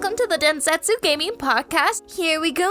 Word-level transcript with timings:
Welcome 0.00 0.14
to 0.14 0.26
the 0.28 0.38
Densetsu 0.38 0.92
Gaming 1.00 1.36
Podcast. 1.36 2.04
Here 2.16 2.38
we 2.38 2.52
go. 2.52 2.70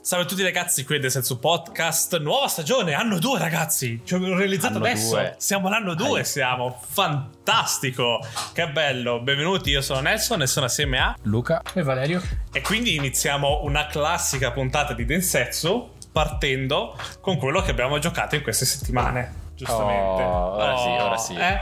Salve 0.00 0.24
a 0.24 0.26
tutti 0.26 0.42
ragazzi, 0.42 0.86
qui 0.86 0.96
è 0.96 0.98
Densetsu 0.98 1.38
Podcast, 1.38 2.18
nuova 2.18 2.48
stagione, 2.48 2.94
anno 2.94 3.18
2 3.18 3.38
ragazzi, 3.38 4.00
ci 4.04 4.14
ho 4.14 4.34
realizzato 4.34 4.76
Anno 4.76 4.86
adesso, 4.86 5.16
due. 5.16 5.34
siamo 5.36 5.66
all'anno 5.66 5.92
2, 5.92 6.24
siamo, 6.24 6.80
fantastico, 6.82 8.24
che 8.54 8.70
bello, 8.70 9.20
benvenuti, 9.20 9.68
io 9.68 9.82
sono 9.82 10.00
Nelson 10.00 10.40
e 10.40 10.46
sono 10.46 10.64
assieme 10.64 10.98
a... 10.98 11.14
Luca. 11.24 11.60
E 11.74 11.82
Valerio? 11.82 12.22
E 12.50 12.62
quindi 12.62 12.94
iniziamo 12.94 13.64
una 13.64 13.84
classica 13.84 14.50
puntata 14.50 14.94
di 14.94 15.04
Densetsu 15.04 15.90
partendo 16.10 16.96
con 17.20 17.36
quello 17.36 17.60
che 17.60 17.70
abbiamo 17.70 17.98
giocato 17.98 18.34
in 18.34 18.40
queste 18.40 18.64
settimane. 18.64 19.44
Giustamente. 19.54 20.22
Oh, 20.22 20.52
ora 20.52 20.76
sì, 20.78 20.88
ora 20.88 21.16
sì. 21.16 21.34
eh. 21.34 21.60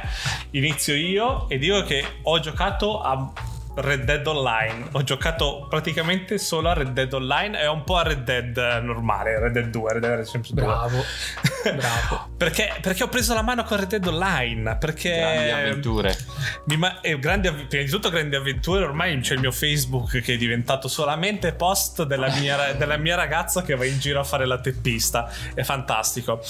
Inizio 0.51 0.95
io 0.95 1.49
e 1.49 1.57
dico 1.57 1.83
che 1.83 2.05
ho 2.23 2.39
giocato 2.39 3.01
a 3.01 3.33
Red 3.77 4.05
Dead 4.05 4.27
Online. 4.27 4.89
Ho 4.93 5.03
giocato 5.03 5.67
praticamente 5.69 6.39
solo 6.39 6.69
a 6.71 6.73
Red 6.73 6.91
Dead 6.91 7.13
Online 7.13 7.61
e 7.61 7.67
un 7.67 7.85
po' 7.85 7.97
a 7.97 8.03
Red 8.03 8.25
Dead 8.25 8.57
normale, 8.83 9.39
Red 9.39 9.53
Dead 9.53 9.67
2, 9.67 9.93
Red 9.93 10.03
Dead 10.03 10.17
Redemption 10.17 10.55
2. 10.57 10.65
Bravo. 10.65 11.05
Bravo. 11.77 12.29
perché, 12.37 12.79
perché 12.81 13.03
ho 13.03 13.09
preso 13.09 13.35
la 13.35 13.43
mano 13.43 13.65
con 13.65 13.79
Red 13.79 13.89
Dead 13.89 14.07
Online? 14.07 14.77
Perché 14.77 15.17
Grandi 15.17 15.51
avventure. 15.51 16.17
mi 16.67 16.77
ma- 16.77 17.01
eh, 17.01 17.19
grandi 17.19 17.49
avv- 17.49 17.67
prima 17.67 17.85
di 17.85 17.91
tutto 17.91 18.09
grandi 18.09 18.37
avventure 18.37 18.85
ormai 18.85 19.19
c'è 19.21 19.35
il 19.35 19.41
mio 19.41 19.51
Facebook 19.51 20.21
che 20.21 20.35
è 20.35 20.37
diventato 20.37 20.87
solamente 20.89 21.53
post 21.53 22.05
della 22.05 22.31
mia, 22.39 22.73
della 22.79 22.97
mia 22.97 23.17
ragazza 23.17 23.63
che 23.63 23.75
va 23.75 23.85
in 23.85 23.99
giro 23.99 24.21
a 24.21 24.25
fare 24.25 24.47
la 24.47 24.61
teppista 24.61 25.29
è 25.55 25.63
fantastico 25.65 26.41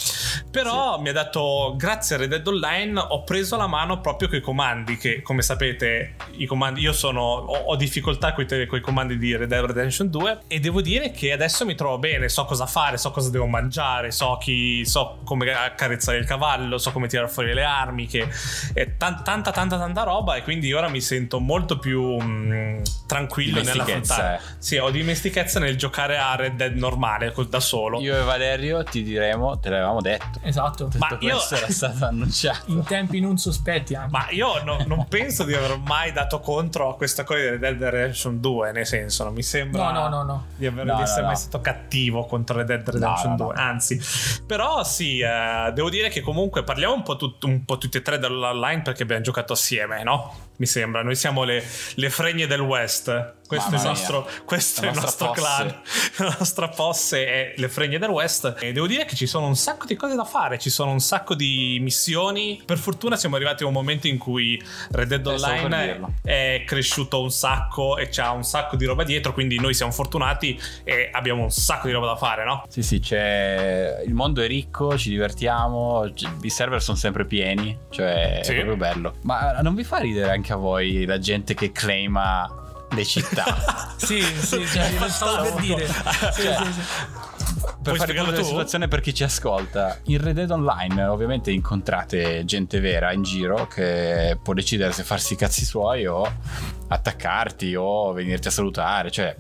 però 0.51 1.01
mi 1.01 1.09
ha 1.09 1.13
dato 1.13 1.75
grazie 1.79 2.17
a 2.17 2.19
Red 2.19 2.29
Dead 2.29 2.47
Online 2.47 2.99
ho 3.01 3.25
preso 3.25 3.57
la 3.57 3.67
mano 3.67 4.01
proprio 4.01 4.29
coi 4.29 4.41
comandi 4.43 4.97
che 4.99 5.23
come 5.23 5.41
sapete 5.43 6.15
i 6.33 6.45
comandi 6.47 6.81
io 6.81 6.93
sono 6.93 7.16
ho, 7.23 7.45
ho 7.45 7.77
difficoltà 7.77 8.33
con 8.33 8.45
i 8.49 8.81
comandi 8.81 9.19
di 9.19 9.37
Red 9.37 9.49
Dead 9.49 9.65
Redemption 9.65 10.09
2 10.11 10.41
e 10.47 10.61
devo 10.61 10.81
dire 10.81 11.11
che 11.11 11.33
adesso 11.33 11.65
mi 11.65 11.75
trovo 11.75 11.99
bene 11.99 12.29
so 12.29 12.45
cosa 12.45 12.67
fare 12.67 12.97
so 12.97 13.11
cosa 13.11 13.31
devo 13.31 13.47
mangiare 13.47 14.11
so 14.11 14.37
chi 14.41 14.85
so 14.85 15.19
come 15.25 15.51
accarezzare 15.53 16.19
il 16.19 16.27
cavallo 16.27 16.79
so 16.79 16.93
come 16.93 17.07
tirare 17.07 17.29
fuori 17.29 17.55
le 17.55 17.65
armi 17.65 18.07
che 18.07 18.29
è 18.75 18.97
tan- 18.97 19.23
tanta 19.23 19.51
tanta 19.51 19.79
tanta 19.79 20.03
roba 20.03 20.37
e 20.37 20.43
quindi 20.43 20.73
ora 20.73 20.89
mi 20.89 21.01
sento 21.01 21.41
molto 21.41 21.79
più 21.79 22.21
mm, 22.21 22.83
tranquillo 23.07 23.63
nell'affrontare 23.63 24.37
eh. 24.37 24.41
sì 24.59 24.77
ho 24.77 24.91
dimestichezza 24.91 25.59
nel 25.59 25.77
giocare 25.77 26.19
a 26.19 26.35
Red 26.35 26.57
Dead 26.57 26.75
normale 26.75 27.33
da 27.49 27.61
solo 27.61 28.01
Io 28.01 28.19
e 28.19 28.23
Valerio 28.23 28.83
ti 28.85 29.03
diremo, 29.03 29.59
te 29.59 29.69
l'avevamo 29.71 30.01
detto. 30.01 30.41
Esatto. 30.43 30.91
Ma 30.99 31.09
Tutto 31.09 31.25
io- 31.25 31.35
questo 31.35 31.55
era 31.57 31.71
stato 31.71 32.05
annunciato. 32.07 32.71
In 32.71 32.83
tempi 32.85 33.21
non 33.21 33.37
sospetti 33.39 33.95
anche. 33.95 34.11
Ma 34.11 34.27
io 34.31 34.63
no- 34.63 34.83
non 34.87 35.07
penso 35.09 35.45
di 35.45 35.55
aver 35.55 35.79
mai 35.85 36.13
dato 36.13 36.41
contro 36.41 36.91
a 36.91 36.97
questa 37.07 37.25
cosa 37.25 37.51
di 37.51 37.59
Dead 37.59 37.81
Redemption 37.83 38.41
2, 38.41 38.73
nel 38.73 38.87
senso, 38.87 39.23
non 39.25 39.33
mi 39.33 39.43
sembra 39.43 39.91
No, 39.93 40.09
no, 40.09 40.23
no, 40.25 40.47
di, 40.57 40.67
aver, 40.67 40.85
No, 40.85 41.01
essere 41.01 41.21
no, 41.23 41.27
mai 41.29 41.37
stato 41.37 41.61
cattivo 41.61 42.25
contro 42.27 42.57
Red 42.57 42.67
Dead 42.67 42.89
Redemption 42.89 43.35
No, 43.35 43.37
no, 43.37 43.45
2, 43.47 43.55
no. 43.55 43.61
anzi. 43.61 44.01
Però 44.47 44.83
sì, 44.83 45.21
eh, 45.21 45.71
devo 45.73 45.89
dire 45.89 46.09
che 46.09 46.21
comunque 46.21 46.65
parliamo 46.65 46.95
un 46.95 47.03
po', 47.03 47.17
tut- 47.17 47.45
un 47.45 47.65
po' 47.65 47.79
tutti 47.79 47.97
e 47.99 48.03
tre 48.03 48.19
dell'online 48.19 48.83
perché 48.83 49.05
abbiamo 49.05 49.23
giocato 49.23 49.53
assieme, 49.53 50.03
no? 50.03 50.35
Mi 50.59 50.67
sembra, 50.67 51.03
noi 51.03 51.17
siamo 51.17 51.45
le, 51.45 51.63
le 51.97 52.11
fregne 52.11 52.47
del 52.47 52.61
West. 52.61 53.35
Questo 53.47 53.71
è 53.71 53.75
il 53.75 53.77
Mamma 53.77 53.89
nostro, 53.91 54.29
questo 54.45 54.83
è 54.83 54.89
il 54.89 54.95
nostro 54.95 55.27
posse. 55.29 55.41
clan. 55.41 55.81
La 56.17 56.37
nostra 56.39 56.69
posse 56.69 57.27
è 57.31 57.55
le 57.57 57.69
fregne 57.69 57.99
del 57.99 58.09
West. 58.09 58.57
E 58.59 58.73
devo 58.73 58.89
dire 58.89 59.05
che 59.05 59.15
ci 59.15 59.27
sono 59.27 59.47
un 59.47 59.55
sacco 59.55 59.87
di 59.87 59.95
cose 59.95 60.17
da 60.17 60.25
fare. 60.25 60.59
Ci 60.59 60.69
sono 60.71 60.91
un 60.91 60.99
sacco 60.99 61.35
di 61.37 61.79
missioni. 61.81 62.61
Per 62.65 62.77
fortuna 62.77 63.15
siamo 63.17 63.37
arrivati 63.37 63.63
a 63.63 63.67
un 63.69 63.73
momento 63.73 64.09
in 64.09 64.19
cui 64.19 64.61
Red 64.91 65.09
Dead 65.15 65.25
Eh, 65.27 65.31
Online 65.31 66.15
è 66.25 66.65
cresciuto 66.67 67.23
un 67.23 67.31
sacco 67.31 67.99
e 67.99 68.09
c'ha 68.11 68.33
un 68.33 68.43
sacco 68.43 68.75
di 68.75 68.85
roba 68.85 69.05
dietro. 69.05 69.33
Quindi 69.33 69.61
noi 69.61 69.75
siamo 69.75 69.93
fortunati 69.93 70.61
e 70.83 71.11
abbiamo 71.13 71.43
un 71.45 71.51
sacco 71.51 71.87
di 71.87 71.93
roba 71.93 72.07
da 72.07 72.17
fare, 72.17 72.45
no? 72.45 72.65
Sì, 72.69 72.83
sì, 72.83 72.99
c'è. 72.99 74.03
Il 74.05 74.15
mondo 74.15 74.43
è 74.43 74.49
ricco, 74.49 74.99
ci 74.99 75.11
divertiamo. 75.11 76.11
I 76.43 76.51
server 76.51 76.83
sono 76.83 76.97
sempre 76.97 77.25
pieni. 77.27 77.79
Cioè, 77.91 78.41
Sì. 78.43 78.51
è 78.53 78.55
proprio 78.57 78.77
bello. 78.77 79.15
Ma 79.23 79.53
non 79.61 79.77
vi 79.77 79.85
fa 79.85 79.99
ridere 79.99 80.33
anche 80.33 80.46
a 80.53 80.57
voi 80.57 81.05
la 81.05 81.19
gente 81.19 81.55
che 81.55 81.73
claima 81.73 82.49
le 82.91 83.05
città? 83.05 83.95
Sì, 83.97 84.21
sì, 84.21 84.65
cioè, 84.67 84.93
lo 84.99 85.09
stavo 85.09 85.43
per 85.43 85.63
dire. 85.63 85.87
Sì, 86.33 86.43
Cioè, 86.43 86.57
sì, 86.65 86.73
sì. 86.73 86.81
per 87.83 87.95
Puoi 87.95 87.97
fare 87.97 88.13
tu? 88.15 88.43
situazione 88.43 88.89
per 88.89 89.01
chi 89.01 89.15
ci 89.15 89.25
ascolta, 89.25 89.99
in 90.05 90.23
Red 90.23 90.35
Dead 90.35 90.51
Online 90.51 91.07
ovviamente 91.07 91.51
incontrate 91.51 92.45
gente 92.45 92.79
vera 92.79 93.13
in 93.13 93.23
giro 93.23 93.67
che 93.67 94.39
può 94.43 94.53
decidere 94.53 94.93
se 94.93 95.03
farsi 95.03 95.33
i 95.33 95.37
cazzi 95.37 95.65
suoi 95.65 96.07
o 96.07 96.31
attaccarti 96.89 97.75
o 97.75 98.13
venirti 98.13 98.49
a 98.49 98.51
salutare, 98.51 99.11
cioè 99.11 99.35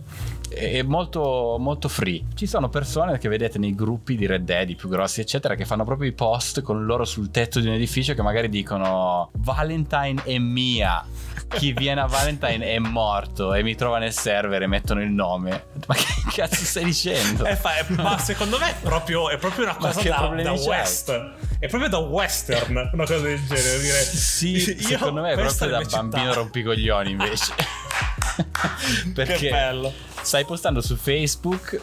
è 0.48 0.82
molto, 0.82 1.56
molto 1.58 1.88
free. 1.88 2.22
Ci 2.34 2.46
sono 2.46 2.68
persone 2.68 3.18
che 3.18 3.28
vedete 3.28 3.58
nei 3.58 3.74
gruppi 3.74 4.16
di 4.16 4.26
Red 4.26 4.44
Dead, 4.44 4.68
i 4.70 4.74
più 4.74 4.88
grossi, 4.88 5.20
eccetera, 5.20 5.54
che 5.54 5.64
fanno 5.64 5.84
proprio 5.84 6.08
i 6.08 6.12
post 6.12 6.62
con 6.62 6.84
loro 6.84 7.04
sul 7.04 7.30
tetto 7.30 7.60
di 7.60 7.66
un 7.66 7.74
edificio 7.74 8.14
che 8.14 8.22
magari 8.22 8.48
dicono 8.48 9.30
Valentine 9.34 10.22
è 10.24 10.38
mia. 10.38 11.04
Chi 11.48 11.72
viene 11.72 12.00
a 12.00 12.06
Valentine 12.06 12.64
è 12.64 12.78
morto 12.78 13.54
e 13.54 13.62
mi 13.62 13.74
trova 13.76 13.98
nel 13.98 14.12
server 14.12 14.62
e 14.62 14.66
mettono 14.66 15.00
il 15.02 15.10
nome. 15.10 15.66
Ma 15.86 15.94
che 15.94 16.04
cazzo 16.34 16.64
stai 16.64 16.84
dicendo? 16.84 17.44
Eh, 17.44 17.58
ma 17.96 18.18
secondo 18.18 18.58
me 18.58 18.70
è 18.70 18.74
proprio, 18.82 19.30
è 19.30 19.38
proprio 19.38 19.64
una 19.64 19.76
cosa 19.76 20.02
da, 20.02 20.42
da 20.42 20.52
west. 20.52 21.10
È 21.58 21.68
proprio 21.68 21.88
da 21.88 21.98
western 21.98 22.90
una 22.92 23.04
cosa 23.04 23.20
del 23.20 23.40
genere. 23.46 23.78
Dire, 23.80 24.00
Sì, 24.02 24.58
secondo 24.80 25.20
me 25.20 25.32
è 25.32 25.34
proprio 25.34 25.68
da 25.68 25.82
città. 25.82 26.02
bambino 26.02 26.32
rompicoglioni 26.34 27.10
invece. 27.12 27.52
Perché 29.14 29.36
Che 29.36 29.50
bello. 29.50 29.92
Stai 30.26 30.44
postando 30.44 30.82
su 30.82 30.96
Facebook 30.96 31.80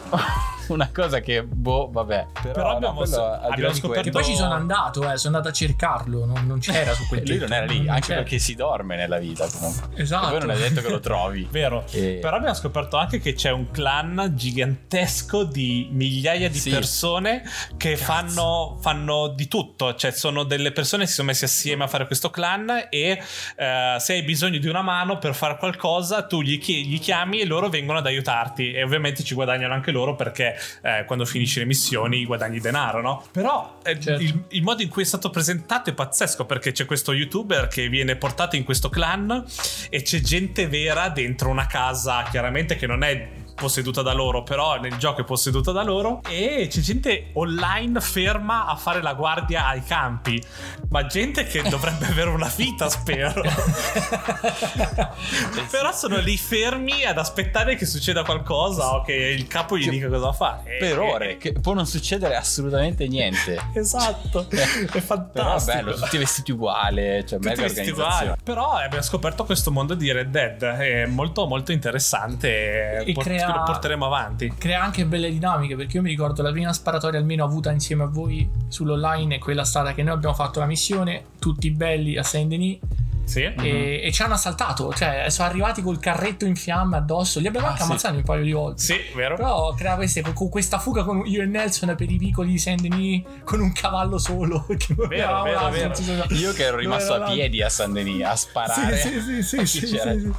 una 0.72 0.90
cosa 0.92 1.20
che, 1.20 1.42
boh, 1.42 1.90
vabbè. 1.90 2.26
Però, 2.42 2.52
Però 2.52 2.68
no, 2.70 2.76
abbiamo- 2.76 2.94
quello, 3.00 3.16
là 3.16 3.40
abbiamo 3.40 3.74
scoperto- 3.74 4.02
Che 4.02 4.10
poi 4.10 4.24
ci 4.24 4.34
sono 4.34 4.52
andato, 4.52 5.10
eh, 5.10 5.16
sono 5.16 5.36
andato 5.36 5.48
a 5.48 5.56
cercarlo, 5.56 6.24
non, 6.24 6.46
non 6.46 6.58
c'era 6.60 6.92
su 6.94 7.06
quel 7.06 7.22
Lui 7.26 7.38
non 7.38 7.52
era 7.52 7.66
lì, 7.66 7.88
anche 7.88 8.00
c'era. 8.08 8.20
perché 8.22 8.38
si 8.38 8.54
dorme 8.54 8.96
nella 8.96 9.18
vita 9.18 9.46
comunque. 9.48 9.88
Esatto. 10.00 10.26
E 10.26 10.30
poi 10.30 10.38
non 10.40 10.50
è 10.50 10.56
detto 10.58 10.80
che 10.80 10.88
lo 10.90 11.00
trovi. 11.00 11.46
Vero, 11.50 11.84
E- 11.90 12.18
però 12.20 12.36
abbiamo 12.36 12.54
scoperto 12.54 12.96
anche 12.96 13.18
che 13.20 13.32
c'è 13.34 13.50
un 13.50 13.70
clan 13.70 14.32
gigantesco 14.34 15.44
di 15.44 15.88
migliaia 15.90 16.48
di 16.48 16.58
Sì. 16.58 16.70
persone 16.70 17.42
che 17.76 17.96
fanno, 17.96 18.78
fanno 18.80 19.28
di 19.28 19.48
tutto, 19.48 19.94
cioè 19.94 20.10
sono 20.10 20.42
delle 20.44 20.72
persone 20.72 21.02
che 21.04 21.08
si 21.08 21.14
sono 21.16 21.28
messi 21.28 21.44
assieme 21.44 21.84
a 21.84 21.86
fare 21.86 22.06
questo 22.06 22.30
clan 22.30 22.86
e 22.90 23.20
eh, 23.56 23.96
se 23.98 24.12
hai 24.12 24.22
bisogno 24.22 24.58
di 24.58 24.68
una 24.68 24.82
mano 24.82 25.18
per 25.18 25.34
fare 25.34 25.56
qualcosa 25.56 26.22
tu 26.26 26.42
gli, 26.42 26.58
chi- 26.58 26.86
gli 26.86 26.98
chiami 26.98 27.40
e 27.40 27.44
loro 27.46 27.68
vengono 27.68 27.98
ad 27.98 28.06
aiutarti 28.06 28.72
e 28.72 28.82
ovviamente 28.82 29.22
ci 29.22 29.34
guadagnano 29.34 29.74
anche 29.74 29.90
loro 29.90 30.14
perché 30.14 30.53
eh, 30.82 31.04
quando 31.06 31.24
finisci 31.24 31.58
le 31.58 31.64
missioni 31.64 32.24
guadagni 32.24 32.60
denaro, 32.60 33.00
no? 33.00 33.24
Però 33.30 33.78
eh, 33.84 33.98
Certo. 34.00 34.22
il, 34.22 34.44
il 34.48 34.62
modo 34.62 34.82
in 34.82 34.88
cui 34.88 35.02
è 35.02 35.06
stato 35.06 35.30
presentato 35.30 35.90
è 35.90 35.94
pazzesco 35.94 36.44
perché 36.44 36.72
c'è 36.72 36.84
questo 36.84 37.12
youtuber 37.12 37.68
che 37.68 37.88
viene 37.88 38.16
portato 38.16 38.56
in 38.56 38.64
questo 38.64 38.88
clan 38.88 39.44
e 39.90 40.02
c'è 40.02 40.20
gente 40.20 40.66
vera 40.68 41.08
dentro 41.08 41.48
una 41.48 41.66
casa 41.66 42.22
chiaramente 42.30 42.76
che 42.76 42.86
non 42.86 43.02
è 43.02 43.28
posseduta 43.54 44.02
da 44.02 44.12
loro 44.12 44.42
però 44.42 44.78
nel 44.80 44.96
gioco 44.96 45.20
è 45.20 45.24
posseduta 45.24 45.72
da 45.72 45.82
loro 45.82 46.20
e 46.28 46.66
c'è 46.70 46.80
gente 46.80 47.30
online 47.34 48.00
ferma 48.00 48.66
a 48.66 48.76
fare 48.76 49.02
la 49.02 49.14
guardia 49.14 49.66
ai 49.68 49.82
campi 49.84 50.42
ma 50.90 51.06
gente 51.06 51.44
che 51.44 51.62
dovrebbe 51.68 52.06
avere 52.06 52.30
una 52.30 52.50
vita 52.54 52.88
spero 52.88 53.42
però 55.70 55.92
sono 55.92 56.18
lì 56.18 56.36
fermi 56.36 57.04
ad 57.04 57.18
aspettare 57.18 57.76
che 57.76 57.86
succeda 57.86 58.24
qualcosa 58.24 58.94
o 58.94 59.02
che 59.02 59.12
il 59.14 59.46
capo 59.46 59.76
gli 59.76 59.84
Che- 59.84 59.90
dica 59.90 60.08
cosa 60.08 60.32
fare 60.32 60.76
Per 60.78 60.98
E- 60.98 61.00
ore, 61.12 61.36
che 61.36 61.52
può 61.52 61.74
non 61.74 61.86
succedere 61.86 62.36
assolutamente 62.36 63.06
niente. 63.06 63.56
esatto 63.74 64.46
è 64.48 64.56
Però 64.56 64.92
è 64.92 65.00
fantastico 65.00 65.76
bello, 65.76 65.94
tutti 65.94 66.18
vestiti 66.18 66.52
uguali, 66.52 67.02
cioè 67.26 67.38
tutti 67.38 67.48
mega 67.48 67.62
vestiti 67.62 67.90
organizzazione. 67.90 68.22
uguali. 68.22 68.40
Però 68.42 68.72
abbiamo 68.72 69.02
scoperto 69.04 69.44
questo 69.44 69.70
mondo 69.70 69.94
di 69.94 70.10
Red 70.12 70.30
Dead. 70.30 70.62
È 70.62 71.06
molto, 71.06 71.46
molto 71.46 71.72
interessante. 71.72 73.02
E 73.04 73.12
Port- 73.12 73.28
crea- 73.28 73.43
Lo 73.52 73.62
porteremo 73.64 74.06
avanti. 74.06 74.52
Crea 74.56 74.82
anche 74.82 75.04
belle 75.06 75.30
dinamiche 75.30 75.76
perché 75.76 75.96
io 75.96 76.02
mi 76.02 76.10
ricordo 76.10 76.42
la 76.42 76.50
prima 76.50 76.72
sparatoria 76.72 77.18
almeno 77.18 77.44
avuta 77.44 77.70
insieme 77.70 78.04
a 78.04 78.06
voi 78.06 78.48
sull'online 78.68 79.36
è 79.36 79.38
quella 79.38 79.64
stata 79.64 79.92
che 79.92 80.02
noi 80.02 80.14
abbiamo 80.14 80.34
fatto 80.34 80.60
la 80.60 80.66
missione 80.66 81.24
tutti 81.38 81.70
belli 81.70 82.16
a 82.16 82.22
Saint 82.22 82.48
Denis 82.48 82.78
Sì. 83.24 83.42
e, 83.42 84.00
e 84.04 84.12
ci 84.12 84.22
hanno 84.22 84.34
assaltato 84.34 84.92
cioè 84.92 85.26
sono 85.30 85.48
arrivati 85.48 85.80
col 85.82 85.98
carretto 85.98 86.44
in 86.44 86.56
fiamme 86.56 86.96
addosso 86.98 87.40
li 87.40 87.46
abbiamo 87.46 87.66
Ah, 87.66 87.70
anche 87.70 87.82
sì. 87.82 87.88
ammazzati 87.88 88.16
un 88.16 88.22
paio 88.22 88.42
di 88.44 88.52
volte 88.52 88.82
Sì, 88.82 88.96
vero? 89.14 89.36
Però 89.36 89.72
crea 89.74 89.94
queste, 89.96 90.22
con 90.34 90.48
questa 90.48 90.78
fuga 90.78 91.04
con 91.04 91.22
io 91.26 91.42
e 91.42 91.46
Nelson 91.46 91.94
per 91.96 92.10
i 92.10 92.18
vicoli 92.18 92.50
di 92.52 92.58
Saint 92.58 92.80
Denis 92.80 93.22
con 93.44 93.60
un 93.60 93.72
cavallo 93.72 94.18
solo. 94.18 94.66
Non 94.96 95.08
Vero, 95.08 95.42
vero, 95.42 95.70
vero. 95.70 95.94
sapeva- 95.94 96.26
Io 96.30 96.52
che 96.52 96.64
ero 96.64 96.76
rimasto 96.76 97.14
a 97.14 97.30
piedi 97.32 97.62
a 97.62 97.68
San 97.68 97.92
Denis 97.92 98.22
a 98.24 98.36
sparare. 98.36 98.96
Sì, 98.96 99.20
sì, 99.20 99.42
sì, 99.42 99.42
sì, 99.66 99.66
sì, 99.66 99.86
sì, 99.86 99.98
sì. 99.98 100.32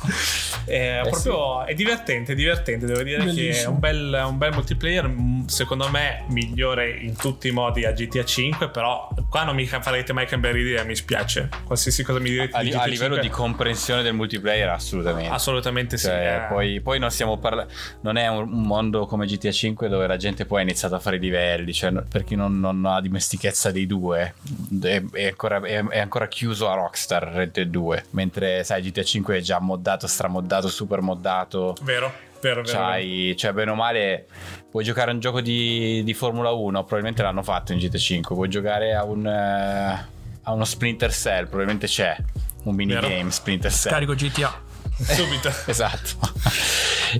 È 0.66 1.02
Eh 1.06 1.10
proprio 1.10 1.66
è 1.66 1.74
divertente, 1.74 2.34
è 2.34 2.36
divertente. 2.36 2.86
Devo 2.86 3.02
dire 3.04 3.18
che 3.18 3.24
è 3.24 3.34
Bellissimo. 3.34 3.72
un 3.74 3.80
bel, 3.80 4.24
un 4.28 4.38
bel 4.38 4.54
multiplayer. 4.54 5.08
mm, 5.08 5.46
secondo 5.48 5.90
me 5.90 6.24
migliore 6.30 6.90
in 6.92 7.16
tutti 7.16 7.48
i 7.48 7.52
modi 7.52 7.86
a 7.86 7.92
GTA 7.92 8.24
5, 8.26 8.70
però 8.70 9.10
qua 9.30 9.44
non 9.44 9.56
mi 9.56 9.66
farete 9.66 10.14
mai 10.14 10.26
cambiare 10.26 10.60
idea, 10.60 10.84
mi 10.84 10.96
spiace. 10.96 11.50
Qualsiasi 11.64 12.04
cosa 12.04 12.20
mi 12.20 12.30
direte 12.30 12.56
A, 12.58 12.62
di 12.62 12.70
GTA 12.76 12.84
a 12.84 12.88
livello 12.88 13.16
5, 13.16 13.30
di 13.30 13.30
comprensione 13.30 14.02
del 14.04 14.14
multiplayer, 14.14 14.70
assolutamente. 14.70 15.34
assolutamente 15.34 15.98
sì. 15.98 16.06
Cioè, 16.06 16.44
eh. 16.44 16.48
poi, 16.48 16.82
poi 16.82 17.00
non 17.00 17.10
stiamo 17.12 17.38
parlando. 17.38 17.72
Non 18.02 18.18
è 18.18 18.28
un, 18.28 18.50
mondo 18.50 19.06
come 19.06 19.26
GTA 19.26 19.52
5 19.52 19.88
dove 19.90 20.08
la 20.08 20.18
gente 20.18 20.46
poi 20.46 20.60
ha 20.60 20.64
iniziato 20.64 20.96
a 20.96 21.00
fare 21.00 21.18
i 21.18 21.20
livelli. 21.20 21.74
Cioè, 21.74 21.92
per 22.10 22.24
chi 22.24 22.36
non, 22.36 22.60
non 22.60 22.86
ha 22.86 23.02
dimestichezza 23.02 23.72
dei 23.72 23.86
due, 23.86 24.34
è, 24.82 25.04
è 25.12 25.28
ancora, 25.28 25.62
è- 25.62 25.86
è 25.86 26.00
ancora 26.00 26.28
chiuso 26.28 26.70
a 26.70 26.76
Rockstar 26.76 27.24
Red 27.24 27.52
Dead 27.52 27.68
2. 27.68 28.06
Mentre, 28.12 28.64
sai, 28.64 28.82
GTA 28.82 29.04
5 29.04 29.38
è 29.38 29.42
già 29.42 29.60
moddato, 29.60 30.08
stramoddato, 30.08 30.68
super 30.68 31.02
moddato. 31.02 31.76
Vero, 31.82 32.12
vero, 32.42 32.62
vero. 32.62 32.78
C'hai, 32.78 33.36
cioè, 33.38 33.54
bene 33.54 33.72
o 33.72 33.76
male, 33.76 34.26
puoi 34.70 34.84
giocare 34.84 35.12
a 35.12 35.14
un 35.14 35.20
gioco 35.20 35.42
di, 35.42 36.04
di 36.04 36.14
Formula 36.14 36.52
1. 36.52 36.80
Probabilmente 36.80 37.22
l'hanno 37.22 37.44
fatto 37.44 37.74
in 37.74 37.80
GTA 37.80 37.98
5. 37.98 38.36
Puoi 38.36 38.50
giocare 38.50 38.94
a 38.94 39.04
un. 39.04 39.26
eh, 39.26 40.14
a 40.46 40.54
uno 40.54 40.66
Splinter 40.66 41.12
Cell. 41.12 41.46
Probabilmente 41.46 41.88
c'è 41.88 42.16
un 42.66 42.76
minigame. 42.76 43.32
Splinter 43.32 43.72
Cell. 43.72 43.92
Carico 43.92 44.14
GTA. 44.14 44.62
Subito. 45.02 45.52
esatto. 45.66 46.32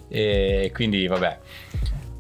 e 0.08 0.72
quindi 0.74 1.08
vabbè. 1.08 1.40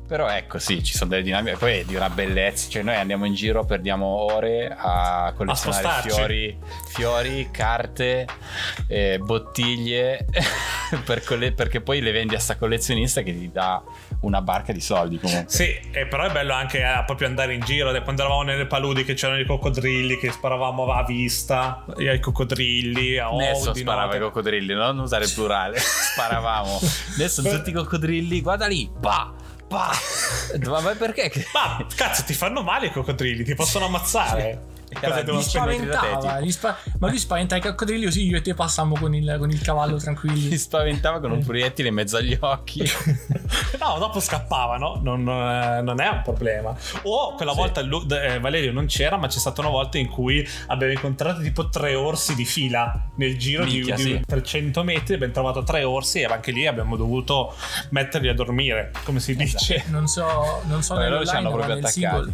Però 0.07 0.30
ecco, 0.30 0.60
sì, 0.60 0.83
ci 0.83 0.94
sono 0.95 1.10
delle 1.10 1.24
dinamiche. 1.24 1.57
Poi 1.57 1.80
è 1.80 1.83
di 1.83 1.95
una 1.95 2.12
bellezza. 2.12 2.69
Cioè, 2.69 2.83
noi 2.83 2.95
andiamo 2.95 3.25
in 3.25 3.33
giro, 3.33 3.66
perdiamo 3.66 4.06
ore 4.06 4.68
a 4.77 5.33
collezionare 5.36 5.81
spostarci. 5.81 6.10
fiori, 6.10 6.57
fiori, 6.89 7.50
carte, 7.51 8.27
eh, 8.88 9.18
bottiglie. 9.18 10.28
per 11.04 11.24
colle- 11.24 11.54
perché 11.54 11.81
poi 11.81 12.01
le 12.01 12.12
vendi 12.12 12.36
a 12.36 12.39
sta 12.39 12.56
collezionista 12.56 13.24
che 13.24 13.33
ti 13.33 13.51
dà 13.51 13.83
una 14.25 14.42
barca 14.42 14.74
di 14.74 14.81
soldi 14.81 15.18
comunque. 15.19 15.45
Sì, 15.51 15.77
e 15.92 16.07
però 16.07 16.24
è 16.24 16.31
bello 16.31 16.54
anche 16.54 16.80
eh, 16.80 17.04
proprio 17.06 17.27
andare 17.27 17.54
in 17.54 17.62
giro. 17.62 17.92
Quando 18.01 18.22
eravamo 18.24 18.44
nelle 18.44 18.66
paludi 18.66 19.04
che 19.04 19.13
c'erano 19.13 19.39
i 19.39 19.45
coccodrilli, 19.45 20.18
che 20.18 20.31
sparavamo 20.31 20.92
a 20.92 21.04
vista 21.04 21.86
ai 21.95 22.19
coccodrilli. 22.19 23.18
A 23.18 23.27
Adesso 23.30 23.72
di 23.72 23.80
sparava 23.81 24.06
notte. 24.06 24.18
i 24.18 24.19
coccodrilli, 24.22 24.74
non 24.74 25.00
usare 25.00 25.25
il 25.25 25.31
plurale. 25.33 25.77
Sparavamo. 25.80 26.80
Adesso 27.16 27.44
tutti 27.44 27.69
i 27.69 27.74
coccodrilli, 27.74 28.42
guarda 28.42 28.68
lì, 28.68 28.89
pa, 29.00 29.33
pa. 29.68 29.92
Ma 30.81 30.81
perché? 30.95 31.31
Ma 31.54 31.86
cazzo, 31.95 32.24
ti 32.24 32.33
fanno 32.33 32.62
male 32.63 32.88
i 32.88 32.92
coccodrilli, 32.92 33.44
ti 33.44 33.54
possono 33.56 33.86
ammazzare. 33.88 34.74
Era 35.00 35.09
Cosa 35.09 35.21
devo 35.24 35.38
di 35.38 35.44
Spaventava, 35.44 36.39
gli 36.39 36.51
spa- 36.51 36.77
ma 37.00 37.07
lui 37.09 37.18
spaventa 37.19 37.56
i 37.56 37.62
coccodrilli 37.62 38.06
così 38.06 38.25
io 38.27 38.38
e 38.38 38.42
te 38.42 38.53
passammo 38.53 38.95
con 38.97 39.13
il, 39.13 39.36
con 39.38 39.50
il 39.51 39.62
cavallo 39.62 39.97
tranquilli. 39.97 40.56
spaventava 40.57 41.19
con 41.19 41.31
un 41.31 41.44
proiettile 41.44 41.89
in 41.89 41.94
mezzo 41.94 42.18
agli 42.18 42.38
occhi. 42.39 42.83
No, 43.80 43.97
dopo 44.00 44.19
scappavano, 44.19 45.00
non, 45.03 45.27
eh, 45.30 45.81
non 45.81 46.00
è 46.01 46.07
un 46.07 46.21
problema. 46.24 46.75
O 47.03 47.36
quella 47.36 47.51
volta 47.53 47.81
Lu- 47.81 48.06
eh, 48.12 48.39
Valerio 48.39 48.71
non 48.71 48.88
c'era, 48.88 49.15
ma 49.18 49.27
c'è 49.27 49.38
stata 49.38 49.62
una 49.62 49.69
volta 49.69 49.97
in 50.00 50.07
cui 50.07 50.45
abbiamo 50.68 50.94
incontrato 50.94 51.42
tipo 51.42 51.69
tre 51.69 51.94
orsi 51.94 52.33
di 52.36 52.45
fila 52.45 53.09
nel 53.18 53.38
giro 53.38 53.63
di- 53.63 53.74
Minchia, 53.75 53.95
di, 53.95 54.01
sì. 54.01 54.21
300 54.25 54.83
metri. 54.83 55.13
Abbiamo 55.15 55.33
trovato 55.33 55.63
tre 55.63 55.83
orsi 55.83 56.21
e 56.21 56.25
anche 56.25 56.51
lì 56.51 56.65
abbiamo 56.65 56.95
dovuto 56.95 57.53
metterli 57.89 58.27
a 58.30 58.33
dormire, 58.33 58.92
come 59.03 59.19
si 59.19 59.36
dice. 59.36 59.83
Non 59.88 60.07
so, 60.07 60.62
non 60.65 60.81
so 60.81 60.95
Vabbè, 60.95 61.09
loro 61.09 61.25
ci 61.25 61.36
hanno 61.36 61.51
proprio 61.51 61.74
attaccati. 61.75 61.92
single, 61.94 62.33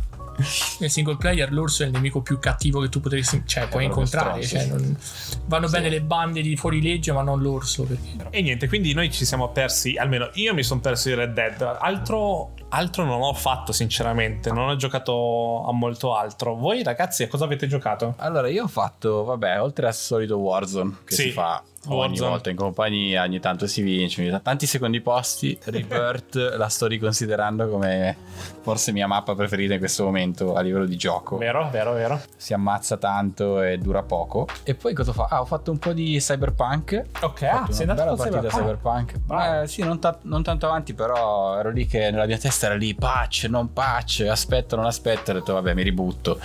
nel 0.79 0.89
single 0.89 1.17
player 1.17 1.51
l'orso 1.51 1.83
è 1.83 1.85
il 1.87 1.91
nemico 1.91 2.21
più 2.21 2.39
cattivo 2.39 2.79
che 2.81 2.89
tu 2.89 2.99
potresti 2.99 3.43
cioè, 3.45 3.67
puoi 3.67 3.85
proprio 3.87 3.87
incontrare. 3.87 4.41
stronzo. 4.43 4.67
Cioè, 4.69 4.77
non- 4.79 4.97
vanno 5.45 5.67
bene 5.69 5.89
le 5.89 6.01
bande 6.01 6.41
di 6.41 6.55
fuorilegge, 6.55 7.11
ma 7.11 7.21
non 7.21 7.41
l'orso. 7.41 7.83
Perché... 7.83 8.27
E 8.29 8.41
niente, 8.41 8.67
quindi 8.67 8.93
noi 8.93 9.11
ci 9.11 9.25
siamo 9.25 9.49
persi, 9.49 9.95
almeno 9.97 10.29
io 10.33 10.53
mi 10.53 10.63
sono 10.63 10.79
perso 10.79 11.09
di 11.09 11.15
Red 11.15 11.33
Dead. 11.33 11.77
Altro, 11.79 12.53
altro 12.69 13.03
non 13.05 13.21
ho 13.21 13.33
fatto, 13.33 13.71
sinceramente. 13.71 14.51
Non 14.51 14.69
ho 14.69 14.75
giocato 14.75 15.65
a 15.67 15.71
molto 15.73 16.15
altro. 16.15 16.55
Voi, 16.55 16.83
ragazzi, 16.83 17.23
a 17.23 17.27
cosa 17.27 17.45
avete 17.45 17.67
giocato? 17.67 18.13
Allora, 18.17 18.47
io 18.47 18.63
ho 18.63 18.67
fatto, 18.67 19.23
vabbè, 19.23 19.61
oltre 19.61 19.87
al 19.87 19.95
solito 19.95 20.37
Warzone 20.37 20.97
che 21.05 21.15
Sì, 21.15 21.21
si 21.23 21.31
fa 21.31 21.61
ogni 21.87 21.97
Warzone. 22.09 22.29
volta 22.29 22.49
in 22.49 22.55
compagnia, 22.55 23.23
ogni 23.23 23.39
tanto 23.39 23.67
si 23.67 23.81
vince, 23.81 24.21
ogni 24.21 24.39
tanti 24.41 24.65
secondi 24.67 25.01
posti. 25.01 25.57
Rebirth 25.63 26.35
la 26.35 26.67
sto 26.69 26.87
riconsiderando 26.87 27.67
come 27.69 28.15
forse 28.61 28.91
mia 28.91 29.07
mappa 29.07 29.33
preferita 29.33 29.73
in 29.73 29.79
questo 29.79 30.03
momento 30.03 30.53
a 30.53 30.61
livello 30.61 30.85
di 30.85 30.97
gioco. 30.97 31.37
Vero, 31.37 31.69
vero, 31.71 31.93
vero. 31.93 32.21
Si 32.37 32.53
ammazza 32.53 32.97
tanto 32.97 33.61
e 33.61 33.77
dura 33.77 34.03
poco. 34.03 34.47
E 34.63 34.75
poi 34.75 34.93
cosa 34.93 35.13
fa? 35.13 35.27
Ah, 35.29 35.41
ho 35.41 35.45
fatto 35.45 35.71
un 35.71 35.79
po' 35.79 35.93
di 35.93 36.17
Cyberpunk. 36.19 37.03
Ok, 37.21 37.41
ah, 37.43 37.67
sei 37.69 37.87
andato 37.87 38.15
bella 38.15 38.15
partita 38.15 38.47
Cyberpunk. 38.47 39.11
Cyberpunk. 39.13 39.63
Eh, 39.63 39.67
sì, 39.67 39.83
non, 39.83 39.99
ta- 39.99 40.19
non 40.23 40.43
tanto 40.43 40.67
avanti, 40.67 40.93
però 40.93 41.57
ero 41.57 41.71
lì 41.71 41.87
che 41.87 42.11
nella 42.11 42.25
mia 42.25 42.37
testa 42.37 42.67
era 42.67 42.75
lì 42.75 42.93
patch, 42.93 43.45
non 43.49 43.73
patch, 43.73 44.25
aspetta, 44.29 44.75
non 44.75 44.85
aspetta. 44.85 45.31
Ho 45.31 45.35
detto, 45.35 45.53
vabbè, 45.53 45.73
mi 45.73 45.83
ributto. 45.83 46.39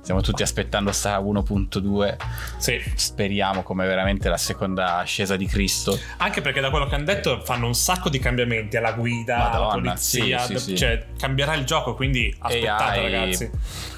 Stiamo 0.00 0.20
tutti 0.20 0.42
aspettando 0.42 0.92
sta 0.92 1.18
1.2. 1.18 2.16
Sì, 2.58 2.80
Speriamo 2.94 3.62
come 3.62 3.86
veramente 3.86 4.28
la 4.28 4.36
seconda 4.36 4.75
ascesa 4.78 5.36
di 5.36 5.46
Cristo. 5.46 5.98
anche 6.18 6.40
perché 6.40 6.60
da 6.60 6.70
quello 6.70 6.86
che 6.86 6.94
hanno 6.94 7.04
detto 7.04 7.40
fanno 7.44 7.66
un 7.66 7.74
sacco 7.74 8.08
di 8.08 8.18
cambiamenti 8.18 8.76
alla 8.76 8.92
guida, 8.92 9.50
alla 9.50 9.64
Madonna, 9.66 9.90
polizia, 9.92 10.38
sì, 10.40 10.58
sì, 10.58 10.64
sì. 10.70 10.76
cioè 10.76 11.06
cambierà 11.18 11.54
il 11.54 11.64
gioco, 11.64 11.94
quindi 11.94 12.34
aspettate 12.38 12.98
AI. 12.98 13.10
ragazzi. 13.12 13.50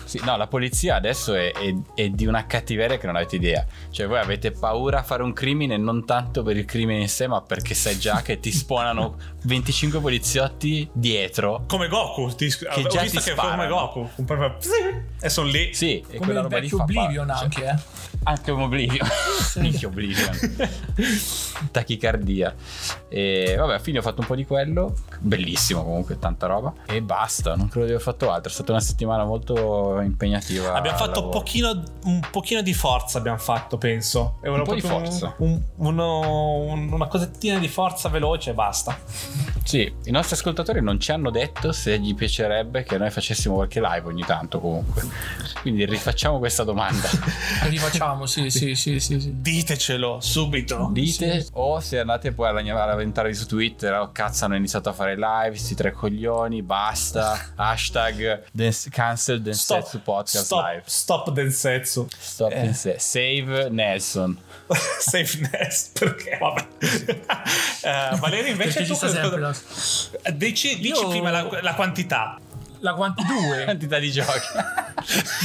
Sì, 0.08 0.18
no, 0.24 0.38
la 0.38 0.46
polizia 0.46 0.94
adesso 0.94 1.34
è, 1.34 1.52
è- 1.52 1.74
è 1.94 2.08
di 2.08 2.24
una 2.24 2.46
cattiveria 2.46 2.96
che 2.96 3.04
non 3.04 3.16
avete 3.16 3.36
idea. 3.36 3.66
Cioè, 3.90 4.06
voi 4.06 4.18
avete 4.18 4.52
paura 4.52 5.00
a 5.00 5.02
fare 5.02 5.22
un 5.22 5.34
crimine 5.34 5.76
non 5.76 6.06
tanto 6.06 6.42
per 6.42 6.56
il 6.56 6.64
crimine 6.64 7.00
in 7.00 7.10
sé, 7.10 7.26
ma 7.26 7.42
perché 7.42 7.74
sai 7.74 7.98
già 7.98 8.22
che 8.22 8.40
ti 8.40 8.50
spawnano 8.50 9.16
25 9.44 10.00
poliziotti 10.00 10.88
dietro. 10.94 11.64
Come 11.68 11.88
Goku, 11.88 12.34
ti, 12.34 12.46
ho 12.46 12.86
già 12.88 13.02
visto 13.02 13.18
ti 13.20 13.24
che 13.28 13.34
fa 13.34 13.42
come 13.42 13.52
sparano. 13.64 13.68
Goku, 13.68 14.08
un 14.14 14.24
proprio 14.24 14.56
e 15.20 15.28
sono 15.28 15.48
lì. 15.48 15.74
Sì, 15.74 15.98
e 15.98 16.02
Come 16.06 16.18
quella 16.20 16.32
il 16.38 16.42
roba 16.44 16.56
lì 16.56 16.62
vecchio 16.62 16.76
fa 16.78 16.82
Oblivion 16.84 17.26
pa- 17.26 17.34
anche, 17.34 17.64
eh. 17.66 17.76
Anche 18.28 18.50
un 18.50 18.60
Oblivion. 18.60 19.06
Minchia 19.56 19.88
Oblivion. 19.88 20.30
Tachicardia. 21.70 22.54
E 23.08 23.54
vabbè, 23.56 23.70
alla 23.70 23.78
fine 23.78 23.98
ho 23.98 24.02
fatto 24.02 24.20
un 24.20 24.26
po' 24.26 24.34
di 24.34 24.44
quello. 24.44 24.94
Bellissimo 25.20 25.82
comunque, 25.82 26.18
tanta 26.18 26.46
roba. 26.46 26.72
E 26.86 27.00
basta, 27.00 27.54
non 27.56 27.68
credo 27.68 27.86
di 27.86 27.92
aver 27.92 28.02
fatto 28.04 28.30
altro. 28.30 28.50
È 28.50 28.52
stata 28.52 28.72
una 28.72 28.80
settimana 28.82 29.24
molto 29.24 29.98
impegnativa. 30.00 30.74
Abbiamo 30.74 30.98
fatto 30.98 31.24
un 31.24 31.30
pochino, 31.30 31.82
un 32.04 32.20
pochino 32.30 32.60
di 32.60 32.74
forza, 32.74 33.16
abbiamo 33.16 33.38
fatto, 33.38 33.78
penso. 33.78 34.38
E 34.42 34.50
Un 34.50 34.62
po' 34.62 34.74
di 34.74 34.80
forza. 34.82 35.34
un- 35.38 35.60
uno- 35.76 36.58
un- 36.66 36.92
una 36.92 37.06
cosettina 37.06 37.58
di 37.58 37.68
forza 37.68 38.10
veloce 38.10 38.50
e 38.50 38.54
basta. 38.54 38.96
Sì, 39.68 39.80
i 40.04 40.10
nostri 40.10 40.34
ascoltatori 40.34 40.80
non 40.80 40.98
ci 40.98 41.12
hanno 41.12 41.28
detto 41.28 41.72
se 41.72 41.98
gli 41.98 42.14
piacerebbe 42.14 42.84
che 42.84 42.96
noi 42.96 43.10
facessimo 43.10 43.56
qualche 43.56 43.82
live 43.82 44.06
ogni 44.06 44.24
tanto 44.24 44.60
comunque. 44.60 45.02
Quindi 45.60 45.84
rifacciamo 45.84 46.38
questa 46.38 46.64
domanda. 46.64 47.06
Rifacciamo, 47.68 48.24
sì, 48.24 48.48
sì, 48.48 48.74
sì, 48.74 48.98
sì, 48.98 49.20
sì. 49.20 49.30
Ditecelo 49.42 50.20
subito. 50.22 50.88
Dite 50.90 51.48
o 51.52 51.80
se 51.80 51.98
andate 51.98 52.32
poi 52.32 52.48
a 52.48 52.52
lamentarvi 52.52 53.34
su 53.34 53.44
Twitter, 53.44 53.92
oh 53.92 54.10
cazzo 54.10 54.46
hanno 54.46 54.56
iniziato 54.56 54.88
a 54.88 54.94
fare 54.94 55.16
live, 55.18 55.54
sti 55.54 55.74
tre 55.74 55.92
coglioni, 55.92 56.62
basta. 56.62 57.52
Hashtag 57.56 58.44
dance, 58.50 58.88
cancel 58.88 59.42
Densetsu 59.42 60.00
Podcast 60.00 60.46
stop, 60.46 60.64
Live. 60.66 60.82
stop 60.86 61.30
Densetsu. 61.30 62.06
Stop 62.18 62.52
Eh. 62.52 62.60
Dense- 62.62 62.98
Save 62.98 63.68
Nelson. 63.68 64.34
Safeness, 64.98 65.88
perché 65.92 66.38
vabbè. 66.40 66.66
Eh, 66.78 68.16
Valerio 68.18 68.50
invece 68.50 68.68
Perché 68.80 68.84
ci 68.84 68.86
tu 68.90 68.94
sta 68.94 69.08
sempre 69.08 69.40
dici, 70.32 70.78
dici 70.78 71.00
Io- 71.02 71.08
prima 71.08 71.30
la, 71.30 71.48
la 71.62 71.74
quantità. 71.74 72.38
la 72.80 72.94
quanti 72.94 73.24
due? 73.24 73.64
Quantità 73.64 73.98
di 73.98 74.10
giochi. 74.12 74.30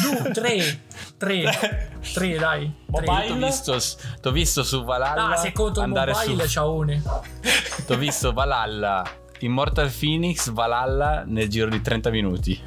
due, 0.01 0.32
tre, 0.32 0.79
tre, 1.17 1.91
tre, 2.13 2.36
dai. 2.38 2.72
Mobile? 2.88 3.27
T'ho 3.27 3.36
visto, 3.36 3.77
t'ho 4.22 4.32
visto 4.32 4.63
su 4.63 4.84
Valhalla 4.84 5.29
Ah, 5.29 5.36
se 5.38 5.51
conto 5.51 5.82
andare 5.82 6.12
mobile, 6.13 6.43
su 6.43 6.50
ciaone. 6.50 7.01
T'ho 7.86 7.98
visto 7.98 8.34
Valhalla, 8.34 9.03
Immortal 9.44 9.92
Phoenix, 9.92 10.50
Valhalla 10.52 11.24
nel 11.26 11.48
giro 11.50 11.70
di 11.70 11.82
30 11.82 12.10
minuti. 12.10 12.60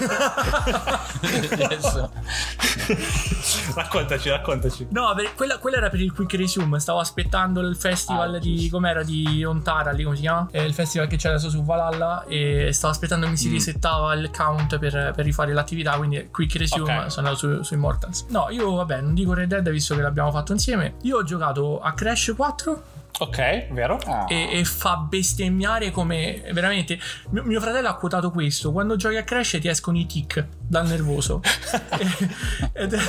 Raccontaci, 3.74 4.28
raccontaci. 4.28 4.86
No, 4.90 5.14
quella, 5.34 5.58
quella 5.58 5.76
era 5.78 5.88
per 5.88 6.00
il 6.00 6.12
quick 6.12 6.34
resume. 6.34 6.78
Stavo 6.80 6.98
aspettando 6.98 7.60
il 7.60 7.76
festival 7.76 8.34
Ah, 8.34 8.38
di. 8.38 8.68
com'era? 8.70 9.02
Di 9.02 9.44
Ontara, 9.44 9.90
lì 9.92 10.02
come 10.04 10.16
si 10.16 10.22
chiama? 10.22 10.48
È 10.50 10.60
il 10.60 10.74
festival 10.74 11.06
che 11.08 11.16
c'è 11.16 11.28
adesso 11.28 11.50
su 11.50 11.62
Valhalla. 11.64 12.24
E 12.26 12.70
stavo 12.72 12.92
aspettando 12.92 13.24
che 13.26 13.32
mi 13.32 13.36
si 13.36 13.48
Mm. 13.48 13.52
risettava 13.52 14.14
il 14.14 14.30
count 14.30 14.78
per, 14.78 15.12
per 15.14 15.24
rifare 15.24 15.52
l'attività. 15.52 15.96
Quindi 15.96 16.28
quick 16.30 16.56
resume 16.56 16.98
Ok. 17.00 17.10
sono 17.10 17.28
andato 17.28 17.36
su, 17.56 17.62
su 17.62 17.74
Immortals. 17.74 18.26
No, 18.28 18.48
io 18.50 18.72
vabbè, 18.74 19.00
non 19.00 19.14
dico 19.14 19.34
Red 19.34 19.48
Dead 19.48 19.68
visto 19.70 19.94
che 19.94 20.02
l'abbiamo 20.02 20.30
fatto 20.30 20.52
insieme. 20.52 20.94
Io 21.02 21.18
ho 21.18 21.22
giocato 21.24 21.80
a 21.80 21.92
Crash 21.92 22.32
4 22.36 22.82
Ok, 23.18 23.68
vero? 23.72 23.98
Ah. 24.06 24.26
e, 24.28 24.58
e 24.58 24.64
fa 24.64 24.96
bestemmiare 24.96 25.90
come 25.90 26.42
veramente. 26.52 26.98
Mio, 27.30 27.42
mio 27.44 27.60
fratello 27.60 27.88
ha 27.88 27.94
quotato 27.96 28.30
questo: 28.30 28.72
quando 28.72 28.96
giochi 28.96 29.16
a 29.16 29.24
Crash 29.24 29.58
ti 29.60 29.68
escono 29.68 29.98
i 29.98 30.06
tic 30.06 30.46
dal 30.66 30.86
nervoso. 30.86 31.42
ed, 32.72 32.94
è, 32.94 33.00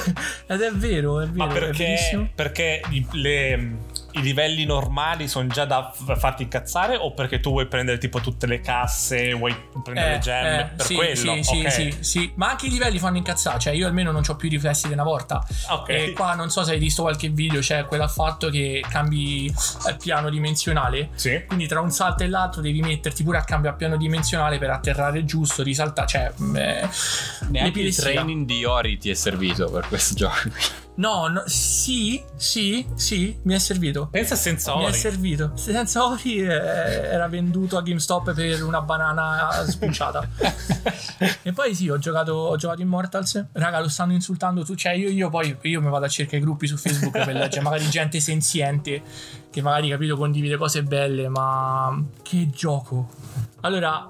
ed 0.47 0.61
è 0.61 0.71
vero, 0.71 1.21
è 1.21 1.27
vero. 1.27 1.45
Ma 1.45 1.53
perché, 1.53 2.29
perché 2.33 2.81
le, 3.11 3.77
i 4.13 4.21
livelli 4.21 4.65
normali 4.65 5.27
sono 5.27 5.47
già 5.47 5.65
da 5.65 5.91
farti 6.17 6.43
incazzare 6.43 6.95
o 6.95 7.13
perché 7.13 7.39
tu 7.39 7.51
vuoi 7.51 7.67
prendere 7.67 7.97
tipo 7.97 8.19
tutte 8.19 8.45
le 8.47 8.59
casse, 8.61 9.33
vuoi 9.33 9.55
prendere 9.83 10.11
le 10.13 10.19
gemme 10.19 10.71
per 10.75 10.81
Eh, 10.81 10.83
sì, 10.87 10.95
quello? 10.95 11.15
Sì, 11.15 11.43
sì, 11.43 11.59
Ok. 11.61 11.71
sì, 11.71 11.97
sì. 12.01 12.31
Ma 12.35 12.49
anche 12.49 12.67
i 12.67 12.69
livelli 12.69 12.99
fanno 12.99 13.17
incazzare. 13.17 13.59
Cioè, 13.59 13.73
io 13.73 13.87
almeno 13.87 14.11
non 14.11 14.23
ho 14.27 14.35
più 14.35 14.47
i 14.47 14.51
riflessi 14.51 14.87
di 14.87 14.93
una 14.93 15.03
volta. 15.03 15.45
Ok. 15.69 15.89
E 15.89 16.13
qua 16.13 16.33
non 16.35 16.49
so 16.49 16.63
se 16.63 16.71
hai 16.73 16.79
visto 16.79 17.01
qualche 17.03 17.29
video, 17.29 17.59
c'è 17.59 17.85
quel 17.85 18.07
fatto 18.09 18.49
che 18.49 18.83
cambi 18.89 19.45
il 19.45 19.97
piano 20.01 20.29
dimensionale. 20.29 21.09
Sì. 21.15 21.43
Quindi 21.45 21.67
tra 21.67 21.79
un 21.81 21.91
salto 21.91 22.23
e 22.23 22.27
l'altro 22.27 22.61
devi 22.61 22.81
metterti 22.81 23.23
pure 23.23 23.37
a 23.37 23.43
cambio 23.43 23.69
a 23.69 23.73
piano 23.73 23.97
dimensionale 23.97 24.57
per 24.57 24.69
atterrare 24.69 25.25
giusto, 25.25 25.63
risaltare. 25.63 26.07
Cioè, 26.07 26.31
mm, 26.41 26.55
eh, 26.55 26.89
Neanche 27.49 27.79
il 27.81 27.95
training 27.95 28.45
di 28.45 28.65
Ori 28.65 28.97
ti 28.97 29.09
è 29.09 29.13
servito 29.13 29.69
per 29.69 29.87
questo 29.87 30.15
gioco. 30.15 30.49
No, 31.01 31.27
no, 31.29 31.41
sì, 31.47 32.23
sì, 32.35 32.85
sì, 32.93 33.35
mi 33.45 33.55
è 33.55 33.57
servito. 33.57 34.07
Pensa 34.11 34.35
senza 34.35 34.75
Mi 34.75 34.83
è 34.83 34.85
ori. 34.89 34.93
servito. 34.93 35.53
Senza 35.55 36.05
Ori 36.05 36.37
eh, 36.37 36.45
era 36.45 37.27
venduto 37.27 37.75
a 37.75 37.81
GameStop 37.81 38.33
per 38.35 38.61
una 38.61 38.81
banana 38.81 39.65
spucciata. 39.67 40.29
e 41.41 41.53
poi 41.53 41.73
sì, 41.73 41.89
ho 41.89 41.97
giocato, 41.97 42.33
ho 42.33 42.55
giocato 42.55 42.81
Immortals. 42.81 43.47
Raga, 43.53 43.79
lo 43.79 43.89
stanno 43.89 44.13
insultando 44.13 44.63
tu. 44.63 44.75
Cioè, 44.75 44.91
io, 44.93 45.09
io 45.09 45.31
poi 45.31 45.57
io 45.61 45.81
mi 45.81 45.89
vado 45.89 46.05
a 46.05 46.07
cercare 46.07 46.37
i 46.37 46.41
gruppi 46.41 46.67
su 46.67 46.77
Facebook 46.77 47.23
per 47.25 47.33
leggere 47.33 47.61
magari 47.63 47.89
gente 47.89 48.19
senziente 48.19 49.01
che 49.49 49.61
magari 49.63 49.89
capito 49.89 50.15
condivide 50.15 50.55
cose 50.55 50.83
belle, 50.83 51.29
ma 51.29 51.99
che 52.21 52.47
gioco. 52.51 53.09
Allora, 53.61 54.07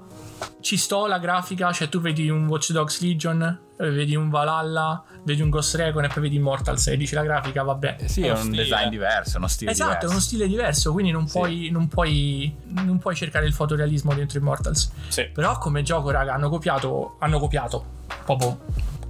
ci 0.60 0.76
sto 0.76 1.06
la 1.06 1.18
grafica, 1.18 1.72
cioè 1.72 1.88
tu 1.88 2.00
vedi 2.00 2.28
un 2.28 2.46
Watch 2.46 2.70
Dogs 2.72 3.00
Legion, 3.00 3.42
eh, 3.76 3.90
vedi 3.90 4.14
un 4.14 4.28
Valhalla, 4.30 5.02
vedi 5.24 5.40
un 5.42 5.50
Ghost 5.50 5.74
Recon 5.74 6.04
e 6.04 6.08
poi 6.08 6.22
vedi 6.22 6.36
Immortals 6.36 6.86
e 6.88 6.96
dici 6.96 7.14
la 7.14 7.22
grafica, 7.22 7.62
vabbè. 7.62 7.96
Sì, 8.06 8.22
è 8.22 8.30
Uno 8.30 8.34
un 8.38 8.44
stile. 8.46 8.56
design 8.62 8.88
diverso, 8.88 9.38
uno 9.38 9.48
stile 9.48 9.70
Esatto, 9.70 9.90
è 9.90 9.94
diverso. 9.94 10.10
uno 10.14 10.20
stile 10.20 10.46
diverso, 10.46 10.92
quindi 10.92 11.10
non, 11.10 11.26
Sì. 11.26 11.38
puoi, 11.38 11.68
non, 11.70 11.88
puoi, 11.88 12.54
non 12.66 12.98
puoi 12.98 13.14
cercare 13.16 13.46
il 13.46 13.52
fotorealismo 13.52 14.14
dentro 14.14 14.38
Immortals. 14.38 14.90
Sì. 15.08 15.28
Però 15.32 15.58
come 15.58 15.82
gioco, 15.82 16.10
raga, 16.10 16.34
hanno 16.34 16.48
copiato, 16.48 17.16
hanno 17.18 17.38
copiato 17.38 17.84
proprio. 18.24 18.58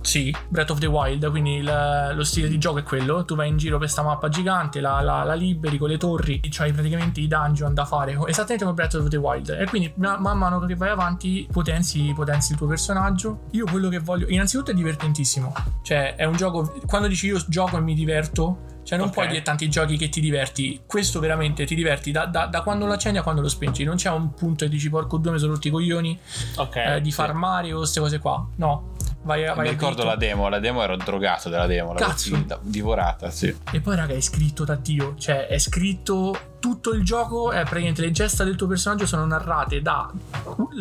Sì, 0.02 0.34
Breath 0.48 0.70
of 0.70 0.78
the 0.78 0.86
Wild, 0.86 1.30
quindi 1.30 1.56
il- 1.56 2.12
lo 2.14 2.24
stile 2.24 2.48
di 2.48 2.58
gioco 2.58 2.78
è 2.78 2.82
quello, 2.82 3.24
tu 3.24 3.34
vai 3.36 3.48
in 3.48 3.56
giro 3.56 3.78
per 3.78 3.88
sta 3.88 4.02
mappa 4.02 4.28
gigante, 4.28 4.80
la, 4.80 5.00
la- 5.00 5.22
la 5.22 5.34
liberi 5.34 5.78
con 5.78 5.88
le 5.88 5.96
torri, 5.96 6.40
c'hai 6.50 6.72
praticamente 6.72 7.20
i 7.20 7.28
dungeon 7.28 7.72
da 7.72 7.84
fare, 7.84 8.12
esattamente 8.26 8.64
come 8.64 8.74
Breath 8.74 8.94
of 8.94 9.08
the 9.08 9.16
Wild. 9.16 9.48
E 9.50 9.64
quindi 9.66 9.92
ma- 9.96 10.18
man 10.18 10.36
mano 10.38 10.58
che 10.66 10.74
vai 10.74 10.90
avanti 10.90 11.46
potenzi, 11.50 12.12
potenzi 12.14 12.52
il 12.52 12.58
tuo 12.58 12.66
personaggio. 12.66 13.42
Io 13.52 13.64
quello 13.66 13.88
che 13.88 14.00
voglio, 14.00 14.26
innanzitutto 14.28 14.72
è 14.72 14.74
divertentissimo, 14.74 15.52
cioè 15.82 16.16
è 16.16 16.24
un 16.24 16.34
gioco, 16.36 16.74
quando 16.86 17.06
dici 17.08 17.26
io 17.26 17.40
gioco 17.46 17.76
e 17.76 17.80
mi 17.80 17.94
diverto, 17.94 18.70
cioè 18.82 18.98
non 18.98 19.06
Ok. 19.08 19.14
puoi 19.14 19.28
dire 19.28 19.42
tanti 19.42 19.70
giochi 19.70 19.96
che 19.96 20.08
ti 20.08 20.20
diverti, 20.20 20.82
questo 20.86 21.20
veramente 21.20 21.64
ti 21.64 21.76
diverti 21.76 22.10
da, 22.10 22.26
da- 22.26 22.46
da 22.46 22.62
quando 22.62 22.86
lo 22.86 22.92
accendi 22.92 23.18
a 23.18 23.22
quando 23.22 23.40
lo 23.40 23.48
spingi, 23.48 23.84
non 23.84 23.94
c'è 23.96 24.10
un 24.10 24.34
punto 24.34 24.64
e 24.64 24.68
dici 24.68 24.90
porco 24.90 25.16
due 25.18 25.30
mi 25.32 25.38
sono 25.38 25.52
rotti 25.52 25.68
i 25.68 25.70
coglioni 25.70 26.18
Ok. 26.56 26.76
eh, 26.76 27.00
di 27.00 27.10
sì. 27.10 27.16
farmare 27.16 27.72
o 27.72 27.78
queste 27.78 28.00
cose 28.00 28.18
qua, 28.18 28.44
no. 28.56 28.90
Vai, 29.24 29.44
vai 29.44 29.56
Mi 29.58 29.68
ricordo 29.68 29.96
dritto. 30.02 30.08
la 30.08 30.16
demo, 30.16 30.48
la 30.48 30.58
demo 30.58 30.82
ero 30.82 30.96
drogato 30.96 31.48
della 31.48 31.66
demo, 31.66 31.92
Cazzo. 31.94 32.44
divorata, 32.62 33.30
sì. 33.30 33.54
E 33.70 33.80
poi, 33.80 33.94
raga, 33.94 34.14
è 34.14 34.20
scritto 34.20 34.64
da 34.64 34.74
Dio. 34.74 35.14
Cioè, 35.16 35.46
è 35.46 35.58
scritto 35.58 36.36
tutto 36.58 36.90
il 36.92 37.04
gioco. 37.04 37.52
È 37.52 37.60
praticamente 37.60 38.00
le 38.02 38.10
gesta 38.10 38.42
del 38.42 38.56
tuo 38.56 38.66
personaggio 38.66 39.06
sono 39.06 39.24
narrate 39.24 39.80
da, 39.80 40.10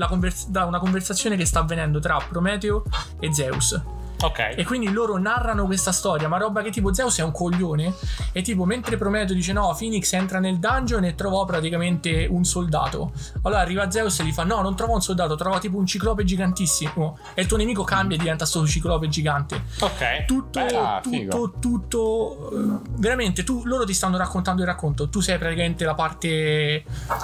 convers- 0.07 0.47
da 0.47 0.65
una 0.65 0.79
conversazione 0.79 1.35
che 1.35 1.45
sta 1.45 1.59
avvenendo 1.59 1.99
tra 1.99 2.17
Prometeo 2.27 2.83
e 3.19 3.31
Zeus. 3.33 3.79
Ok. 4.21 4.53
E 4.55 4.63
quindi 4.65 4.91
loro 4.91 5.17
narrano 5.17 5.65
questa 5.65 5.91
storia, 5.91 6.27
ma 6.27 6.37
roba 6.37 6.61
che 6.61 6.69
tipo 6.69 6.93
Zeus 6.93 7.17
è 7.19 7.23
un 7.23 7.31
coglione. 7.31 7.93
E 8.31 8.41
tipo, 8.41 8.65
mentre 8.65 8.97
Prometeo 8.97 9.35
dice 9.35 9.53
no, 9.53 9.75
Phoenix 9.77 10.11
entra 10.13 10.39
nel 10.39 10.57
dungeon 10.59 11.03
e 11.05 11.15
trovò 11.15 11.45
praticamente 11.45 12.27
un 12.29 12.43
soldato. 12.43 13.11
Allora 13.43 13.61
arriva 13.61 13.89
Zeus 13.89 14.19
e 14.19 14.23
gli 14.25 14.31
fa: 14.31 14.43
No, 14.43 14.61
non 14.61 14.75
trova 14.75 14.93
un 14.93 15.01
soldato, 15.01 15.35
trova 15.35 15.59
tipo 15.59 15.77
un 15.77 15.85
ciclope 15.85 16.23
gigantissimo. 16.23 17.17
E 17.33 17.41
il 17.41 17.47
tuo 17.47 17.57
nemico 17.57 17.83
cambia 17.83 18.15
e 18.15 18.19
diventa 18.19 18.45
sto 18.45 18.65
ciclope 18.65 19.07
gigante 19.09 19.63
Ok. 19.79 20.25
tutto, 20.25 20.59
Beh, 20.63 20.75
ah, 20.75 20.99
tutto, 21.01 21.53
tutto. 21.59 22.51
eh, 22.51 22.89
Veramente, 22.97 23.43
tu, 23.43 23.63
loro 23.65 23.85
ti 23.85 23.93
stanno 23.93 24.17
raccontando 24.17 24.61
il 24.61 24.67
racconto. 24.67 25.09
Tu 25.09 25.19
sei 25.19 25.37
praticamente 25.37 25.83
la 25.85 25.95
parte 25.95 26.83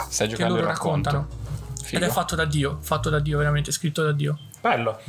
Stai 0.09 0.27
che 0.29 0.47
loro 0.47 0.65
raccontano. 0.65 1.27
Figo. 1.81 2.03
Ed 2.03 2.09
è 2.09 2.11
fatto 2.11 2.35
da 2.35 2.45
Dio, 2.45 2.77
fatto 2.81 3.09
da 3.09 3.19
Dio, 3.19 3.37
veramente 3.37 3.71
scritto 3.71 4.03
da 4.03 4.11
Dio. 4.11 4.37
Bello. 4.59 4.99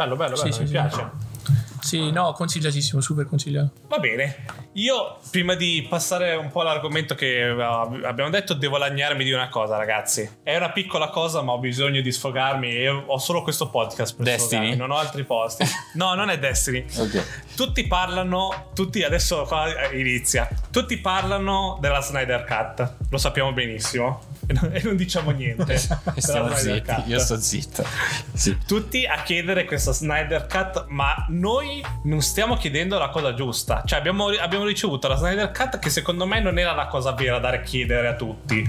Bello, 0.00 0.16
bello, 0.16 0.34
bello, 0.34 0.50
sì, 0.50 0.60
mi 0.60 0.66
sì. 0.66 0.72
piace. 0.72 1.10
Sì, 1.44 1.79
no, 2.12 2.32
consigliatissimo, 2.32 3.00
super 3.00 3.26
consigliato. 3.26 3.72
Va 3.88 3.98
bene, 3.98 4.44
io 4.74 5.18
prima 5.30 5.54
di 5.54 5.86
passare 5.88 6.34
un 6.34 6.50
po' 6.50 6.60
all'argomento 6.60 7.14
che 7.14 7.48
eh, 7.48 7.62
abbiamo 7.62 8.30
detto, 8.30 8.54
devo 8.54 8.76
lagnarmi 8.76 9.24
di 9.24 9.32
una 9.32 9.48
cosa, 9.48 9.76
ragazzi. 9.76 10.28
È 10.42 10.56
una 10.56 10.70
piccola 10.70 11.08
cosa, 11.08 11.42
ma 11.42 11.52
ho 11.52 11.58
bisogno 11.58 12.00
di 12.00 12.12
sfogarmi 12.12 12.70
e 12.70 12.88
ho 12.88 13.18
solo 13.18 13.42
questo 13.42 13.68
podcast 13.70 14.16
per 14.16 14.24
Destiny? 14.24 14.48
sfogarmi, 14.48 14.76
non 14.76 14.90
ho 14.90 14.96
altri 14.96 15.24
posti. 15.24 15.64
No, 15.94 16.14
non 16.14 16.30
è 16.30 16.38
Destiny. 16.38 16.86
Ok. 17.00 17.48
Tutti 17.56 17.86
parlano, 17.86 18.70
tutti 18.74 19.02
adesso 19.02 19.42
qua 19.44 19.90
inizia. 19.92 20.48
Tutti 20.70 20.98
parlano 20.98 21.78
della 21.80 22.00
Snyder 22.00 22.44
Cut, 22.44 22.96
lo 23.10 23.18
sappiamo 23.18 23.52
benissimo. 23.52 24.20
E 24.46 24.82
non, 24.82 24.96
diciamo 24.96 25.30
niente. 25.30 25.76
Stiamo 26.16 26.54
zitti, 26.54 27.02
io 27.06 27.18
sto 27.18 27.38
zitto. 27.40 27.84
Sì. 28.32 28.56
tutti 28.66 29.06
a 29.06 29.22
chiedere 29.22 29.64
questa 29.64 29.92
Snyder 29.92 30.46
Cut, 30.46 30.86
ma 30.88 31.26
noi 31.28 31.69
non 32.04 32.20
stiamo 32.20 32.56
chiedendo 32.56 32.98
la 32.98 33.08
cosa 33.08 33.34
giusta. 33.34 33.82
Cioè, 33.84 33.98
abbiamo, 33.98 34.26
abbiamo 34.28 34.64
ricevuto 34.64 35.08
la 35.08 35.16
Snyder 35.16 35.50
Cut 35.52 35.78
che 35.78 35.90
secondo 35.90 36.26
me 36.26 36.40
non 36.40 36.58
era 36.58 36.72
la 36.72 36.86
cosa 36.86 37.12
vera 37.12 37.38
da 37.38 37.60
chiedere 37.60 38.08
a 38.08 38.14
tutti. 38.14 38.66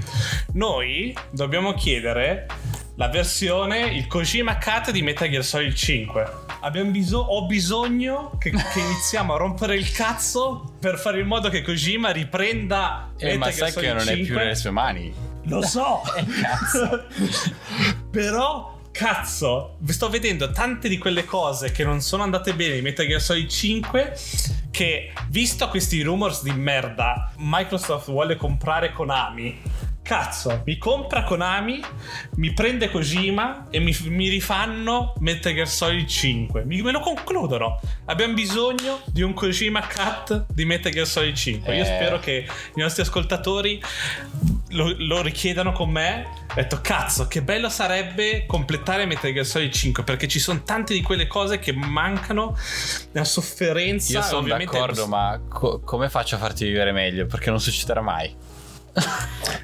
Noi 0.54 1.16
dobbiamo 1.30 1.74
chiedere 1.74 2.46
la 2.96 3.08
versione, 3.08 3.86
il 3.86 4.06
Kojima 4.06 4.58
Cut 4.58 4.90
di 4.90 5.02
Metal 5.02 5.28
Gear 5.28 5.42
Solid 5.44 5.72
5. 5.74 6.30
Abbiamo 6.60 6.90
biso- 6.90 7.18
ho 7.18 7.46
bisogno 7.46 8.32
che, 8.38 8.50
che 8.50 8.78
iniziamo 8.78 9.34
a 9.34 9.36
rompere 9.38 9.74
il 9.76 9.90
cazzo 9.90 10.74
per 10.78 10.98
fare 10.98 11.18
in 11.20 11.26
modo 11.26 11.48
che 11.48 11.62
Kojima 11.62 12.10
riprenda 12.10 13.12
Eh, 13.16 13.36
ma 13.38 13.46
Metal 13.46 13.52
Gear 13.54 13.70
sai 13.70 13.82
che 13.82 13.92
non 13.92 14.02
è 14.08 14.14
5. 14.14 14.24
più 14.24 14.36
nelle 14.36 14.54
sue 14.54 14.70
mani. 14.70 15.12
Lo 15.46 15.62
so, 15.62 16.02
Cazzo. 16.40 17.04
però 18.12 18.71
cazzo, 18.92 19.78
sto 19.86 20.08
vedendo 20.08 20.52
tante 20.52 20.88
di 20.88 20.98
quelle 20.98 21.24
cose 21.24 21.72
che 21.72 21.82
non 21.82 22.00
sono 22.00 22.22
andate 22.22 22.54
bene 22.54 22.76
in 22.76 22.82
Metal 22.82 23.06
Gear 23.06 23.20
Solid 23.20 23.48
5 23.48 24.16
che 24.70 25.12
visto 25.28 25.68
questi 25.68 26.00
rumors 26.02 26.42
di 26.42 26.52
merda, 26.52 27.32
Microsoft 27.38 28.10
vuole 28.10 28.36
comprare 28.36 28.92
Konami. 28.92 29.60
Cazzo, 30.02 30.62
mi 30.66 30.78
compra 30.78 31.22
Konami, 31.22 31.80
mi 32.36 32.52
prende 32.52 32.90
Kojima 32.90 33.68
e 33.70 33.78
mi, 33.78 33.96
mi 34.06 34.28
rifanno 34.28 35.14
Metal 35.18 35.52
Gear 35.54 35.68
Solid 35.68 36.06
5. 36.06 36.64
Mi, 36.64 36.82
me 36.82 36.90
lo 36.90 37.00
concludono. 37.00 37.80
Abbiamo 38.06 38.34
bisogno 38.34 39.00
di 39.06 39.22
un 39.22 39.32
Kojima 39.32 39.86
cut 39.86 40.46
di 40.48 40.64
Metal 40.64 40.90
Gear 40.90 41.06
Solid 41.06 41.36
5. 41.36 41.74
Io 41.76 41.82
Eh. 41.82 41.86
spero 41.86 42.18
che 42.18 42.46
i 42.74 42.80
nostri 42.80 43.02
ascoltatori 43.02 43.80
lo, 44.72 44.94
lo 44.98 45.22
richiedano 45.22 45.72
con 45.72 45.90
me. 45.90 46.26
Ho 46.26 46.54
detto, 46.54 46.80
cazzo, 46.82 47.26
che 47.26 47.42
bello 47.42 47.68
sarebbe 47.68 48.44
completare 48.46 49.06
Metal 49.06 49.32
Gear 49.32 49.46
Solid 49.46 49.72
5 49.72 50.02
perché 50.02 50.28
ci 50.28 50.38
sono 50.38 50.62
tante 50.62 50.92
di 50.92 51.02
quelle 51.02 51.26
cose 51.26 51.58
che 51.58 51.72
mancano, 51.72 52.56
la 53.12 53.24
sofferenza. 53.24 54.12
Io 54.12 54.22
sono 54.22 54.46
d'accordo, 54.46 55.06
ma 55.06 55.40
co- 55.48 55.80
come 55.80 56.10
faccio 56.10 56.34
a 56.34 56.38
farti 56.38 56.64
vivere 56.64 56.92
meglio? 56.92 57.26
Perché 57.26 57.50
non 57.50 57.60
succederà 57.60 58.00
mai. 58.00 58.34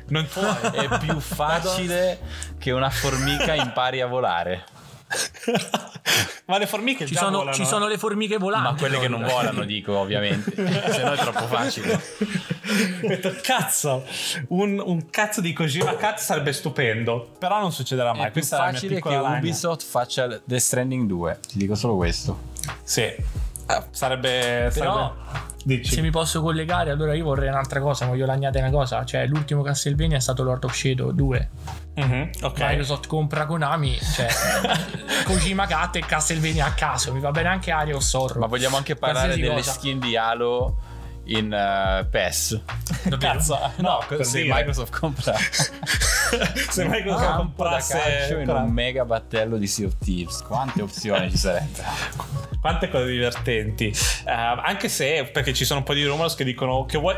Non 0.09 0.27
puoi. 0.27 0.87
È 0.87 0.99
più 0.99 1.21
facile 1.21 2.19
che 2.59 2.71
una 2.71 2.89
formica 2.89 3.55
impari 3.55 4.01
a 4.01 4.07
volare. 4.07 4.65
Ma 6.47 6.59
le 6.59 6.67
formiche 6.67 7.07
Ci 7.07 7.15
già 7.15 7.21
sono, 7.21 7.39
volano, 7.39 7.55
ci 7.55 7.63
eh. 7.63 7.67
sono 7.67 7.87
le 7.87 7.99
formiche 7.99 8.39
volanti. 8.39 8.73
Ma 8.73 8.79
quelle 8.79 8.99
che 8.99 9.09
non 9.09 9.23
volano, 9.23 9.65
dico, 9.65 9.97
ovviamente. 9.99 10.51
Se 10.57 11.03
no 11.03 11.13
è 11.13 11.17
troppo 11.17 11.47
facile. 11.47 11.93
Ho 11.95 13.09
detto, 13.09 13.35
cazzo, 13.43 14.05
un, 14.49 14.83
un 14.85 15.11
cazzo 15.11 15.41
di 15.41 15.53
Kojima 15.53 15.95
Cut 15.95 16.17
sarebbe 16.17 16.53
stupendo. 16.53 17.33
Però 17.39 17.61
non 17.61 17.73
succederà 17.73 18.13
mai. 18.13 18.29
È 18.29 18.31
più 18.31 18.41
Questa 18.41 18.57
è 18.57 18.59
la 18.59 18.65
mia 18.67 18.75
facile 18.75 18.95
che 18.95 19.01
piccola 19.01 19.21
lagna. 19.21 19.39
Ubisoft 19.39 19.85
faccia 19.85 20.27
Death 20.27 20.61
Stranding 20.61 21.07
2. 21.07 21.41
Ti 21.49 21.59
dico 21.59 21.75
solo 21.75 21.97
questo. 21.97 22.41
Sì. 22.83 23.15
Sarebbe. 23.91 24.71
Però, 24.73 25.15
sarebbe... 25.15 25.47
Dici. 25.65 25.95
Se 25.95 26.01
mi 26.01 26.11
posso 26.11 26.41
collegare, 26.41 26.91
allora 26.91 27.15
io 27.15 27.25
vorrei 27.25 27.49
un'altra 27.49 27.81
cosa. 27.81 28.07
Voglio 28.07 28.25
lagnare 28.25 28.59
una 28.61 28.71
cosa. 28.71 29.05
Cioè, 29.05 29.27
l'ultimo 29.27 29.63
Castlevania 29.63 30.17
è 30.17 30.21
stato 30.21 30.43
Lord 30.43 30.65
of 30.65 30.75
Shadow 30.75 31.11
2. 31.11 31.49
Mhm, 31.97 32.31
ok. 32.43 32.61
Microsoft 32.61 33.07
compra 33.07 33.45
Konami. 33.45 33.99
Cioè, 33.99 34.29
Kojima 35.27 35.67
Cut 35.67 35.97
e 35.97 36.01
Castlevania 36.01 36.67
a 36.67 36.73
caso. 36.73 37.13
Mi 37.13 37.21
va 37.21 37.31
bene 37.31 37.49
anche 37.49 37.71
Aria 37.71 37.95
o 37.95 38.01
Sorro. 38.01 38.41
Ma 38.41 38.47
vogliamo 38.47 38.77
anche 38.77 38.95
parlare 38.95 39.27
Qualsiasi 39.27 39.49
delle 39.51 39.63
cosa. 39.63 39.73
skin 39.73 39.99
di 39.99 40.17
Halo 40.17 40.77
in 41.29 41.53
uh, 41.53 42.09
PES. 42.09 42.61
Cazzo, 43.19 43.59
no, 43.77 44.05
per 44.07 44.25
se 44.25 44.43
dire. 44.43 44.55
Microsoft 44.55 44.99
compra 44.99 45.35
Se 46.71 46.85
Microsoft 46.85 47.25
da 47.25 47.37
comprasse 47.37 47.99
calcio 47.99 48.39
in 48.39 48.49
un 48.49 48.71
mega 48.71 49.05
battello 49.05 49.57
di 49.57 49.67
Sea 49.67 49.87
of 49.87 49.97
Thieves. 49.99 50.43
Quante 50.43 50.83
opzioni 50.83 51.31
ci 51.31 51.39
sarebbero? 51.39 51.89
Quante 52.61 52.89
cose 52.89 53.07
divertenti. 53.07 53.87
Eh, 53.87 54.31
anche 54.31 54.89
se, 54.89 55.29
perché 55.33 55.53
ci 55.55 55.65
sono 55.65 55.81
un 55.81 55.85
po' 55.85 55.95
di 55.95 56.05
rumors 56.05 56.35
che 56.35 56.45
dicono 56.45 56.85
che 56.85 56.99
vuoi. 56.99 57.17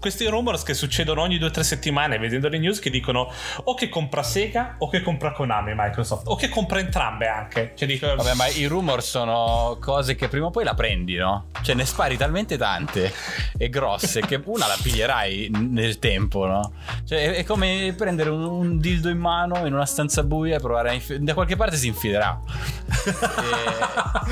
Questi 0.00 0.26
rumors 0.26 0.62
che 0.62 0.74
succedono 0.74 1.22
ogni 1.22 1.38
2-3 1.38 1.60
settimane 1.60 2.18
vedendo 2.18 2.48
le 2.48 2.58
news 2.58 2.78
che 2.78 2.90
dicono 2.90 3.30
o 3.64 3.74
che 3.74 3.88
compra 3.88 4.22
Sega 4.22 4.76
o 4.78 4.88
che 4.88 5.02
compra 5.02 5.32
Konami 5.32 5.72
Microsoft 5.74 6.28
o 6.28 6.36
che 6.36 6.48
compra 6.48 6.78
entrambe 6.78 7.26
anche. 7.26 7.72
Cioè 7.74 7.88
dico, 7.88 8.14
Vabbè, 8.14 8.34
ma 8.34 8.46
i 8.46 8.66
rumor 8.66 9.02
sono 9.02 9.78
cose 9.80 10.14
che 10.14 10.28
prima 10.28 10.46
o 10.46 10.50
poi 10.50 10.64
la 10.64 10.74
prendi, 10.74 11.16
no? 11.16 11.46
Cioè 11.62 11.74
ne 11.74 11.84
spari 11.84 12.16
talmente 12.16 12.56
tante 12.56 13.12
e 13.56 13.68
grosse 13.68 14.20
che 14.20 14.40
una 14.44 14.66
la 14.66 14.76
piglierai 14.80 15.50
nel 15.50 15.98
tempo, 15.98 16.46
no? 16.46 16.72
Cioè 17.04 17.34
è, 17.34 17.44
come 17.44 17.94
prendere 17.96 18.30
un, 18.30 18.42
un 18.42 18.78
dildo 18.78 19.08
in 19.08 19.18
mano 19.18 19.66
in 19.66 19.74
una 19.74 19.86
stanza 19.86 20.22
buia 20.22 20.56
e 20.56 20.60
provare 20.60 20.90
a 20.90 20.92
inf- 20.92 21.14
da 21.16 21.34
qualche 21.34 21.56
parte 21.56 21.76
si 21.76 21.88
infilerà. 21.88 22.40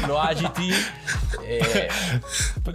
Lo 0.06 0.18
agiti 0.18 0.70
e 1.42 1.88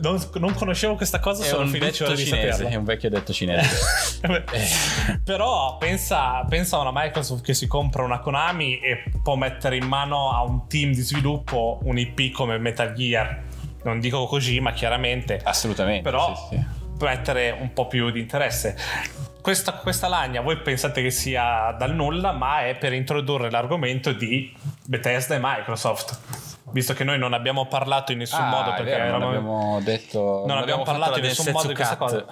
non, 0.01 0.21
non 0.35 0.53
conoscevo 0.53 0.95
questa 0.95 1.19
cosa, 1.19 1.43
sono 1.43 1.67
felice 1.67 2.03
detto 2.03 2.15
di 2.15 2.25
cinese, 2.25 2.51
saperla. 2.51 2.69
è 2.69 2.80
un 2.81 2.83
vecchio 2.85 3.09
detto 3.09 3.31
cinese. 3.31 4.19
Però 5.23 5.77
pensa, 5.77 6.43
pensa 6.49 6.77
a 6.77 6.81
una 6.81 6.91
Microsoft 6.93 7.43
che 7.43 7.53
si 7.53 7.67
compra 7.67 8.03
una 8.03 8.19
Konami 8.19 8.79
e 8.79 9.03
può 9.23 9.35
mettere 9.35 9.77
in 9.77 9.85
mano 9.85 10.31
a 10.31 10.43
un 10.43 10.67
team 10.67 10.91
di 10.91 11.01
sviluppo 11.01 11.79
un 11.83 11.97
IP 11.97 12.31
come 12.31 12.57
Metal 12.57 12.91
Gear. 12.93 13.43
Non 13.83 13.99
dico 13.99 14.25
così, 14.25 14.59
ma 14.59 14.73
chiaramente. 14.73 15.39
Assolutamente. 15.43 16.03
Però 16.03 16.35
sì, 16.35 16.55
sì. 16.55 16.65
può 16.97 17.07
mettere 17.07 17.55
un 17.57 17.73
po' 17.73 17.87
più 17.87 18.11
di 18.11 18.19
interesse. 18.19 18.75
Questa, 19.41 19.73
questa 19.73 20.07
lagna 20.07 20.41
voi 20.41 20.57
pensate 20.57 21.01
che 21.01 21.09
sia 21.09 21.75
dal 21.77 21.95
nulla, 21.95 22.31
ma 22.31 22.65
è 22.65 22.75
per 22.75 22.93
introdurre 22.93 23.49
l'argomento 23.49 24.11
di 24.11 24.53
Bethesda 24.85 25.33
e 25.33 25.39
Microsoft. 25.41 26.19
Visto 26.71 26.93
che 26.93 27.03
noi 27.03 27.17
non 27.17 27.33
abbiamo 27.33 27.65
parlato 27.65 28.11
in 28.11 28.19
nessun 28.19 28.43
Ah, 28.43 28.49
modo 28.49 28.69
perché 28.71 28.91
vero, 28.91 29.17
non 29.17 29.23
abbiamo 29.23 29.79
detto 29.83 30.43
Non 30.45 30.57
abbiamo 30.57 30.85
fatto 30.85 30.99
parlato 30.99 31.11
la 31.13 31.17
in 31.17 31.23
nessun 31.23 31.51
modo 31.51 31.67
di 31.67 31.73
questa 31.73 31.97
Cut 31.97 32.09
cosa. 32.09 32.25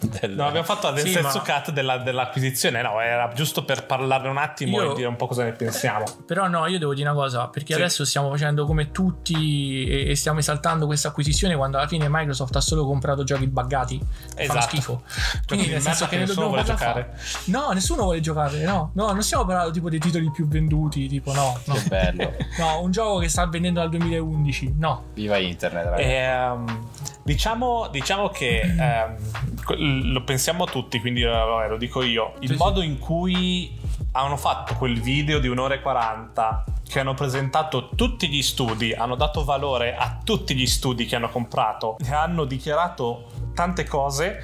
Del- 0.00 0.34
Non 0.34 0.46
abbiamo 0.46 0.64
fatto 0.66 0.90
la 0.90 0.96
Sì, 0.96 1.04
Densetsu 1.12 1.38
ma- 1.38 1.42
Cut 1.44 1.70
della- 1.72 1.98
dell'acquisizione, 1.98 2.82
no, 2.82 3.00
era 3.00 3.30
giusto 3.34 3.64
per 3.64 3.86
parlarne 3.86 4.28
un 4.28 4.38
attimo 4.38 4.80
Io- 4.82 4.92
e 4.92 4.94
dire 4.96 5.08
un 5.08 5.16
po' 5.16 5.26
cosa 5.26 5.44
ne 5.44 5.52
pensiamo. 5.52 6.04
Però 6.26 6.48
no, 6.48 6.66
io 6.66 6.78
devo 6.78 6.94
dire 6.94 7.08
una 7.08 7.18
cosa, 7.18 7.48
perché 7.48 7.74
Sì. 7.74 7.80
adesso 7.80 8.04
stiamo 8.04 8.30
facendo 8.30 8.64
come 8.66 8.90
tutti 8.90 9.84
e, 9.86 10.10
e 10.10 10.16
stiamo 10.16 10.38
esaltando 10.38 10.86
questa 10.86 11.08
acquisizione 11.08 11.54
quando 11.56 11.76
alla 11.78 11.86
fine 11.88 12.06
Microsoft 12.08 12.56
ha 12.56 12.60
solo 12.60 12.84
comprato 12.86 13.24
giochi 13.24 13.46
buggati. 13.46 14.00
Esatto. 14.36 14.60
schifo. 14.60 15.02
Quindi 15.46 15.66
di 15.66 15.72
nel 15.72 15.80
senso 15.82 16.04
che 16.04 16.10
che 16.10 16.16
ne 16.16 16.22
nessuno 16.26 16.46
dobbiamo 16.48 16.62
vuole 16.64 16.78
parlare 16.78 17.10
giocare. 17.12 17.42
No, 17.46 17.70
nessuno 17.72 18.02
vuole 18.04 18.20
giocare, 18.20 18.64
no. 18.64 18.90
No, 18.94 19.12
non 19.12 19.22
stiamo 19.22 19.44
parlando 19.44 19.70
tipo 19.72 19.88
dei 19.90 19.98
titoli 19.98 20.30
più 20.30 20.46
venduti, 20.48 21.08
tipo 21.08 21.32
no. 21.32 21.58
no. 21.64 21.74
Che 21.74 21.82
bello. 21.88 22.32
No, 22.58 22.80
un 22.82 22.90
gioco 22.90 23.18
che 23.18 23.28
sta 23.28 23.46
vendendo 23.46 23.80
dal 23.80 23.88
2011, 23.90 24.74
no. 24.76 25.04
Viva 25.14 25.36
internet, 25.38 25.84
ragazzi. 25.84 26.02
Ehm, 26.02 26.86
diciamo, 27.22 27.88
diciamo 27.90 28.28
che 28.28 28.60
ehm, 28.60 29.16
que- 29.64 29.76
lo 30.12 30.22
pensiamo 30.24 30.64
tutti, 30.66 31.00
quindi 31.00 31.22
eh, 31.22 31.26
vabbè, 31.28 31.68
lo 31.68 31.76
dico 31.76 32.02
io. 32.02 32.34
Il 32.40 32.48
Sì, 32.48 32.54
sì. 32.54 32.60
modo 32.60 32.82
in 32.82 32.98
cui 32.98 33.72
hanno 34.12 34.36
fatto 34.36 34.74
quel 34.74 35.00
video 35.00 35.38
di 35.38 35.48
un'ora 35.48 35.74
e 35.74 35.80
40 35.80 36.64
che 36.88 36.98
hanno 37.00 37.14
presentato 37.14 37.90
tutti 37.94 38.28
gli 38.28 38.42
studi, 38.42 38.92
hanno 38.92 39.14
dato 39.14 39.44
valore 39.44 39.94
a 39.94 40.18
tutti 40.24 40.54
gli 40.56 40.66
studi 40.66 41.06
che 41.06 41.14
hanno 41.16 41.28
comprato 41.28 41.96
e 42.04 42.12
hanno 42.12 42.44
dichiarato 42.44 43.26
tante 43.54 43.84
cose, 43.84 44.42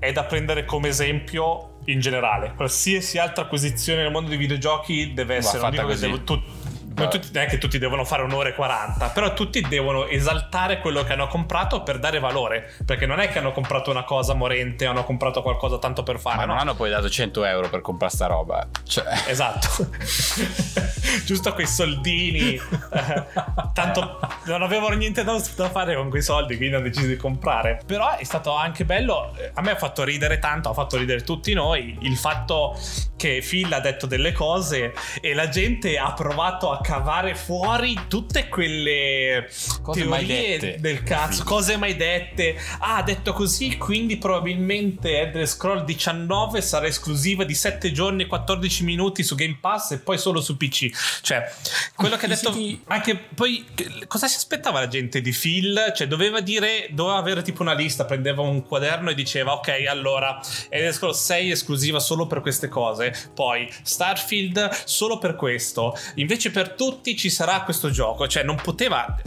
è 0.00 0.10
da 0.12 0.24
prendere 0.24 0.64
come 0.64 0.88
esempio 0.88 1.78
in 1.84 2.00
generale. 2.00 2.52
Qualsiasi 2.56 3.18
altra 3.18 3.44
acquisizione 3.44 4.02
nel 4.02 4.10
mondo 4.10 4.28
dei 4.30 4.38
videogiochi 4.38 5.12
deve 5.14 5.36
essere, 5.36 5.58
non 5.62 5.70
fatta 5.70 5.82
dico 5.82 5.86
che 5.86 5.92
così. 5.92 6.06
devo- 6.10 6.24
tu- 6.24 6.42
non, 6.96 7.10
tutti, 7.10 7.28
non 7.32 7.42
è 7.44 7.46
che 7.46 7.58
tutti 7.58 7.78
devono 7.78 8.04
fare 8.04 8.22
un'ora 8.22 8.48
e 8.48 8.54
40, 8.54 9.08
però 9.08 9.32
tutti 9.34 9.60
devono 9.60 10.06
esaltare 10.06 10.80
quello 10.80 11.04
che 11.04 11.12
hanno 11.12 11.28
comprato 11.28 11.82
per 11.82 11.98
dare 11.98 12.18
valore. 12.18 12.72
Perché 12.84 13.06
non 13.06 13.20
è 13.20 13.28
che 13.28 13.38
hanno 13.38 13.52
comprato 13.52 13.90
una 13.90 14.04
cosa 14.04 14.34
morente 14.34 14.86
hanno 14.86 15.04
comprato 15.04 15.42
qualcosa 15.42 15.78
tanto 15.78 16.02
per 16.02 16.18
fare. 16.18 16.36
Ma 16.36 16.44
no? 16.44 16.52
non 16.52 16.58
hanno 16.60 16.74
poi 16.74 16.90
dato 16.90 17.08
100 17.08 17.44
euro 17.44 17.68
per 17.68 17.80
comprare 17.80 18.12
sta 18.12 18.26
roba. 18.26 18.66
Cioè, 18.84 19.04
Esatto, 19.26 19.68
giusto 21.24 21.52
quei 21.52 21.66
soldini. 21.66 22.58
tanto 23.72 24.18
non 24.44 24.62
avevano 24.62 24.94
niente 24.94 25.24
da, 25.24 25.38
fare 25.38 25.94
con 25.96 26.08
quei 26.08 26.22
soldi, 26.22 26.56
quindi 26.56 26.74
hanno 26.74 26.84
deciso 26.84 27.06
di 27.06 27.16
comprare. 27.16 27.80
Però 27.86 28.16
è 28.16 28.24
stato 28.24 28.54
anche 28.54 28.84
bello. 28.84 29.34
eh, 29.36 29.50
A 29.54 29.60
me 29.62 29.72
ha 29.72 29.76
fatto 29.76 30.04
ridere 30.04 30.38
tanto, 30.38 30.68
ha 30.70 30.74
fatto 30.74 30.96
ridere 30.96 31.22
tutti 31.22 31.52
noi. 31.52 31.96
Il 32.00 32.16
fatto 32.16 32.78
che 33.16 33.42
Phil 33.46 33.72
ha 33.72 33.80
detto 33.80 34.06
delle 34.06 34.32
cose 34.32 34.92
e 35.20 35.34
la 35.34 35.48
gente 35.48 35.98
ha 35.98 36.12
provato 36.12 36.70
a 36.70 36.80
cavare 36.80 37.34
fuori 37.34 37.98
tutte 38.08 38.48
quelle 38.48 39.48
Cose 39.82 40.04
mai 40.04 40.26
teorie 40.26 40.58
dette. 40.58 40.80
del 40.80 41.02
cazzo, 41.02 41.44
cose 41.44 41.76
mai 41.76 41.96
dette. 41.96 42.56
Ah, 42.78 42.96
ha 42.96 43.02
detto 43.02 43.32
così, 43.32 43.76
quindi 43.76 44.16
probabilmente 44.16 45.18
Elder 45.20 45.46
Scroll 45.46 45.84
19 45.84 46.60
sarà 46.60 46.86
esclusiva 46.86 47.44
di 47.44 47.54
7 47.54 47.92
giorni 47.92 48.22
e 48.22 48.26
14 48.26 48.84
minuti 48.84 49.22
su 49.22 49.34
Game 49.34 49.58
Pass 49.60 49.92
e 49.92 49.98
poi 49.98 50.18
solo 50.18 50.40
su 50.40 50.56
PC. 50.56 50.88
Cioè, 51.20 51.50
quello 51.94 52.16
che 52.16 52.26
ha 52.26 52.28
detto 52.28 52.54
anche 52.86 53.16
poi 53.16 53.64
cosa 54.06 54.28
si 54.28 54.36
aspettava 54.36 54.80
la 54.80 54.88
gente 54.88 55.20
di 55.20 55.32
Phil? 55.32 55.92
Cioè, 55.94 56.06
doveva 56.06 56.40
dire, 56.40 56.88
doveva 56.90 57.18
avere 57.18 57.42
tipo 57.42 57.62
una 57.62 57.74
lista, 57.74 58.04
prendeva 58.04 58.42
un 58.42 58.62
quaderno 58.64 59.10
e 59.10 59.14
diceva 59.14 59.54
"Ok, 59.54 59.84
allora 59.88 60.40
Elder 60.68 60.92
Scroll 60.92 61.12
6 61.12 61.48
è 61.48 61.52
esclusiva 61.52 61.98
solo 61.98 62.26
per 62.26 62.40
queste 62.40 62.68
cose, 62.68 63.14
poi 63.34 63.68
Starfield 63.82 64.70
solo 64.84 65.18
per 65.18 65.36
questo. 65.36 65.96
Invece 66.16 66.50
per 66.50 66.70
tutti 66.70 67.16
ci 67.16 67.30
sarà 67.30 67.62
questo 67.62 67.90
gioco". 67.90 68.26
Cioè, 68.26 68.42
non 68.42 68.56
poteva 68.56 69.20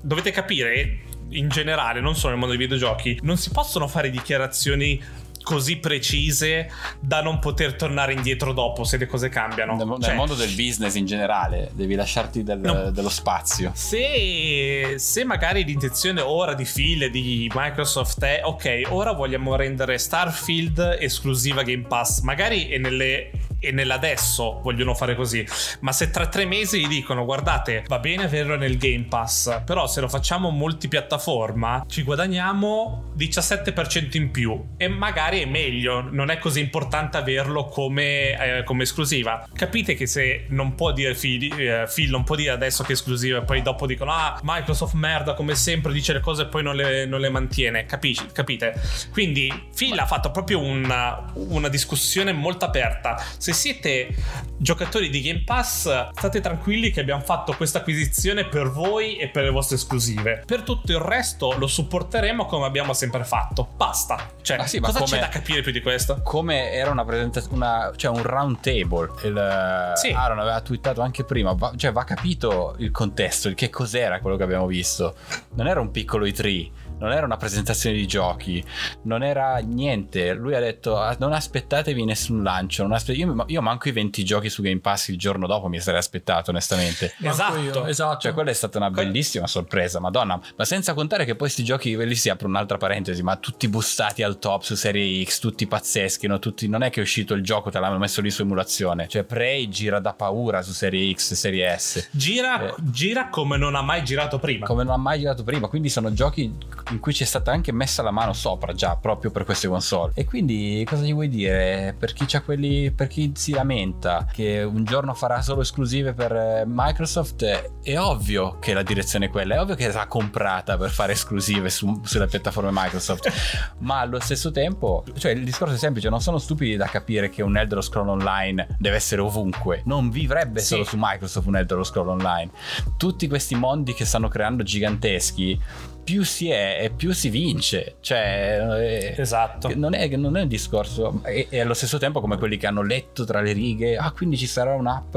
dovete 0.00 0.30
capire 0.30 1.00
in 1.30 1.48
generale, 1.48 2.00
non 2.00 2.14
solo 2.14 2.30
nel 2.30 2.38
mondo 2.38 2.54
dei 2.54 2.66
videogiochi, 2.66 3.18
non 3.22 3.36
si 3.36 3.50
possono 3.50 3.88
fare 3.88 4.10
dichiarazioni 4.10 5.02
così 5.42 5.76
precise 5.78 6.70
da 7.00 7.20
non 7.22 7.38
poter 7.38 7.74
tornare 7.74 8.12
indietro 8.12 8.52
dopo 8.52 8.84
se 8.84 8.96
le 8.96 9.06
cose 9.06 9.28
cambiano. 9.28 9.76
nel, 9.76 9.86
nel 9.86 10.00
Cioè, 10.02 10.14
mondo 10.14 10.34
del 10.34 10.54
business 10.54 10.94
in 10.94 11.06
generale, 11.06 11.70
devi 11.74 11.94
lasciarti 11.94 12.42
del- 12.42 12.58
No. 12.60 12.90
dello 12.90 13.08
spazio. 13.08 13.72
Se, 13.74 14.94
se 14.98 15.24
magari 15.24 15.64
l'intenzione 15.64 16.20
ora 16.20 16.54
di 16.54 16.64
Phil 16.64 17.02
e 17.04 17.10
di 17.10 17.50
Microsoft 17.54 18.22
è 18.24 18.40
ok, 18.44 18.82
ora 18.88 19.12
vogliamo 19.12 19.54
rendere 19.56 19.98
Starfield 19.98 20.96
esclusiva 21.00 21.62
Game 21.62 21.86
Pass, 21.86 22.20
magari 22.20 22.68
è 22.68 22.78
nelle 22.78 23.30
e 23.62 23.70
nell'adesso 23.70 24.60
vogliono 24.62 24.94
fare 24.94 25.14
così. 25.14 25.46
Ma 25.80 25.92
se 25.92 26.10
tra 26.10 26.26
tre 26.26 26.44
mesi 26.44 26.80
gli 26.80 26.88
dicono 26.88 27.24
guardate, 27.24 27.84
va 27.86 28.00
bene 28.00 28.24
averlo 28.24 28.56
nel 28.56 28.76
Game 28.76 29.04
Pass, 29.08 29.62
però 29.64 29.86
se 29.86 30.00
lo 30.00 30.08
facciamo 30.08 30.50
multipiattaforma 30.50 31.84
ci 31.86 32.02
guadagniamo 32.02 33.12
17% 33.16 34.16
in 34.16 34.30
più 34.30 34.60
e 34.76 34.88
magari 34.88 35.42
è 35.42 35.46
meglio, 35.46 36.00
non 36.10 36.30
è 36.30 36.38
così 36.38 36.60
importante 36.60 37.16
averlo 37.16 37.66
come, 37.66 38.58
eh, 38.58 38.64
come 38.64 38.82
esclusiva. 38.82 39.46
Capite 39.54 39.94
che 39.94 40.06
se 40.06 40.46
non 40.48 40.74
può 40.74 40.92
dire 40.92 41.14
Phil, 41.14 41.52
eh, 41.58 41.88
Phil 41.92 42.10
non 42.10 42.24
può 42.24 42.34
dire 42.34 42.50
adesso 42.50 42.82
che 42.82 42.90
è 42.90 42.92
esclusiva 42.92 43.38
e 43.38 43.42
poi 43.42 43.62
dopo 43.62 43.86
dicono 43.86 44.12
ah 44.12 44.40
Microsoft 44.42 44.94
merda 44.94 45.34
come 45.34 45.54
sempre 45.54 45.92
dice 45.92 46.12
le 46.12 46.20
cose 46.20 46.42
e 46.42 46.46
poi 46.46 46.62
non 46.62 46.74
le, 46.74 47.06
non 47.06 47.20
le 47.20 47.30
mantiene, 47.30 47.86
Capisci? 47.86 48.26
capite? 48.32 48.80
Quindi 49.12 49.68
Phil 49.74 49.96
ha 49.98 50.06
fatto 50.06 50.30
proprio 50.30 50.58
una, 50.60 51.30
una 51.34 51.68
discussione 51.68 52.32
molto 52.32 52.64
aperta. 52.64 53.22
Se 53.36 53.51
siete 53.52 54.14
giocatori 54.56 55.08
di 55.08 55.20
Game 55.20 55.42
Pass, 55.44 56.10
state 56.12 56.40
tranquilli 56.40 56.90
che 56.90 57.00
abbiamo 57.00 57.22
fatto 57.22 57.52
questa 57.54 57.78
acquisizione 57.78 58.46
per 58.46 58.70
voi 58.70 59.16
e 59.16 59.28
per 59.28 59.44
le 59.44 59.50
vostre 59.50 59.76
esclusive. 59.76 60.42
Per 60.46 60.62
tutto 60.62 60.92
il 60.92 60.98
resto 60.98 61.54
lo 61.58 61.66
supporteremo 61.66 62.46
come 62.46 62.66
abbiamo 62.66 62.92
sempre 62.92 63.24
fatto. 63.24 63.72
Basta. 63.76 64.30
Cioè, 64.42 64.58
Ah 64.58 64.66
sì, 64.66 64.78
cosa 64.80 64.98
come- 65.00 65.10
c'è 65.10 65.18
da 65.20 65.28
capire 65.28 65.60
più 65.62 65.72
di 65.72 65.80
questo? 65.80 66.20
Come 66.22 66.70
era 66.72 66.90
una 66.90 67.04
presentazione, 67.04 67.90
cioè 67.96 68.10
un 68.16 68.22
round 68.22 68.60
table. 68.60 69.10
Il, 69.24 69.92
Sì. 69.96 70.10
Aaron 70.10 70.38
aveva 70.38 70.60
twittato 70.60 71.00
anche 71.00 71.24
prima, 71.24 71.52
va, 71.52 71.72
cioè 71.76 71.92
va 71.92 72.04
capito 72.04 72.74
il 72.78 72.90
contesto, 72.90 73.48
il 73.48 73.54
che 73.54 73.70
cos'era 73.70 74.20
quello 74.20 74.36
che 74.36 74.42
abbiamo 74.44 74.66
visto. 74.66 75.14
Non 75.54 75.66
era 75.66 75.80
un 75.80 75.90
piccolo 75.90 76.24
E3, 76.26 76.70
non 77.02 77.12
era 77.12 77.26
una 77.26 77.36
presentazione 77.36 77.96
di 77.96 78.06
giochi, 78.06 78.64
non 79.02 79.22
era 79.22 79.56
niente. 79.58 80.32
Lui 80.34 80.54
ha 80.54 80.60
detto 80.60 80.96
"Ah, 80.98 81.16
non 81.18 81.32
aspettatevi 81.32 82.04
nessun 82.04 82.42
lancio. 82.42 82.82
non 82.82 82.92
aspe- 82.92 83.12
io, 83.12 83.44
io 83.48 83.60
manco 83.62 83.88
i 83.88 83.92
20 83.92 84.24
giochi 84.24 84.48
su 84.48 84.62
Game 84.62 84.80
Pass 84.80 85.08
il 85.08 85.18
giorno 85.18 85.46
dopo 85.46 85.68
mi 85.68 85.80
sarei 85.80 85.98
aspettato 86.00 86.50
onestamente. 86.50 87.12
Esatto. 87.22 87.86
esatto. 87.86 88.20
Cioè, 88.20 88.32
quella 88.32 88.50
è 88.50 88.54
stata 88.54 88.78
una 88.78 88.90
Que- 88.90 89.04
bellissima 89.04 89.46
sorpresa, 89.46 89.98
madonna. 90.00 90.40
Ma 90.56 90.64
senza 90.64 90.94
contare 90.94 91.24
che 91.24 91.34
poi 91.34 91.48
sti 91.48 91.64
giochi, 91.64 91.96
lì 91.96 92.14
si 92.14 92.28
apre 92.28 92.46
un'altra 92.46 92.76
parentesi, 92.76 93.22
ma 93.22 93.36
tutti 93.36 93.68
bussati 93.68 94.22
al 94.22 94.38
top 94.38 94.62
su 94.62 94.74
Serie 94.74 95.24
X, 95.24 95.38
tutti 95.40 95.66
pazzeschi, 95.66 96.26
no? 96.26 96.38
Tutti, 96.38 96.68
non 96.68 96.82
è 96.82 96.90
che 96.90 97.00
è 97.00 97.02
uscito 97.02 97.34
il 97.34 97.42
gioco, 97.42 97.70
te 97.70 97.78
l'hanno 97.80 97.98
messo 97.98 98.20
lì 98.20 98.30
su 98.30 98.42
emulazione. 98.42 99.08
Cioè, 99.08 99.24
Prey 99.24 99.68
gira 99.68 99.98
da 99.98 100.12
paura 100.12 100.62
su 100.62 100.72
Serie 100.72 101.12
X, 101.14 101.34
Serie 101.34 101.76
S. 101.78 102.08
Gira, 102.10 102.66
Eh. 102.68 102.74
gira 102.78 103.28
come 103.28 103.56
non 103.56 103.74
ha 103.74 103.82
mai 103.82 104.04
girato 104.04 104.38
prima. 104.38 104.66
Come 104.66 104.84
non 104.84 104.92
ha 104.94 104.98
mai 104.98 105.18
girato 105.20 105.42
prima, 105.42 105.68
quindi 105.68 105.88
sono 105.88 106.12
giochi 106.12 106.52
in 106.92 107.00
cui 107.00 107.12
ci 107.12 107.22
è 107.22 107.26
stata 107.26 107.50
anche 107.50 107.72
messa 107.72 108.02
la 108.02 108.10
mano 108.10 108.32
sopra 108.32 108.72
già 108.72 108.96
proprio 108.96 109.30
per 109.30 109.44
queste 109.44 109.66
console. 109.68 110.12
E 110.14 110.24
quindi 110.24 110.84
cosa 110.88 111.02
gli 111.02 111.12
vuoi 111.12 111.28
dire? 111.28 111.94
Per 111.98 112.12
chi, 112.12 112.24
c'ha 112.26 112.42
quelli, 112.42 112.90
per 112.90 113.08
chi 113.08 113.32
si 113.34 113.52
lamenta 113.52 114.26
che 114.30 114.62
un 114.62 114.84
giorno 114.84 115.14
farà 115.14 115.42
solo 115.42 115.62
esclusive 115.62 116.12
per 116.12 116.32
eh, 116.32 116.64
Microsoft, 116.66 117.70
è 117.82 117.98
ovvio 117.98 118.58
che 118.58 118.74
la 118.74 118.82
direzione 118.82 119.26
è 119.26 119.30
quella, 119.30 119.56
è 119.56 119.60
ovvio 119.60 119.74
che 119.74 119.90
l'ha 119.90 120.06
comprata 120.06 120.76
per 120.76 120.90
fare 120.90 121.12
esclusive 121.12 121.70
su, 121.70 122.00
sulle 122.04 122.26
piattaforme 122.26 122.70
Microsoft, 122.72 123.30
ma 123.78 124.00
allo 124.00 124.20
stesso 124.20 124.50
tempo, 124.50 125.04
cioè 125.16 125.32
il 125.32 125.44
discorso 125.44 125.74
è 125.74 125.78
semplice, 125.78 126.08
non 126.08 126.20
sono 126.20 126.38
stupidi 126.38 126.76
da 126.76 126.86
capire 126.86 127.30
che 127.30 127.42
un 127.42 127.56
Elder 127.56 127.82
Scroll 127.82 128.08
Online 128.08 128.76
deve 128.78 128.96
essere 128.96 129.20
ovunque, 129.22 129.82
non 129.86 130.10
vivrebbe 130.10 130.60
Sì. 130.60 130.66
solo 130.68 130.84
su 130.84 130.96
Microsoft 130.98 131.46
un 131.46 131.56
Elder 131.56 131.84
Scroll 131.84 132.08
Online. 132.08 132.50
Tutti 132.96 133.26
questi 133.28 133.54
mondi 133.54 133.94
che 133.94 134.04
stanno 134.04 134.28
creando 134.28 134.62
giganteschi, 134.62 135.60
più 136.04 136.24
si 136.24 136.50
è 136.50 136.78
e 136.82 136.90
più 136.90 137.12
si 137.12 137.28
vince, 137.30 137.96
cioè... 138.00 138.58
eh, 138.78 139.14
Esatto. 139.20 139.70
Non 139.74 139.94
è, 139.94 140.08
non 140.16 140.36
è 140.36 140.42
un 140.42 140.48
discorso, 140.48 141.20
e, 141.24 141.46
e 141.48 141.60
allo 141.60 141.74
stesso 141.74 141.98
tempo 141.98 142.20
come 142.20 142.36
quelli 142.38 142.56
che 142.56 142.66
hanno 142.66 142.82
letto 142.82 143.24
tra 143.24 143.40
le 143.40 143.52
righe, 143.52 143.96
ah 143.96 144.10
quindi 144.12 144.36
ci 144.36 144.46
sarà 144.46 144.74
un'app 144.74 145.16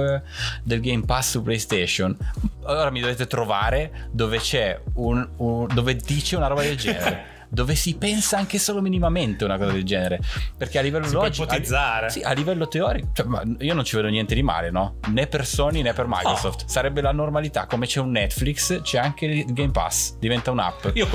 del 0.63 0.79
Game 0.81 1.03
Pass 1.05 1.31
su 1.31 1.43
PlayStation. 1.43 2.15
Allora 2.63 2.89
mi 2.91 2.99
dovete 3.01 3.27
trovare 3.27 4.09
dove 4.11 4.37
c'è 4.39 4.79
un, 4.95 5.27
un- 5.37 5.67
dove 5.73 5.95
dice 5.95 6.35
una 6.35 6.47
roba 6.47 6.61
del 6.61 6.77
genere. 6.77 7.33
Dove 7.49 7.75
si 7.75 7.95
pensa 7.95 8.37
anche 8.37 8.57
solo 8.59 8.81
minimamente 8.81 9.43
una 9.45 9.57
cosa 9.57 9.71
del 9.71 9.83
genere, 9.83 10.19
perché 10.57 10.79
a 10.79 10.81
livello 10.81 11.07
Si 11.07 11.13
logico, 11.13 11.43
a- 11.43 11.45
ipotizzare. 11.53 12.09
sì, 12.09 12.21
a 12.21 12.31
livello 12.33 12.67
teorico, 12.67 13.09
cioè, 13.13 13.25
io 13.59 13.73
non 13.73 13.83
ci 13.83 13.95
vedo 13.95 14.07
niente 14.09 14.35
di 14.35 14.43
male, 14.43 14.71
no? 14.71 14.95
Né 15.09 15.27
per 15.27 15.45
Sony 15.45 15.81
né 15.81 15.93
per 15.93 16.05
Microsoft. 16.07 16.65
Sarebbe 16.67 17.01
la 17.01 17.11
normalità, 17.11 17.65
come 17.67 17.85
c'è 17.85 17.99
un 17.99 18.11
Netflix, 18.11 18.81
c'è 18.81 18.97
anche 18.97 19.25
il 19.25 19.53
Game 19.53 19.71
Pass, 19.71 20.17
diventa 20.17 20.51
un'app. 20.51 20.87
Io 20.93 21.07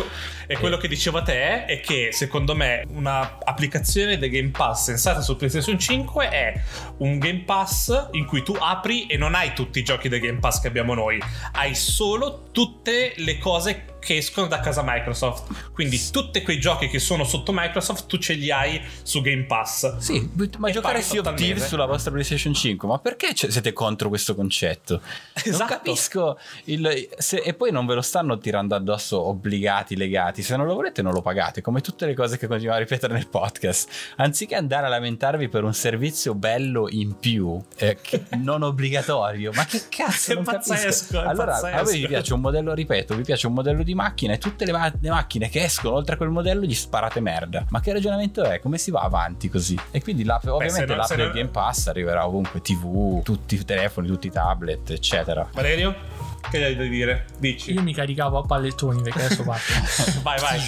e 0.47 0.57
quello 0.59 0.77
che 0.79 0.89
dicevo 0.89 1.19
a 1.19 1.23
te 1.23 1.65
è 1.67 1.81
che 1.81 2.09
secondo 2.13 2.55
me 2.57 2.85
un'applicazione 2.89 4.19
del 4.19 4.31
Game 4.31 4.49
Pass 4.51 4.85
sensata 4.85 5.21
su 5.21 5.37
PlayStation 5.37 5.79
5 5.79 6.29
è 6.29 6.61
un 6.99 7.19
Game 7.19 7.43
Pass 7.45 8.09
in 8.13 8.25
cui 8.27 8.43
tu 8.43 8.57
apri 8.59 9.07
e 9.07 9.17
non 9.17 9.35
hai 9.35 9.53
tutti 9.53 9.79
i 9.79 9.85
giochi 9.85 10.09
del 10.09 10.21
Game 10.21 10.39
Pass 10.39 10.61
che 10.61 10.69
abbiamo 10.69 10.95
noi, 10.95 11.23
hai 11.53 11.75
solo 11.75 12.49
tutte 12.53 13.13
le 13.17 13.39
cose 13.39 13.85
che 14.01 14.17
escono 14.17 14.47
da 14.49 14.59
casa 14.61 14.83
Microsoft. 14.85 15.71
Quindi 15.73 16.01
tutti 16.11 16.43
quei 16.43 16.59
giochi 16.59 16.89
che 16.89 16.99
sono 16.99 17.23
sotto 17.25 17.53
Microsoft 17.55 18.07
tu 18.07 18.17
ce 18.19 18.33
li 18.35 18.51
hai 18.51 18.81
su 19.03 19.21
Game 19.21 19.45
Pass. 19.45 19.99
Sì, 19.99 20.29
ma 20.59 20.69
E 20.69 20.73
giocare 20.73 21.03
Sea 21.03 21.21
of 21.21 21.35
Thieves 21.35 21.67
sulla 21.67 21.87
vostra 21.87 22.11
PlayStation 22.11 22.53
5, 22.55 22.89
ma 22.89 22.99
perché 22.99 23.29
siete 23.35 23.73
contro 23.73 24.09
questo 24.09 24.35
concetto? 24.35 24.95
Non 24.95 25.55
Esatto. 25.55 25.73
capisco. 25.75 26.39
il- 26.65 27.09
se- 27.19 27.39
e 27.45 27.55
poi 27.55 27.71
non 27.71 27.87
ve 27.87 27.95
lo 27.95 28.01
stanno 28.03 28.39
tirando 28.39 28.75
addosso 28.75 29.21
obbligati, 29.21 29.97
legati. 29.97 30.43
Se 30.43 30.57
non 30.57 30.67
lo 30.67 30.75
volete, 30.75 31.03
non 31.03 31.13
lo 31.13 31.21
pagate. 31.23 31.61
Come 31.61 31.81
tutte 31.81 32.07
le 32.07 32.15
cose 32.15 32.39
che 32.39 32.47
continuiamo 32.47 32.77
a 32.79 32.83
ripetere 32.83 33.13
nel 33.13 33.29
podcast. 33.29 33.89
Anziché 34.17 34.55
andare 34.55 34.87
a 34.87 34.89
lamentarvi 34.89 35.49
per 35.49 35.65
un 35.65 35.75
servizio 35.75 36.35
bello 36.35 36.87
in 36.89 37.19
più, 37.19 37.61
eh, 37.77 37.99
non 38.39 38.63
obbligatorio, 38.63 39.53
ma 39.55 39.65
che 39.67 39.83
cazzo? 39.89 40.33
È 40.33 40.35
non 40.35 40.45
capisco. 40.45 40.73
pazzesco, 40.75 41.23
è 41.23 41.27
allora, 41.27 41.57
a 41.57 41.61
pazzesco. 41.61 41.85
voi 41.85 41.99
vi 42.01 42.07
piace 42.07 42.33
un 42.35 42.41
modello, 42.41 42.75
ripeto, 42.75 43.15
vi 43.15 43.23
piace 43.23 43.47
un 43.47 43.53
modello 43.55 43.83
di 43.83 43.90
macchina 43.95 44.33
e 44.35 44.39
tutte 44.39 44.65
le, 44.65 44.73
ma- 44.73 44.93
le 45.01 45.11
macchine 45.11 45.49
che 45.49 45.63
escono 45.65 45.95
oltre 45.97 46.15
a 46.15 46.17
quel 46.17 46.31
modello 46.31 46.65
gli 46.65 46.75
sparate 46.75 47.21
merda. 47.21 47.65
Ma 47.71 47.81
che 47.81 47.93
ragionamento 47.93 48.43
è? 48.43 48.61
Come 48.61 48.79
si 48.79 48.91
va 48.91 49.01
avanti 49.01 49.49
così? 49.49 49.79
E 49.91 50.03
quindi 50.03 50.25
l'app, 50.25 50.45
ovviamente 50.47 50.87
non- 50.87 50.97
l'app 50.99 51.09
del 51.09 51.19
non- 51.27 51.33
Game 51.35 51.49
Pass 51.49 51.87
arriverà 51.89 52.27
ovunque, 52.27 52.61
TV, 52.61 53.23
tutti 53.23 53.55
i 53.55 53.65
telefoni, 53.65 54.07
tutti 54.09 54.27
i 54.27 54.31
tablet, 54.31 54.91
eccetera. 54.91 55.49
Valerio? 55.53 56.29
Che 56.51 56.65
hai 56.65 56.75
da 56.75 56.85
dire? 56.85 57.27
Dici. 57.39 57.71
Io 57.73 57.83
mi 57.83 57.93
caricavo 57.93 58.39
a 58.39 58.43
pallettoni 58.43 59.03
perché 59.03 59.25
adesso 59.27 59.43
parto. 59.43 59.73
Vai, 60.23 60.41
vai. 60.41 60.59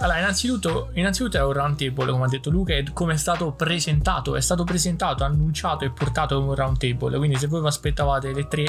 Allora, 0.00 0.18
innanzitutto, 0.18 0.90
innanzitutto 0.94 1.36
è 1.38 1.42
un 1.44 1.52
round 1.52 1.76
table, 1.78 2.10
come 2.10 2.24
ha 2.24 2.28
detto 2.28 2.50
Luca, 2.50 2.74
e 2.74 2.84
come 2.92 3.14
è 3.14 3.16
stato 3.16 3.52
presentato. 3.52 4.34
È 4.34 4.40
stato 4.40 4.64
presentato, 4.64 5.22
annunciato 5.22 5.84
e 5.84 5.90
portato 5.90 6.34
come 6.34 6.48
un 6.48 6.54
round 6.56 6.78
table. 6.78 7.16
Quindi, 7.16 7.36
se 7.38 7.46
voi 7.46 7.60
vi 7.60 7.68
aspettavate 7.68 8.32
le 8.32 8.48
tre 8.48 8.64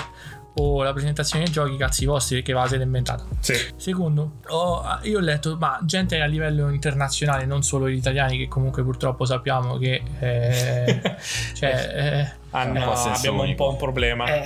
o 0.56 0.84
la 0.84 0.92
presentazione 0.92 1.46
dei 1.46 1.54
giochi, 1.54 1.78
cazzi 1.78 2.06
vostri, 2.06 2.36
perché 2.36 2.54
ve 2.54 2.60
la 2.60 2.68
siete 2.68 2.84
inventata. 2.84 3.24
Sì. 3.40 3.54
Secondo, 3.78 4.34
ho- 4.50 4.84
io 5.04 5.18
ho 5.18 5.22
letto, 5.22 5.56
ma 5.58 5.80
gente 5.84 6.20
a 6.22 6.26
livello 6.26 6.70
internazionale, 6.70 7.46
non 7.46 7.64
solo 7.64 7.88
gli 7.90 7.96
italiani, 7.96 8.38
che 8.38 8.48
comunque 8.48 8.84
purtroppo 8.84 9.26
sappiamo 9.26 9.78
che. 9.78 10.02
eh, 10.20 11.02
cioè. 11.56 11.92
eh, 12.34 12.40
Hanno- 12.54 12.80
un 12.80 12.86
po' 12.86 12.92
a 12.92 12.96
senso 12.98 13.18
abbiamo 13.18 13.44
un 13.44 13.56
po' 13.56 13.70
un 13.70 13.78
problema. 13.78 14.26
eh, 14.26 14.44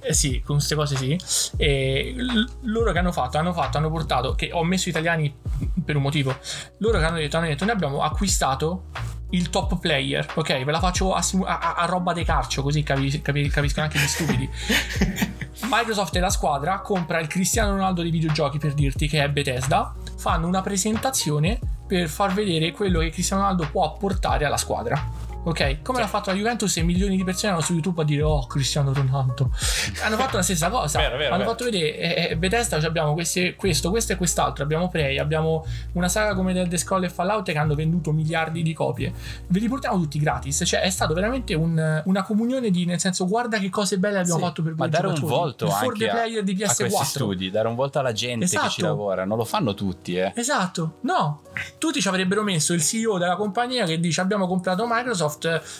eh 0.00 0.12
sì, 0.12 0.42
con 0.44 0.56
queste 0.56 0.74
cose 0.74 0.96
sì. 0.96 1.18
E 1.56 2.12
l- 2.14 2.46
loro 2.64 2.92
che 2.92 2.98
hanno 2.98 3.12
fatto, 3.12 3.38
hanno 3.38 3.54
fatto, 3.54 3.78
hanno 3.78 3.90
portato, 3.90 4.34
che 4.34 4.50
ho 4.52 4.62
messo 4.64 4.90
italiani 4.90 5.34
per 5.82 5.96
un 5.96 6.02
motivo. 6.02 6.36
Loro 6.78 6.98
che 6.98 7.04
hanno 7.06 7.16
detto, 7.16 7.38
hanno 7.38 7.46
detto, 7.46 7.64
noi 7.64 7.72
abbiamo 7.74 8.02
acquistato 8.02 8.84
il 9.30 9.50
top 9.50 9.78
player, 9.78 10.26
ok? 10.34 10.64
Ve 10.64 10.70
la 10.72 10.78
faccio 10.78 11.12
a, 11.14 11.22
simu- 11.22 11.46
a- 11.46 11.74
a- 11.76 11.84
roba 11.86 12.12
de 12.12 12.24
carcio, 12.24 12.62
così 12.62 12.82
capi- 12.82 13.20
capi- 13.20 13.48
capiscono 13.48 13.86
anche 13.86 13.98
gli 13.98 14.06
stupidi. 14.06 14.48
Microsoft 15.70 16.14
e 16.16 16.20
la 16.20 16.30
squadra 16.30 16.78
compra 16.80 17.18
il 17.20 17.26
Cristiano 17.26 17.72
Ronaldo 17.72 18.02
dei 18.02 18.10
videogiochi 18.10 18.58
per 18.58 18.74
dirti 18.74 19.06
che 19.08 19.22
è 19.22 19.28
Bethesda, 19.28 19.92
fanno 20.16 20.46
una 20.46 20.62
presentazione 20.62 21.58
per 21.86 22.08
far 22.08 22.32
vedere 22.32 22.70
quello 22.72 23.00
che 23.00 23.10
Cristiano 23.10 23.42
Ronaldo 23.42 23.68
può 23.70 23.84
apportare 23.84 24.44
alla 24.44 24.56
squadra. 24.56 25.26
Ok, 25.44 25.80
come 25.82 26.00
l'ha 26.00 26.06
fatto 26.08 26.30
la 26.30 26.36
Juventus 26.36 26.76
e 26.76 26.82
milioni 26.82 27.16
di 27.16 27.24
persone 27.24 27.48
erano 27.52 27.62
su 27.64 27.72
YouTube 27.72 28.02
a 28.02 28.04
dire 28.04 28.22
oh 28.22 28.46
Cristiano 28.46 28.92
Ronaldo. 28.92 29.50
Hanno 30.04 30.16
fatto 30.16 30.36
la 30.36 30.42
stessa 30.42 30.68
cosa. 30.68 30.98
Vero, 30.98 31.16
vero, 31.16 31.28
Hanno 31.34 31.38
vero. 31.44 31.50
fatto 31.50 31.64
vedere 31.64 31.96
eh, 31.96 32.28
eh, 32.32 32.36
Bethesda 32.36 32.78
cioè 32.78 32.88
abbiamo 32.88 33.14
queste- 33.14 33.54
questo, 33.54 33.88
questo 33.90 34.12
e 34.12 34.16
quest'altro, 34.16 34.62
abbiamo 34.64 34.88
Prey, 34.88 35.16
abbiamo 35.18 35.64
una 35.92 36.08
saga 36.08 36.34
come 36.34 36.52
Dead 36.52 36.74
Scroll 36.76 37.04
e 37.04 37.08
Fallout 37.08 37.50
che 37.50 37.56
hanno 37.56 37.74
venduto 37.74 38.12
miliardi 38.12 38.62
di 38.62 38.74
copie. 38.74 39.12
Ve 39.46 39.58
li 39.60 39.68
portiamo 39.68 39.96
tutti 39.98 40.18
gratis, 40.18 40.62
cioè 40.66 40.80
è 40.80 40.90
stato 40.90 41.14
veramente 41.14 41.54
un- 41.54 42.02
una 42.04 42.22
comunione 42.24 42.70
di 42.70 42.84
nel 42.84 43.00
senso 43.00 43.26
guarda 43.26 43.58
che 43.58 43.70
cose 43.70 43.98
belle 43.98 44.18
abbiamo 44.18 44.38
Sì, 44.40 44.44
fatto 44.44 44.62
per 44.62 44.74
voi 44.74 44.86
ma 44.86 44.92
dare 44.92 45.06
un 45.06 45.20
volto 45.20 45.64
il 45.66 45.70
anche 45.72 45.98
the 45.98 46.08
a, 46.10 46.14
player 46.14 46.42
di 46.42 46.52
a 46.52 46.56
questi 46.66 46.84
PS4. 46.84 47.02
studi, 47.04 47.50
dare 47.50 47.68
un 47.68 47.74
volto 47.74 47.98
alla 47.98 48.12
gente 48.12 48.44
che 48.44 48.50
ci 48.50 48.56
Esatto. 48.58 48.84
lavora, 48.84 49.24
non 49.24 49.38
lo 49.38 49.44
fanno 49.44 49.72
tutti, 49.72 50.16
eh. 50.16 50.32
Esatto, 50.34 50.96
no, 51.02 51.42
tutti 51.78 52.00
ci 52.02 52.08
avrebbero 52.08 52.42
messo 52.42 52.74
il 52.74 52.82
CEO 52.82 53.16
della 53.18 53.36
compagnia 53.36 53.86
che 53.86 53.98
dice 53.98 54.20
abbiamo 54.20 54.46
comprato 54.46 54.84
Microsoft, 54.86 55.37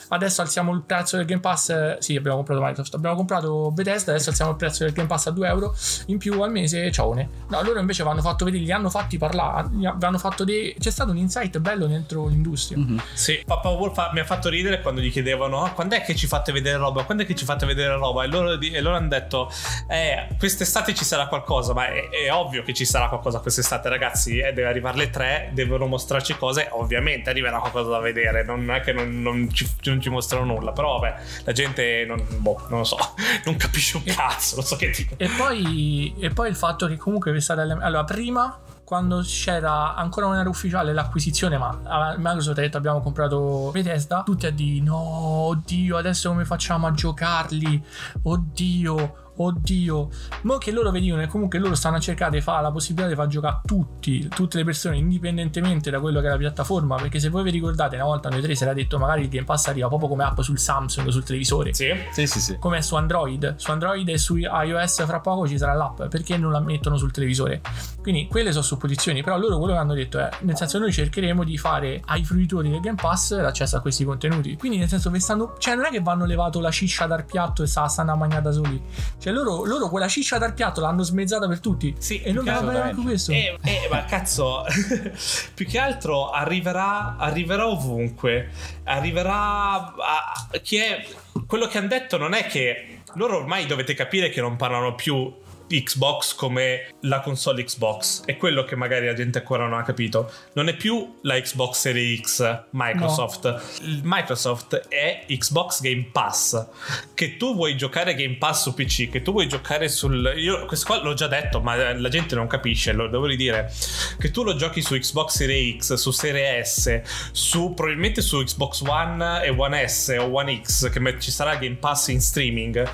adesso 0.09 0.41
alziamo 0.43 0.73
il 0.73 0.83
prezzo 0.83 1.17
del 1.17 1.27
Game 1.27 1.41
Pass, 1.41 1.99
sì 1.99 2.17
abbiamo 2.17 2.37
comprato 2.37 2.61
Microsoft, 2.61 2.95
abbiamo 2.95 3.17
comprato 3.17 3.71
Bethesda, 3.71 4.13
adesso 4.13 4.31
alziamo 4.31 4.53
il 4.53 4.57
prezzo 4.57 4.85
del 4.85 4.93
Game 4.93 5.09
Pass 5.09 5.27
a 5.27 5.31
2 5.31 5.49
euro 5.49 5.75
in 6.07 6.19
più 6.19 6.41
al 6.41 6.51
mese, 6.51 6.91
ciaone. 6.91 7.29
No, 7.49 7.63
loro 7.63 7.79
invece 7.81 8.03
vanno 8.03 8.21
fatto 8.21 8.45
vedere, 8.45 8.63
li 8.65 8.73
hanno 8.73 8.91
fatti 8.91 9.19
parlare, 9.19 9.69
hanno 10.01 10.19
fatto 10.19 10.45
dei... 10.45 10.75
c'è 10.79 10.91
stato 10.91 11.11
un 11.11 11.17
insight 11.17 11.59
bello 11.59 11.87
dentro 11.87 12.27
l'industria. 12.27 12.79
Sì, 13.15 13.43
Papa 13.45 13.69
Wolf 13.71 13.97
ha- 13.99 14.11
mi 14.13 14.21
ha 14.21 14.25
fatto 14.25 14.49
ridere 14.49 14.81
quando 14.81 15.01
gli 15.01 15.11
chiedevano 15.11 15.63
"Ah, 15.65 15.71
quando 15.71 15.95
è 15.97 16.03
che 16.03 16.15
ci 16.15 16.27
fate 16.27 16.53
vedere 16.53 16.77
roba, 16.79 17.05
quando 17.05 17.23
è 17.23 17.27
che 17.27 17.35
ci 17.35 17.45
fate 17.45 17.67
vedere 17.67 17.95
roba 17.97 18.25
e 18.25 18.27
loro, 18.29 18.57
di- 18.57 18.71
e 18.71 18.81
loro 18.81 18.97
hanno 18.97 19.09
detto 19.09 19.51
eh, 19.89 20.29
quest'estate 20.39 20.95
ci 20.95 21.05
sarà 21.05 21.27
qualcosa, 21.27 21.73
ma 21.75 21.87
è, 21.87 22.09
è 22.11 22.33
ovvio 22.33 22.63
che 22.63 22.73
ci 22.75 22.85
sarà 22.85 23.09
qualcosa 23.09 23.39
quest'estate 23.41 23.89
ragazzi, 23.89 24.39
eh, 24.39 24.53
deve 24.53 24.69
arrivare 24.69 24.97
le 24.99 25.11
tre, 25.11 25.51
devono 25.53 25.87
mostrarci 25.87 26.37
cose, 26.37 26.69
ovviamente 26.73 27.31
arriverà 27.31 27.59
qualcosa 27.59 27.91
da 27.91 27.99
vedere, 28.01 28.45
non 28.45 28.71
è 28.71 28.81
che 28.81 28.93
non, 28.93 29.21
non 29.23 29.38
ci, 29.53 29.69
non 29.85 30.01
ci 30.01 30.11
mostrano 30.11 30.45
nulla, 30.45 30.73
però 30.73 30.99
vabbè, 30.99 31.23
la 31.45 31.53
gente 31.53 32.05
non, 32.07 32.25
boh, 32.39 32.67
non 32.69 32.79
lo 32.81 32.85
so, 32.85 32.97
non 33.45 33.57
capisce 33.57 33.97
un 33.97 34.05
cazzo, 34.05 34.57
non 34.57 34.65
so 34.65 34.77
che 34.77 34.91
tipo. 34.91 35.15
E 35.17 35.29
poi, 35.29 36.15
e 36.19 36.31
poi 36.31 36.49
il 36.49 36.57
fatto 36.57 36.87
che 36.87 36.97
comunque 36.97 37.31
questa 37.31 37.55
allora 37.55 38.05
prima 38.05 38.59
quando 38.89 39.21
c'era 39.21 39.95
ancora 39.95 40.29
non 40.29 40.37
era 40.37 40.49
ufficiale 40.49 40.95
l'acquisizione 40.95 41.59
ma 41.59 41.79
ah, 41.85 42.15
Microsoft 42.17 42.57
ha 42.57 42.63
detto 42.63 42.79
abbiamo 42.79 43.03
comprato 43.03 43.69
Bethesda 43.71 44.23
tutti 44.25 44.47
a 44.47 44.51
dire 44.51 44.83
no 44.83 44.97
oddio 44.97 45.99
adesso 45.99 46.31
come 46.31 46.47
facciamo 46.47 46.87
a 46.87 46.93
giocarli 46.93 47.85
oddio 48.23 49.28
oddio 49.39 50.09
mo 50.43 50.59
che 50.59 50.71
loro 50.71 50.91
vedevano 50.91 51.23
e 51.23 51.27
comunque 51.27 51.59
loro 51.59 51.75
stanno 51.75 51.97
a 51.97 52.01
cercare 52.01 52.33
di 52.33 52.41
fare 52.41 52.63
la 52.63 52.71
possibilità 52.71 53.09
di 53.09 53.15
far 53.15 53.27
giocare 53.27 53.61
tutti 53.65 54.29
tutte 54.29 54.59
le 54.59 54.65
persone 54.65 54.97
indipendentemente 54.97 55.91
da 55.91 56.01
quello 56.01 56.21
che 56.21 56.27
è 56.27 56.31
la 56.31 56.37
piattaforma 56.37 56.97
perché 56.97 57.19
se 57.19 57.29
voi 57.29 57.43
vi 57.43 57.51
ricordate 57.51 57.97
una 57.97 58.05
volta 58.05 58.29
noi 58.29 58.41
tre 58.41 58.55
si 58.55 58.63
era 58.63 58.73
detto 58.73 58.99
magari 58.99 59.23
il 59.23 59.29
Game 59.29 59.45
Pass 59.45 59.67
arriva 59.69 59.89
proprio 59.89 60.09
come 60.09 60.25
app 60.25 60.41
sul 60.41 60.59
Samsung 60.59 61.09
sul 61.09 61.25
televisore 61.25 61.75
Sì? 61.75 61.93
Sì, 62.11 62.27
sì, 62.27 62.41
sì. 62.41 62.59
come 62.59 62.83
su 62.83 62.95
Android. 62.95 63.55
Su 63.57 63.71
Android 63.71 64.09
e 64.09 64.19
su 64.19 64.37
iOS 64.37 65.05
fra 65.05 65.21
poco 65.21 65.47
ci 65.47 65.59
sarà 65.59 65.75
l'app. 65.75 66.03
Perché 66.05 66.37
non 66.37 66.53
la 66.53 66.61
mettono 66.61 66.97
sul 66.97 67.13
televisore? 67.13 67.61
Quindi 68.01 68.27
quelle 68.27 68.51
sono 68.51 68.65
supposizioni. 68.65 69.23
Però 69.23 69.39
loro 69.39 69.59
quello 69.59 69.75
che 69.75 69.79
hanno 69.79 69.95
detto 69.95 70.19
è: 70.19 70.29
nel 70.41 70.57
senso, 70.57 70.79
noi 70.79 70.93
cercheremo 70.93 71.45
di 71.45 71.59
fare 71.59 72.01
ai 72.07 72.25
fruitori 72.25 72.71
del 72.71 72.81
Game 72.81 72.99
Pass 73.01 73.39
l'accesso 73.39 73.77
a 73.77 73.81
questi 73.81 74.05
contenuti. 74.05 74.57
Quindi, 74.57 74.79
nel 74.79 74.89
senso, 74.89 75.11
vi 75.11 75.21
stanno. 75.21 75.55
Cioè, 75.59 75.75
non 75.75 75.87
è 75.87 75.91
che 75.91 76.01
vanno 76.01 76.25
levato 76.25 76.61
la 76.61 76.71
ciccia 76.71 77.07
dal 77.07 77.25
piatto 77.25 77.63
e 77.63 77.67
sa, 77.67 77.87
stanno 77.87 78.13
a 78.13 78.17
mangiare 78.17 78.43
da 78.43 78.53
soli. 78.53 78.81
Cioè, 79.19 79.28
loro, 79.31 79.65
loro 79.65 79.89
quella 79.89 80.09
ciccia 80.09 80.39
dal 80.39 80.55
piatto 80.55 80.81
l'hanno 80.81 81.03
smezzata 81.03 81.47
per 81.49 81.61
tutti. 81.61 81.95
Sì, 81.99 82.21
e 82.23 82.33
non 82.33 82.45
che 82.45 82.51
va 82.51 82.61
bene 82.61 82.73
altro- 82.77 82.91
anche 82.91 83.03
questo. 83.03 83.33
Eh, 83.33 83.59
eh, 83.65 83.89
ma 83.91 84.05
cazzo, 84.05 84.65
più 85.55 85.67
che 85.67 85.79
altro 85.79 86.31
arriverà, 86.31 87.17
arriverà 87.17 87.67
ovunque. 87.67 88.51
Arriverà 88.85 89.95
a 89.97 90.59
chi 90.63 90.77
è. 90.77 91.07
Quello 91.47 91.67
che 91.67 91.79
hanno 91.79 91.89
detto 91.89 92.17
non 92.19 92.35
è 92.35 92.47
che 92.47 93.01
loro 93.15 93.37
ormai 93.37 93.67
dovete 93.67 93.95
capire 93.95 94.29
che 94.29 94.41
non 94.41 94.57
parlano 94.57 94.95
più 94.95 95.33
Xbox 95.69 96.35
come 96.35 96.95
la 97.03 97.21
console 97.21 97.65
Xbox. 97.65 98.25
È 98.25 98.37
quello 98.37 98.65
che 98.65 98.77
magari 98.77 99.07
la 99.07 99.15
gente 99.15 99.39
ancora 99.39 99.67
non 99.67 99.79
ha 99.79 99.83
capito. 99.83 100.31
Non 100.55 100.69
è 100.69 100.75
più 100.75 101.19
la 101.23 101.41
Xbox 101.41 101.79
Series 101.79 102.21
X 102.21 102.65
Microsoft. 102.71 103.79
Il 103.83 104.01
Microsoft 104.05 104.89
è 104.89 105.25
Xbox 105.29 105.81
Game 105.81 106.09
Pass. 106.13 106.67
Che 107.15 107.37
tu 107.37 107.55
vuoi 107.55 107.77
giocare 107.77 108.15
Game 108.15 108.37
Pass 108.37 108.63
su 108.63 108.75
PC, 108.75 109.11
che 109.11 109.23
tu 109.23 109.33
vuoi 109.33 109.49
giocare 109.49 109.89
sul. 109.89 110.33
Io 110.37 110.65
questo 110.67 110.87
qua 110.87 111.03
l'ho 111.03 111.15
già 111.15 111.27
detto, 111.27 111.61
ma 111.61 111.93
la 111.93 112.09
gente 112.09 112.35
non 112.35 112.47
capisce. 112.47 112.93
Lo 112.93 113.09
devo 113.09 113.27
ridire. 113.27 113.73
Che 114.19 114.31
tu 114.31 114.43
lo 114.43 114.57
giochi 114.57 114.83
su 114.83 114.95
Xbox 114.95 115.37
Series 115.37 115.77
X, 115.79 115.95
su 115.95 116.11
Serie 116.11 116.65
S, 116.65 117.01
su 117.33 117.75
probabilmente 117.75 118.23
su 118.23 118.43
Xbox 118.43 118.81
One 118.81 119.43
e 119.43 119.51
One 119.51 119.87
S 119.87 120.17
o 120.19 120.33
One 120.33 120.61
X, 120.63 120.91
che 120.91 121.21
ci 121.21 121.31
sarà 121.31 121.57
Game 121.57 121.77
Pass 121.77 122.09
in 122.09 122.21
streaming, 122.21 122.89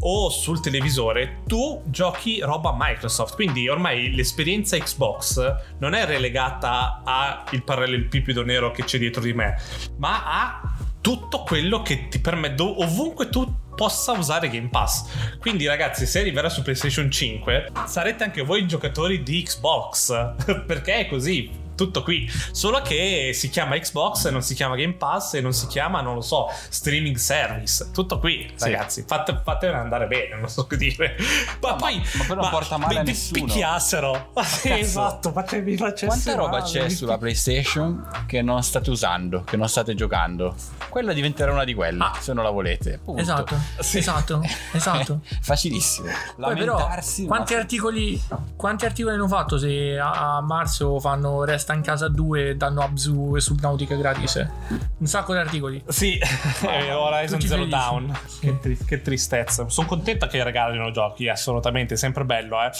o 0.00 0.30
sul 0.30 0.60
televisore, 0.60 1.38
tu 1.46 1.82
giochi 1.86 2.19
roba 2.42 2.74
Microsoft. 2.76 3.34
Quindi 3.34 3.68
ormai 3.68 4.14
l'esperienza 4.14 4.78
Xbox 4.78 5.54
non 5.78 5.94
è 5.94 6.04
relegata 6.04 7.02
al 7.04 7.62
parallelepipedo 7.62 8.44
nero 8.44 8.70
che 8.70 8.84
c'è 8.84 8.98
dietro 8.98 9.20
di 9.22 9.32
me, 9.32 9.56
ma 9.98 10.22
a 10.24 10.74
tutto 11.00 11.42
quello 11.42 11.82
che 11.82 12.08
ti 12.08 12.20
permette 12.20 12.62
ovunque 12.62 13.28
tu 13.28 13.68
possa 13.74 14.12
usare 14.12 14.50
Game 14.50 14.68
Pass. 14.68 15.38
Quindi 15.38 15.66
ragazzi, 15.66 16.04
se 16.04 16.20
arriverà 16.20 16.50
su 16.50 16.62
PlayStation 16.62 17.10
5, 17.10 17.70
sarete 17.86 18.24
anche 18.24 18.42
voi 18.42 18.66
giocatori 18.66 19.22
di 19.22 19.42
Xbox, 19.42 20.34
perché 20.66 20.98
è 20.98 21.08
così 21.08 21.59
tutto 21.80 22.02
qui. 22.02 22.30
Solo 22.50 22.82
che 22.82 23.30
si 23.32 23.48
chiama 23.48 23.78
Xbox 23.78 24.28
non 24.28 24.42
si 24.42 24.52
chiama 24.54 24.76
Game 24.76 24.92
Pass 24.92 25.34
e 25.34 25.40
non 25.40 25.54
si 25.54 25.66
chiama, 25.66 26.02
non 26.02 26.14
lo 26.14 26.20
so, 26.20 26.46
streaming 26.68 27.16
service. 27.16 27.90
Tutto 27.90 28.18
qui, 28.18 28.52
sì. 28.54 28.64
ragazzi. 28.64 29.04
Fate, 29.06 29.40
fatene 29.42 29.76
andare 29.76 30.06
bene, 30.06 30.36
non 30.36 30.48
so 30.48 30.66
che 30.66 30.76
dire. 30.76 31.16
Ma, 31.62 31.70
ma 31.72 31.76
poi. 31.76 31.96
Ma 31.96 32.24
poi 32.26 32.36
non 32.36 32.44
ma, 32.44 32.50
porta 32.50 32.76
male 32.76 32.98
a 32.98 33.02
nessuno. 33.02 33.44
Picchiassero. 33.46 34.32
Sì, 34.50 34.70
esatto, 34.72 35.30
fatevi 35.30 35.76
facesse 35.76 36.06
Quanta 36.06 36.34
roba 36.34 36.58
male. 36.58 36.64
c'è 36.64 36.88
sulla 36.88 37.16
PlayStation 37.16 38.06
che 38.26 38.42
non 38.42 38.62
state 38.62 38.90
usando, 38.90 39.42
che 39.44 39.56
non 39.56 39.68
state 39.68 39.94
giocando? 39.94 40.54
Quella 40.88 41.12
diventerà 41.12 41.52
una 41.52 41.64
di 41.64 41.72
quelle, 41.72 42.02
ah. 42.02 42.12
se 42.18 42.32
non 42.32 42.42
la 42.42 42.50
volete. 42.50 43.00
Punto. 43.02 43.20
Esatto, 43.20 43.56
sì. 43.78 43.98
esatto, 43.98 44.42
esatto. 44.72 45.20
Facilissimo. 45.40 46.08
Poi 46.36 46.56
però, 46.56 46.88
quanti 47.26 47.54
articoli, 47.54 48.20
quanti 48.56 48.84
articoli 48.84 49.14
hanno 49.14 49.28
fatto 49.28 49.56
se 49.56 49.98
a, 49.98 50.36
a 50.36 50.40
marzo 50.40 50.98
fanno 50.98 51.44
resta 51.44 51.69
sta 51.70 51.74
in 51.74 51.82
casa 51.82 52.08
2 52.08 52.48
e 52.48 52.56
danno 52.56 52.82
Abzu 52.82 53.34
e 53.36 53.40
Subnautica 53.40 53.94
gratis. 53.94 54.46
Un 54.98 55.06
sacco 55.06 55.32
di 55.32 55.38
articoli. 55.38 55.82
Sì, 55.86 56.18
Horizon 56.92 57.40
Zero 57.40 57.64
Dawn. 57.66 58.12
Sì. 58.26 58.40
Che, 58.40 58.58
tri- 58.60 58.78
che, 58.84 59.02
tristezza. 59.02 59.68
Sono 59.68 59.86
contenta 59.86 60.26
che 60.26 60.42
regalino 60.42 60.90
giochi, 60.90 61.28
assolutamente, 61.28 61.94
è 61.94 61.96
sempre 61.96 62.24
bello, 62.24 62.60
eh. 62.62 62.70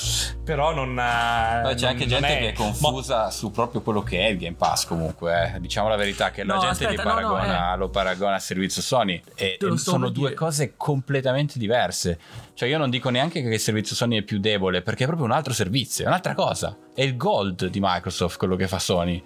Però 0.44 0.74
non. 0.74 0.98
Eh, 0.98 1.62
Beh, 1.62 1.74
c'è 1.74 1.80
non, 1.82 1.90
anche 1.90 2.06
gente 2.06 2.38
è... 2.38 2.40
che 2.40 2.48
è 2.50 2.52
confusa 2.52 3.24
Ma... 3.24 3.30
su 3.30 3.50
proprio 3.50 3.80
quello 3.82 4.02
che 4.02 4.26
è 4.26 4.30
il 4.30 4.38
Game 4.38 4.56
Pass, 4.56 4.86
comunque. 4.86 5.52
Eh. 5.54 5.60
Diciamo 5.60 5.88
la 5.88 5.96
verità, 5.96 6.30
che 6.30 6.42
la 6.42 6.54
no, 6.54 6.60
gente 6.60 6.84
aspetta, 6.84 7.02
paragona, 7.02 7.46
no, 7.46 7.70
no, 7.70 7.76
lo 7.76 7.88
paragona 7.90 8.34
al 8.34 8.42
servizio 8.42 8.82
Sony. 8.82 9.22
E, 9.34 9.56
e 9.60 9.78
sono 9.78 10.08
due 10.08 10.34
cose 10.34 10.74
completamente 10.76 11.58
diverse. 11.58 12.18
Cioè, 12.54 12.68
io 12.68 12.76
non 12.76 12.90
dico 12.90 13.08
neanche 13.08 13.40
che 13.40 13.48
il 13.48 13.60
servizio 13.60 13.94
Sony 13.94 14.18
è 14.18 14.22
più 14.22 14.38
debole, 14.38 14.82
perché 14.82 15.04
è 15.04 15.06
proprio 15.06 15.26
un 15.26 15.32
altro 15.32 15.52
servizio, 15.52 16.04
è 16.04 16.08
un'altra 16.08 16.34
cosa. 16.34 16.76
È 17.00 17.04
il 17.04 17.16
Gold 17.16 17.68
di 17.68 17.78
Microsoft 17.80 18.36
quello 18.36 18.56
che 18.56 18.68
fa 18.68 18.78
Sony 18.78 19.22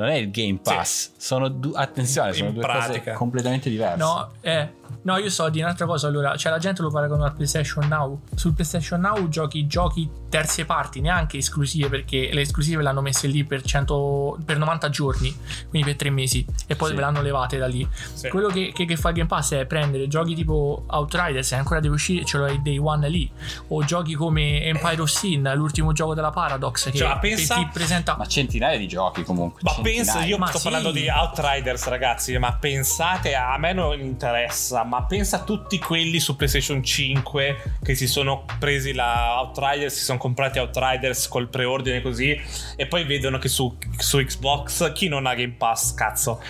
non 0.00 0.08
è 0.08 0.14
il 0.14 0.30
Game 0.30 0.58
Pass. 0.62 1.10
Sì. 1.10 1.10
Sono 1.18 1.48
du- 1.48 1.72
attenzione, 1.74 2.32
sono 2.32 2.52
due 2.52 2.62
pratica. 2.62 2.98
cose 3.00 3.12
completamente 3.12 3.68
diverse. 3.68 3.98
No, 3.98 4.30
eh, 4.40 4.72
no, 5.02 5.18
io 5.18 5.28
so 5.28 5.50
di 5.50 5.60
un'altra 5.60 5.84
cosa. 5.84 6.06
Allora, 6.06 6.34
cioè 6.36 6.50
la 6.50 6.58
gente 6.58 6.80
lo 6.80 6.90
paragona 6.90 7.26
al 7.26 7.34
PlayStation 7.34 7.86
Now. 7.88 8.20
Sul 8.34 8.54
PlayStation 8.54 9.00
Now 9.00 9.28
giochi 9.28 9.66
giochi 9.66 10.08
terze 10.30 10.64
parti, 10.64 11.00
neanche 11.00 11.36
esclusive, 11.36 11.88
perché 11.88 12.30
le 12.32 12.40
esclusive 12.40 12.82
l'hanno 12.82 13.02
messe 13.02 13.26
lì 13.26 13.44
per, 13.44 13.62
100, 13.62 14.38
per 14.44 14.56
90 14.56 14.88
giorni, 14.88 15.36
quindi 15.68 15.88
per 15.88 15.96
3 15.98 16.10
mesi, 16.10 16.46
e 16.66 16.76
poi 16.76 16.90
sì. 16.90 16.94
ve 16.94 17.00
l'hanno 17.02 17.20
levate 17.20 17.58
da 17.58 17.66
lì. 17.66 17.86
Sì. 18.14 18.28
Quello 18.28 18.48
che, 18.48 18.72
che, 18.74 18.86
che, 18.86 18.96
fa 18.96 19.10
il 19.10 19.16
Game 19.16 19.28
Pass 19.28 19.54
è 19.54 19.66
prendere 19.66 20.08
giochi 20.08 20.34
tipo 20.34 20.84
Outriders, 20.86 21.52
e 21.52 21.56
ancora 21.56 21.80
deve 21.80 21.94
uscire, 21.94 22.24
ce 22.24 22.38
l'ho 22.38 22.46
il 22.46 22.62
Day 22.62 22.78
One 22.78 23.08
lì, 23.08 23.30
o 23.68 23.84
giochi 23.84 24.14
come 24.14 24.62
Empire 24.62 25.02
of 25.02 25.10
Sin, 25.10 25.50
l'ultimo 25.54 25.92
gioco 25.92 26.14
della 26.14 26.30
Paradox, 26.30 26.90
che 26.90 26.98
cioè, 26.98 27.18
pensa... 27.20 27.56
ti 27.56 27.68
presenta. 27.72 28.16
Ma 28.16 28.26
centinaia 28.26 28.78
di 28.78 28.86
giochi 28.86 29.24
comunque. 29.24 29.60
Ma 29.64 29.74
pensa, 29.82 30.24
io 30.24 30.38
ma 30.38 30.46
sto 30.46 30.58
sì. 30.58 30.64
parlando 30.64 30.92
di 30.92 31.08
Outriders, 31.08 31.86
ragazzi. 31.88 32.38
Ma 32.38 32.52
pensate, 32.52 33.34
a 33.34 33.58
me 33.58 33.72
non 33.72 33.98
interessa, 33.98 34.84
ma 34.84 35.02
pensa 35.02 35.38
a 35.38 35.40
tutti 35.40 35.78
quelli 35.78 36.20
su 36.20 36.36
PlayStation 36.36 36.82
5 36.82 37.78
che 37.82 37.94
si 37.96 38.06
sono 38.06 38.44
presi 38.58 38.92
la 38.92 39.40
Outriders, 39.40 39.94
si 39.94 40.04
sono 40.04 40.18
comprati 40.20 40.58
Outriders 40.58 41.26
col 41.28 41.48
preordine 41.48 42.02
così, 42.02 42.38
e 42.76 42.86
poi 42.86 43.04
vedono 43.04 43.38
che 43.38 43.48
su, 43.48 43.74
su 43.96 44.18
Xbox 44.18 44.92
chi 44.92 45.08
non 45.08 45.24
ha 45.24 45.34
Game 45.34 45.54
Pass, 45.56 45.94
cazzo 45.94 46.40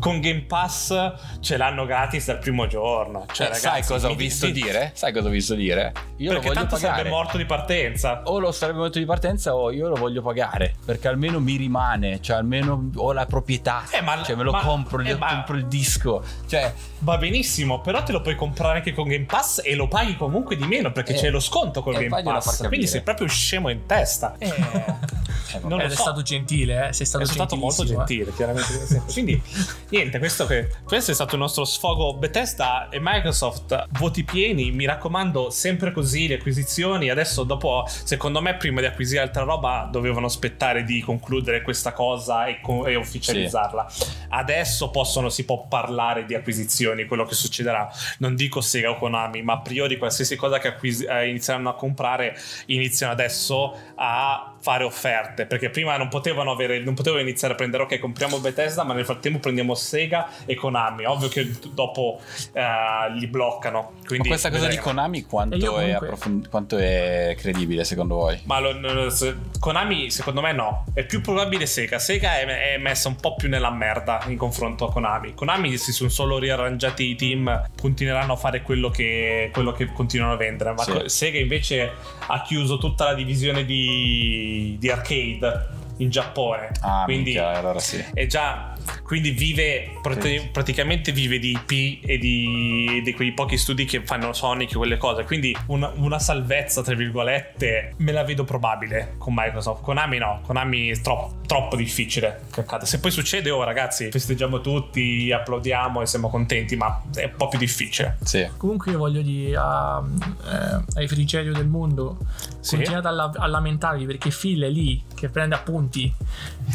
con 0.00 0.18
Game 0.18 0.40
Pass 0.40 1.12
ce 1.40 1.56
l'hanno 1.56 1.84
gratis 1.84 2.26
dal 2.26 2.38
primo 2.38 2.66
giorno. 2.66 3.26
Cioè, 3.30 3.46
eh, 3.46 3.50
ragazzi, 3.50 3.66
sai 3.68 3.82
cosa 3.84 4.08
ho 4.08 4.14
visto 4.14 4.46
di... 4.46 4.52
dire? 4.52 4.90
Sai 4.94 5.12
cosa 5.12 5.28
ho 5.28 5.30
visto 5.30 5.54
dire? 5.54 5.92
Io 6.16 6.32
perché 6.32 6.48
lo 6.48 6.54
tanto 6.54 6.74
pagare. 6.74 6.96
sarebbe 6.96 7.10
morto 7.10 7.36
di 7.36 7.44
partenza. 7.44 8.22
O 8.24 8.38
lo 8.38 8.50
sarebbe 8.50 8.78
morto 8.78 8.98
di 8.98 9.04
partenza 9.04 9.54
o 9.54 9.70
io 9.70 9.88
lo 9.88 9.96
voglio 9.96 10.22
pagare. 10.22 10.74
Perché 10.84 11.06
almeno 11.06 11.38
mi 11.38 11.56
rimane, 11.56 12.20
cioè 12.20 12.36
almeno 12.36 12.90
ho 12.94 13.12
la 13.12 13.26
proprietà. 13.26 13.84
Eh, 13.90 14.00
ma, 14.00 14.22
cioè 14.22 14.34
me 14.34 14.42
lo 14.42 14.52
ma, 14.52 14.62
compro, 14.62 15.02
eh, 15.02 15.16
ma, 15.16 15.28
compro 15.28 15.56
il 15.56 15.66
disco. 15.66 16.24
Cioè, 16.46 16.72
va 17.00 17.18
benissimo, 17.18 17.80
però 17.80 18.02
te 18.02 18.12
lo 18.12 18.22
puoi 18.22 18.34
comprare 18.34 18.78
anche 18.78 18.92
con 18.92 19.06
Game 19.06 19.26
Pass 19.26 19.60
e 19.62 19.74
lo 19.74 19.86
paghi 19.86 20.16
comunque 20.16 20.56
di 20.56 20.64
meno 20.64 20.90
perché 20.92 21.12
eh, 21.12 21.16
c'è 21.16 21.30
lo 21.30 21.40
sconto 21.40 21.82
con 21.82 21.92
Game 21.92 22.22
Pass. 22.22 22.66
Quindi 22.66 22.86
sei 22.86 23.02
proprio 23.02 23.28
scemo 23.28 23.68
in 23.68 23.84
testa. 23.86 24.34
Eh. 24.38 25.18
Eh, 25.52 25.60
non 25.66 25.80
è 25.80 25.88
so. 25.88 26.02
stato 26.02 26.22
gentile, 26.22 26.88
eh? 26.88 26.92
sei 26.92 27.06
stato, 27.06 27.24
è 27.24 27.26
stato 27.26 27.56
molto 27.56 27.84
gentile, 27.84 28.32
chiaramente. 28.32 29.02
Quindi, 29.12 29.40
niente, 29.90 30.18
questo, 30.18 30.46
che, 30.46 30.68
questo, 30.84 31.10
è 31.10 31.14
stato 31.14 31.34
il 31.34 31.40
nostro 31.40 31.64
sfogo 31.64 32.14
Bethesda 32.14 32.88
e 32.88 32.98
Microsoft. 33.00 33.86
Voti 33.98 34.24
pieni, 34.24 34.70
mi 34.70 34.84
raccomando, 34.84 35.50
sempre 35.50 35.92
così 35.92 36.28
le 36.28 36.34
acquisizioni. 36.34 37.10
Adesso, 37.10 37.44
dopo, 37.44 37.84
secondo 37.86 38.40
me, 38.40 38.56
prima 38.56 38.80
di 38.80 38.86
acquisire 38.86 39.20
altra 39.20 39.42
roba, 39.42 39.88
dovevano 39.90 40.26
aspettare 40.26 40.84
di 40.84 41.00
concludere 41.00 41.62
questa 41.62 41.92
cosa 41.92 42.46
e, 42.46 42.60
e 42.86 42.94
ufficializzarla. 42.94 43.88
Sì. 43.88 44.04
Adesso 44.28 44.90
possono, 44.90 45.28
si 45.28 45.44
può 45.44 45.66
parlare 45.66 46.24
di 46.24 46.34
acquisizioni, 46.34 47.06
quello 47.06 47.24
che 47.24 47.34
succederà. 47.34 47.90
Non 48.18 48.34
dico 48.34 48.60
Sega 48.60 48.90
o 48.90 48.96
Konami, 48.96 49.42
ma 49.42 49.54
a 49.54 49.60
priori 49.60 49.98
qualsiasi 49.98 50.36
cosa 50.36 50.58
che 50.58 50.68
acquis- 50.68 51.04
eh, 51.06 51.28
inizieranno 51.28 51.68
a 51.68 51.74
comprare 51.74 52.36
iniziano 52.66 53.12
adesso 53.12 53.76
a 53.96 54.54
fare 54.60 54.84
offerte 54.84 55.46
perché 55.46 55.70
prima 55.70 55.96
non 55.96 56.08
potevano 56.08 56.50
avere 56.50 56.80
non 56.80 56.94
potevano 56.94 57.22
iniziare 57.22 57.54
a 57.54 57.56
prendere 57.56 57.84
ok 57.84 57.98
compriamo 57.98 58.38
Bethesda 58.38 58.84
ma 58.84 58.92
nel 58.92 59.06
frattempo 59.06 59.38
prendiamo 59.38 59.74
Sega 59.74 60.28
e 60.44 60.54
Konami 60.54 61.06
ovvio 61.06 61.28
che 61.28 61.50
dopo 61.72 62.20
uh, 62.52 63.12
li 63.14 63.26
bloccano 63.26 63.92
quindi 64.04 64.28
ma 64.28 64.34
questa 64.34 64.50
cosa 64.50 64.66
vedremo. 64.66 64.82
di 64.82 64.88
Konami 64.88 65.22
quanto, 65.24 65.56
comunque... 65.56 65.84
è 65.86 65.90
approfond- 65.92 66.48
quanto, 66.48 66.76
è 66.76 67.34
credibile 67.38 67.84
secondo 67.84 68.16
voi? 68.16 68.40
ma 68.44 68.60
lo, 68.60 68.72
lo, 68.78 69.08
se, 69.08 69.34
Konami 69.58 70.10
secondo 70.10 70.42
me 70.42 70.52
no 70.52 70.84
è 70.92 71.04
più 71.04 71.22
probabile 71.22 71.64
Sega 71.64 71.98
Sega 71.98 72.38
è, 72.38 72.74
è, 72.74 72.78
messa 72.78 73.08
un 73.08 73.16
po' 73.16 73.36
più 73.36 73.48
nella 73.48 73.70
merda 73.70 74.22
in 74.26 74.36
confronto 74.36 74.86
a 74.86 74.92
Konami 74.92 75.32
Konami 75.34 75.78
si 75.78 75.92
sono 75.92 76.10
solo 76.10 76.38
riarrangiati 76.38 77.04
i 77.04 77.14
team 77.14 77.64
continueranno 77.80 78.34
a 78.34 78.36
fare 78.36 78.60
quello 78.60 78.90
che, 78.90 79.48
quello 79.52 79.72
che 79.72 79.86
continuano 79.86 80.34
a 80.34 80.36
vendere 80.36 80.72
ma 80.72 80.82
sì. 80.82 81.02
Sega 81.06 81.38
invece 81.38 81.90
ha 82.26 82.42
chiuso 82.42 82.76
tutta 82.76 83.06
la 83.06 83.14
divisione 83.14 83.64
di 83.64 84.49
di, 84.78 84.90
arcade 84.90 85.68
in 85.98 86.10
Giappone. 86.10 86.70
Ah, 86.80 87.04
quindi 87.04 87.32
minchia, 87.32 87.58
allora 87.58 87.78
sì. 87.78 88.04
è 88.12 88.26
già 88.26 88.74
quindi 89.10 89.30
vive 89.32 89.90
sì. 90.20 90.48
praticamente 90.52 91.10
vive 91.10 91.40
di 91.40 91.50
IP 91.50 92.04
e 92.06 92.16
di, 92.16 93.02
di, 93.02 93.12
quei 93.12 93.32
pochi 93.32 93.58
studi 93.58 93.84
che 93.84 94.04
fanno 94.04 94.32
Sonic 94.32 94.70
e 94.70 94.76
quelle 94.76 94.98
cose. 94.98 95.24
Quindi 95.24 95.52
una, 95.66 95.90
una, 95.96 96.20
salvezza, 96.20 96.80
tra 96.82 96.94
virgolette, 96.94 97.94
me 97.96 98.12
la 98.12 98.22
vedo 98.22 98.44
probabile 98.44 99.16
con 99.18 99.34
Microsoft. 99.34 99.82
Konami 99.82 100.18
no, 100.18 100.42
Konami 100.46 100.90
è 100.90 101.00
troppo, 101.00 101.40
troppo 101.44 101.74
difficile. 101.74 102.42
Se 102.82 103.00
poi 103.00 103.10
succede, 103.10 103.50
oh 103.50 103.64
ragazzi, 103.64 104.12
festeggiamo 104.12 104.60
tutti, 104.60 105.32
applaudiamo 105.32 106.02
e 106.02 106.06
siamo 106.06 106.30
contenti, 106.30 106.76
ma 106.76 107.02
è 107.12 107.24
un 107.24 107.34
po' 107.36 107.48
più 107.48 107.58
difficile. 107.58 108.16
Sì. 108.22 108.48
Comunque 108.58 108.92
io 108.92 108.98
voglio 108.98 109.22
dire 109.22 109.56
a, 109.56 110.00
eh, 110.44 110.84
ai 110.94 111.08
frigerio 111.08 111.52
del 111.52 111.66
mondo, 111.66 112.16
sì. 112.60 112.76
continuate 112.76 113.08
a, 113.08 113.10
la, 113.10 113.32
a 113.34 113.48
lamentarvi 113.48 114.06
perché 114.06 114.30
Phil 114.30 114.62
è 114.62 114.68
lì 114.68 115.02
che 115.16 115.28
prende 115.28 115.56
appunti. 115.56 116.14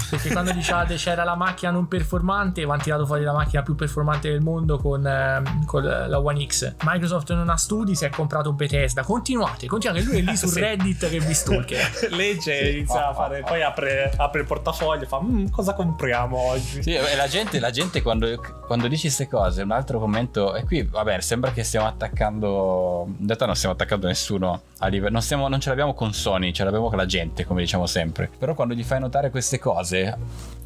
Perché 0.09 0.33
quando 0.33 0.51
diciate 0.51 0.95
c'era 0.95 1.23
la 1.23 1.35
macchina 1.35 1.71
non 1.71 1.87
performante 1.87 2.23
performante, 2.25 2.65
vanno 2.65 2.81
tirato 2.81 3.05
fuori 3.05 3.23
la 3.23 3.31
macchina 3.33 3.61
più 3.61 3.75
performante 3.75 4.29
del 4.29 4.41
mondo 4.41 4.77
con, 4.79 5.05
ehm, 5.05 5.65
con 5.65 5.83
la 5.83 6.19
One 6.19 6.45
X. 6.45 6.75
Microsoft 6.83 7.31
non 7.33 7.49
ha 7.49 7.57
studi, 7.57 7.95
si 7.95 8.05
è 8.05 8.09
comprato 8.09 8.51
Bethesda. 8.53 9.03
Continuate, 9.03 9.67
continuate, 9.67 10.03
lui 10.03 10.17
è 10.17 10.21
lì 10.21 10.35
su 10.35 10.47
Sì. 10.47 10.59
Reddit 10.59 11.07
che 11.09 11.19
vi 11.19 11.33
stalker. 11.33 12.07
Legge 12.11 12.59
e 12.59 12.71
inizia 12.71 13.09
a 13.09 13.13
fare, 13.13 13.43
poi 13.45 13.61
apre, 13.61 14.11
apre 14.17 14.41
il 14.41 14.47
portafoglio 14.47 15.03
e 15.03 15.07
fa 15.07 15.21
"Mm, 15.21 15.47
cosa 15.49 15.73
compriamo 15.73 16.37
oggi? 16.37 16.81
Sì, 16.81 16.93
e 16.93 17.15
la 17.15 17.27
gente, 17.27 17.59
la 17.59 17.69
gente 17.71 18.01
quando, 18.01 18.27
quando 18.65 18.87
dici 18.87 19.03
queste 19.03 19.27
cose, 19.27 19.61
un 19.61 19.71
altro 19.71 19.99
commento, 19.99 20.55
e 20.55 20.63
qui 20.65 20.81
vabbè, 20.83 21.21
sembra 21.21 21.51
che 21.51 21.63
stiamo 21.63 21.85
attaccando, 21.87 23.05
in 23.19 23.25
realtà 23.25 23.45
non 23.45 23.55
stiamo 23.55 23.75
attaccando 23.75 24.07
nessuno 24.07 24.61
a 24.79 24.87
livello, 24.87 25.11
non, 25.11 25.21
stiamo- 25.21 25.47
non 25.47 25.59
ce 25.59 25.69
l'abbiamo 25.69 25.93
con 25.93 26.13
Sony, 26.13 26.51
ce 26.51 26.63
l'abbiamo 26.63 26.89
con 26.89 26.97
la 26.97 27.05
gente, 27.05 27.45
come 27.45 27.61
diciamo 27.61 27.85
sempre. 27.85 28.29
Però 28.37 28.53
quando 28.55 28.73
gli 28.73 28.83
fai 28.83 28.99
notare 28.99 29.29
queste 29.29 29.59
cose, 29.59 30.17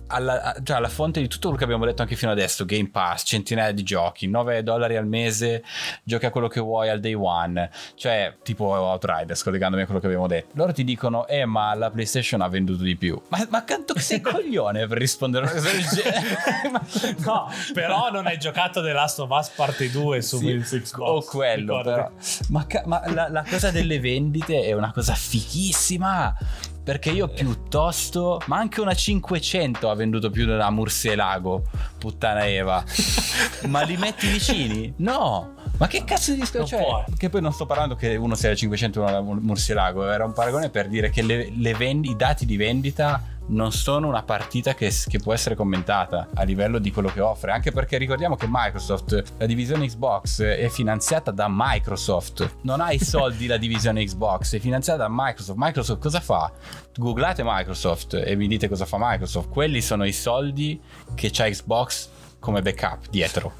alla, 0.09 0.55
cioè 0.63 0.77
alla 0.77 0.89
fonte 0.89 1.19
di 1.21 1.27
tutto 1.27 1.43
quello 1.43 1.57
che 1.57 1.63
abbiamo 1.63 1.85
detto 1.85 2.01
anche 2.01 2.15
fino 2.15 2.31
adesso, 2.31 2.65
Game 2.65 2.89
Pass, 2.89 3.23
centinaia 3.25 3.71
di 3.71 3.83
giochi, 3.83 4.27
9 4.27 4.63
dollari 4.63 4.95
al 4.97 5.07
mese, 5.07 5.63
giochi 6.03 6.25
a 6.25 6.29
quello 6.31 6.47
che 6.47 6.59
vuoi 6.59 6.89
al 6.89 6.99
day 6.99 7.13
one, 7.13 7.69
cioè 7.95 8.35
tipo 8.43 8.65
Outriders, 8.65 9.43
collegandomi 9.43 9.83
a 9.83 9.85
quello 9.85 9.99
che 9.99 10.07
abbiamo 10.07 10.27
detto. 10.27 10.49
Loro 10.53 10.73
ti 10.73 10.83
dicono, 10.83 11.27
eh 11.27 11.45
ma 11.45 11.73
la 11.75 11.89
PlayStation 11.89 12.41
ha 12.41 12.47
venduto 12.49 12.83
di 12.83 12.95
più. 12.95 13.19
Ma, 13.29 13.45
ma 13.49 13.63
canto 13.63 13.93
che 13.93 14.01
sei 14.01 14.19
coglione 14.21 14.87
per 14.87 14.97
rispondere 14.97 15.45
a 15.47 15.51
una 15.51 15.59
cosa 15.59 15.71
del 15.71 15.85
genere? 15.85 17.17
No, 17.29 17.49
però 17.73 18.09
non 18.11 18.25
hai 18.27 18.37
giocato 18.37 18.81
The 18.81 18.91
Last 18.91 19.19
of 19.19 19.29
Us 19.29 19.49
Parte 19.49 19.89
2 19.91 20.21
su 20.21 20.37
Sì, 20.39 20.57
Xbox. 20.57 21.07
o 21.09 21.23
quello 21.23 21.81
però. 21.81 22.09
Ma, 22.49 22.65
ma 22.85 23.01
la, 23.11 23.29
la 23.29 23.43
cosa 23.47 23.71
delle 23.71 23.99
vendite 23.99 24.63
è 24.63 24.73
una 24.73 24.91
cosa 24.91 25.13
fighissima 25.13 26.35
perché 26.83 27.09
io 27.11 27.27
piuttosto 27.27 28.41
ma 28.45 28.57
anche 28.57 28.81
una 28.81 28.93
500 28.93 29.89
ha 29.89 29.95
venduto 29.95 30.29
più 30.29 30.45
della 30.45 30.69
Murcielago 30.71 31.63
puttana 31.97 32.47
Eva. 32.47 32.83
Ma 33.67 33.81
li 33.81 33.97
metti 33.97 34.27
vicini? 34.27 34.93
no. 34.97 35.53
Ma 35.77 35.87
che 35.87 36.03
cazzo 36.03 36.31
di 36.33 36.41
discorso 36.41 36.75
cioè, 36.75 37.03
che 37.17 37.29
poi 37.29 37.39
non 37.41 37.53
sto 37.53 37.65
parlando 37.65 37.95
che 37.95 38.15
uno 38.17 38.35
sia 38.35 38.49
la 38.49 38.55
500 38.55 38.99
e 38.99 39.01
uno 39.01 39.11
la 39.11 39.21
Mur- 39.21 39.39
Murcielago 39.39 40.09
era 40.11 40.25
un 40.25 40.33
paragone 40.33 40.69
per 40.69 40.89
dire 40.89 41.09
che 41.09 41.21
le- 41.21 41.51
le 41.55 41.73
vendi- 41.73 42.09
i 42.09 42.15
dati 42.17 42.45
di 42.45 42.57
vendita 42.57 43.21
non 43.49 43.71
sono 43.71 44.07
una 44.07 44.23
partita 44.23 44.73
che, 44.73 44.91
che 45.07 45.19
può 45.19 45.33
essere 45.33 45.55
commentata 45.55 46.29
a 46.33 46.43
livello 46.43 46.79
di 46.79 46.91
quello 46.91 47.09
che 47.09 47.21
offre, 47.21 47.51
anche 47.51 47.71
perché 47.71 47.97
ricordiamo 47.97 48.35
che 48.35 48.47
Microsoft, 48.49 49.23
la 49.37 49.45
divisione 49.45 49.85
Xbox 49.85 50.41
è 50.41 50.67
finanziata 50.69 51.31
da 51.31 51.47
Microsoft, 51.49 52.57
non 52.61 52.81
ha 52.81 52.91
i 52.91 52.99
soldi 52.99 53.47
la 53.47 53.57
divisione 53.57 54.03
Xbox, 54.03 54.55
è 54.55 54.59
finanziata 54.59 55.03
da 55.03 55.09
Microsoft. 55.09 55.57
Microsoft 55.59 56.01
cosa 56.01 56.19
fa? 56.19 56.51
Googlate 56.95 57.43
Microsoft 57.45 58.13
e 58.13 58.35
mi 58.35 58.47
dite 58.47 58.67
cosa 58.67 58.85
fa 58.85 58.97
Microsoft, 58.99 59.49
quelli 59.49 59.81
sono 59.81 60.05
i 60.05 60.13
soldi 60.13 60.79
che 61.15 61.29
c'ha 61.31 61.49
Xbox 61.49 62.09
come 62.39 62.61
backup 62.61 63.09
dietro 63.09 63.53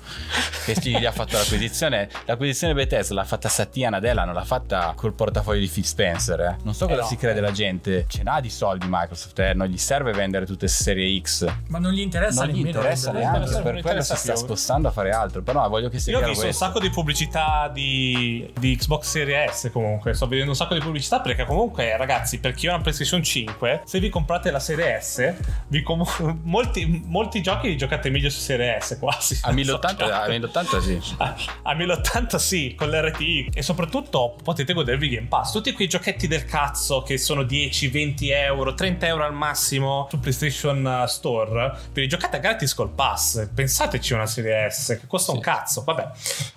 che 0.65 0.73
gli 0.81 1.05
ha 1.05 1.11
fatto 1.11 1.37
l'acquisizione 1.37 2.09
l'acquisizione 2.25 2.73
Bethesda 2.73 3.13
l'ha 3.13 3.25
fatta 3.25 3.49
Satya 3.49 3.89
Nadella 3.89 4.23
non 4.23 4.33
l'ha 4.33 4.45
fatta 4.45 4.93
col 4.95 5.13
portafoglio 5.13 5.59
di 5.59 5.67
Phil 5.67 5.85
Spencer 5.85 6.39
eh. 6.39 6.57
non 6.63 6.73
so 6.73 6.87
cosa 6.87 7.01
no, 7.01 7.07
si 7.07 7.15
crede 7.17 7.39
eh. 7.39 7.41
la 7.41 7.51
gente 7.51 8.05
ce 8.07 8.23
n'ha 8.23 8.39
di 8.39 8.49
soldi 8.49 8.87
Microsoft 8.89 9.39
eh. 9.39 9.53
non 9.53 9.67
gli 9.67 9.77
serve 9.77 10.13
vendere 10.13 10.45
tutte 10.45 10.65
le 10.65 10.71
serie 10.71 11.19
X 11.21 11.45
Ma 11.67 11.79
non 11.79 11.91
gli 11.91 11.99
interessa 11.99 12.45
non 12.45 12.53
gli 12.53 12.65
interessa 12.65 13.11
neanche 13.11 13.49
per 13.49 13.61
quello 13.61 13.77
interessa 13.77 14.15
si 14.15 14.21
sta 14.21 14.35
spostando 14.35 14.87
a 14.87 14.91
fare 14.91 15.11
altro 15.11 15.41
però 15.41 15.67
voglio 15.67 15.89
che 15.89 15.99
sia 15.99 16.13
Io 16.13 16.19
ho 16.19 16.27
visto 16.27 16.39
un 16.39 16.47
questo 16.47 16.65
sacco 16.65 16.79
di 16.79 16.89
pubblicità 16.89 17.69
di, 17.73 18.51
di 18.57 18.75
Xbox 18.75 19.07
Series 19.09 19.49
S 19.49 19.69
comunque. 19.71 20.13
Sto 20.13 20.27
vedendo 20.27 20.51
un 20.51 20.55
sacco 20.55 20.73
di 20.73 20.79
pubblicità 20.79 21.19
perché 21.19 21.45
comunque, 21.45 21.95
ragazzi, 21.97 22.39
per 22.39 22.53
chi 22.53 22.67
ha 22.67 22.73
una 22.73 22.81
PlayStation 22.81 23.21
5, 23.21 23.81
se 23.85 23.99
vi 23.99 24.09
comprate 24.09 24.51
la 24.51 24.59
serie 24.59 24.99
S, 25.01 25.33
vi 25.67 25.81
com- 25.81 26.05
molti, 26.43 27.03
molti 27.05 27.41
giochi 27.41 27.67
li 27.67 27.77
giocate 27.77 28.09
meglio 28.09 28.29
su 28.29 28.39
serie 28.39 28.68
S 28.79 28.97
quasi. 28.99 29.39
a 29.43 29.51
1080 29.51 30.21
a 30.23 30.27
1080 30.27 30.81
sì 30.81 31.01
A, 31.17 31.35
a 31.63 31.73
1080 31.73 32.37
sì, 32.37 32.75
con 32.77 32.89
l'RTI 32.89 33.51
e 33.53 33.61
soprattutto 33.61 34.35
potete 34.43 34.73
godervi 34.73 35.09
Game 35.09 35.27
Pass. 35.27 35.51
Tutti 35.51 35.71
quei 35.73 35.87
giochetti 35.87 36.27
del 36.27 36.45
cazzo 36.45 37.01
che 37.01 37.17
sono 37.17 37.43
10, 37.43 37.87
20 37.87 38.29
euro, 38.29 38.73
30 38.73 39.05
euro 39.07 39.23
al 39.23 39.33
massimo 39.33 40.07
su 40.09 40.19
PlayStation 40.19 40.83
uh, 40.85 41.05
Store, 41.07 41.77
ve 41.93 42.01
li 42.01 42.07
giocate 42.07 42.37
a 42.37 42.39
gratis 42.39 42.73
col 42.73 42.89
pass. 42.89 43.47
Pensateci 43.53 44.13
a 44.13 44.17
una 44.17 44.25
serie 44.25 44.69
S 44.69 44.97
che 44.99 45.07
costa 45.07 45.31
un 45.31 45.37
Sì. 45.37 45.43
cazzo. 45.43 45.83
Vabbè, 45.83 46.09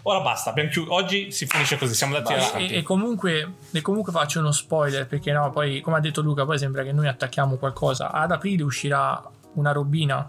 ora 0.02 0.20
basta. 0.20 0.52
chiu- 0.70 0.88
Oggi 0.90 1.30
si 1.30 1.46
finisce 1.46 1.76
così. 1.78 1.94
Siamo 1.94 2.16
andati 2.16 2.34
avanti. 2.34 2.72
E, 2.74 2.78
e 2.78 2.82
comunque, 2.82 3.52
e 3.70 3.80
comunque 3.80 4.12
faccio 4.12 4.40
uno 4.40 4.52
spoiler 4.52 5.06
perché 5.06 5.32
no, 5.32 5.50
poi 5.50 5.80
come 5.80 5.96
ha 5.96 6.00
detto 6.00 6.20
Luca, 6.20 6.44
poi 6.44 6.58
sembra 6.58 6.82
che 6.82 6.92
noi 6.92 7.08
attacchiamo 7.08 7.56
qualcosa. 7.56 8.10
Ad 8.10 8.30
aprile 8.32 8.62
uscirà 8.62 9.22
una 9.54 9.72
robina 9.72 10.28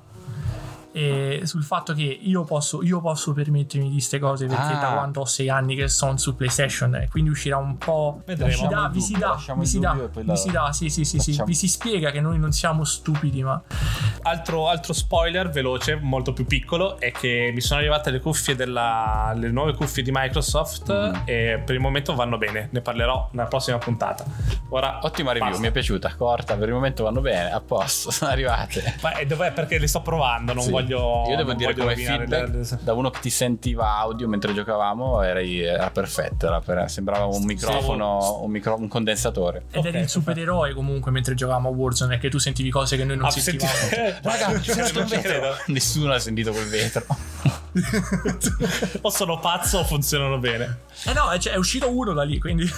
e 0.94 1.42
sul 1.46 1.64
fatto 1.64 1.94
che 1.94 2.04
io 2.04 2.44
posso, 2.44 2.82
io 2.84 3.02
posso 3.02 3.34
permettermi 3.34 3.88
di 3.88 3.94
queste 3.94 4.20
cose 4.20 4.46
perché 4.46 4.74
Ah. 4.74 4.80
da 4.80 4.92
quando 4.94 5.22
ho 5.22 5.26
sei 5.26 5.50
anni 5.50 5.76
che 5.76 5.88
sono 5.90 6.18
su 6.18 6.36
PlayStation 6.36 6.96
e 6.96 7.08
quindi 7.10 7.30
uscirà 7.32 7.58
un 7.58 7.78
po'. 7.78 8.22
Vedremo. 8.26 8.50
Vi 8.52 8.56
si 8.58 8.68
dà, 8.68 8.90
vi 8.90 9.02
si 9.02 9.14
dà, 9.18 9.36
vi 9.58 9.66
si 9.66 9.80
dà, 9.80 9.94
vi 10.14 10.36
si 10.36 10.90
sì, 10.90 10.90
sì, 10.90 11.20
sì, 11.20 11.34
sì. 11.34 11.44
Vi 11.44 11.54
si 11.56 11.68
spiega 11.68 12.12
che 12.12 12.22
noi 12.22 12.38
non 12.40 12.52
siamo 12.52 12.84
stupidi, 12.86 13.44
ma 13.44 13.62
Altro, 14.26 14.70
altro 14.70 14.94
spoiler 14.94 15.50
veloce, 15.50 15.96
molto 15.96 16.32
più 16.32 16.46
piccolo, 16.46 16.98
è 17.00 17.12
che 17.12 17.52
mi 17.54 17.60
sono 17.60 17.80
arrivate 17.82 18.10
le 18.10 18.20
cuffie 18.22 18.56
della, 18.56 19.34
le 19.36 19.50
nuove 19.52 19.74
cuffie 19.74 20.02
di 20.04 20.12
Microsoft 20.14 20.90
Mhm. 20.92 21.22
e 21.26 21.62
per 21.66 21.76
il 21.76 21.82
momento 21.82 22.14
vanno 22.16 22.38
bene. 22.38 22.70
Ne 22.72 22.82
parlerò 22.82 23.30
nella 23.34 23.48
prossima 23.48 23.78
puntata. 23.80 24.24
Ora, 24.70 25.00
ottima 25.02 25.32
review 25.32 25.48
basta. 25.50 25.62
mi 25.64 25.68
è 25.70 25.72
piaciuta 25.72 26.16
corta 26.16 26.56
per 26.56 26.68
il 26.70 26.74
momento 26.74 27.04
vanno 27.04 27.20
bene 27.22 27.52
a 27.52 27.60
posto 27.60 28.10
sono 28.12 28.32
arrivate 28.32 28.96
Ma 29.02 29.12
dov'è? 29.28 29.52
Perché 29.52 29.78
le 29.78 29.88
sto 29.88 30.02
provando, 30.02 30.54
non 30.54 30.64
Sì. 30.64 30.70
voglio. 30.72 30.83
Io 30.90 31.36
devo 31.36 31.54
dire 31.54 31.74
voglio 31.74 31.84
come 31.84 31.96
feedback 31.96 32.50
le- 32.54 32.80
da 32.82 32.94
uno 32.94 33.10
che 33.10 33.20
ti 33.22 33.30
sentiva 33.30 33.98
audio 33.98 34.28
mentre 34.28 34.54
giocavamo 34.54 35.22
eri- 35.22 35.62
era 35.62 35.90
perfetto, 35.92 36.48
era 36.48 36.60
per- 36.60 36.90
sembrava 36.90 37.26
un 37.26 37.44
microfono, 37.44 38.40
un, 38.42 38.52
micro- 38.52 38.76
un 38.78 38.88
condensatore. 38.88 39.64
ed 39.72 39.78
Ok, 39.80 39.86
eri 39.86 40.00
il 40.00 40.10
supereroe 40.10 40.74
comunque 40.74 41.12
mentre 41.12 41.34
giocavamo 41.36 41.70
a 41.70 41.72
Warzone 41.72 42.16
e 42.16 42.18
che 42.20 42.30
tu 42.30 42.38
sentivi 42.38 42.70
cose 42.70 42.98
che 42.98 43.04
noi 43.06 43.18
non 43.18 43.26
Ah, 43.28 43.32
senti- 43.32 43.66
sentivamo. 43.66 44.18
Raga, 44.24 44.48
non 44.50 44.62
stato 44.64 45.00
un 45.00 45.08
ci 45.08 45.16
vetro. 45.16 45.30
credo. 45.30 45.56
Nessuno 45.68 46.14
ha 46.14 46.20
sentito 46.20 46.52
quel 46.52 46.68
vetro. 46.68 47.06
o 49.02 49.10
sono 49.10 49.40
pazzo 49.40 49.80
o 49.80 49.84
funzionano 49.84 50.38
bene. 50.38 50.80
Eh 51.06 51.14
no, 51.14 51.36
cioè, 51.40 51.54
è 51.54 51.58
uscito 51.58 51.90
uno 51.90 52.14
da 52.14 52.24
lì, 52.24 52.38
quindi 52.40 52.70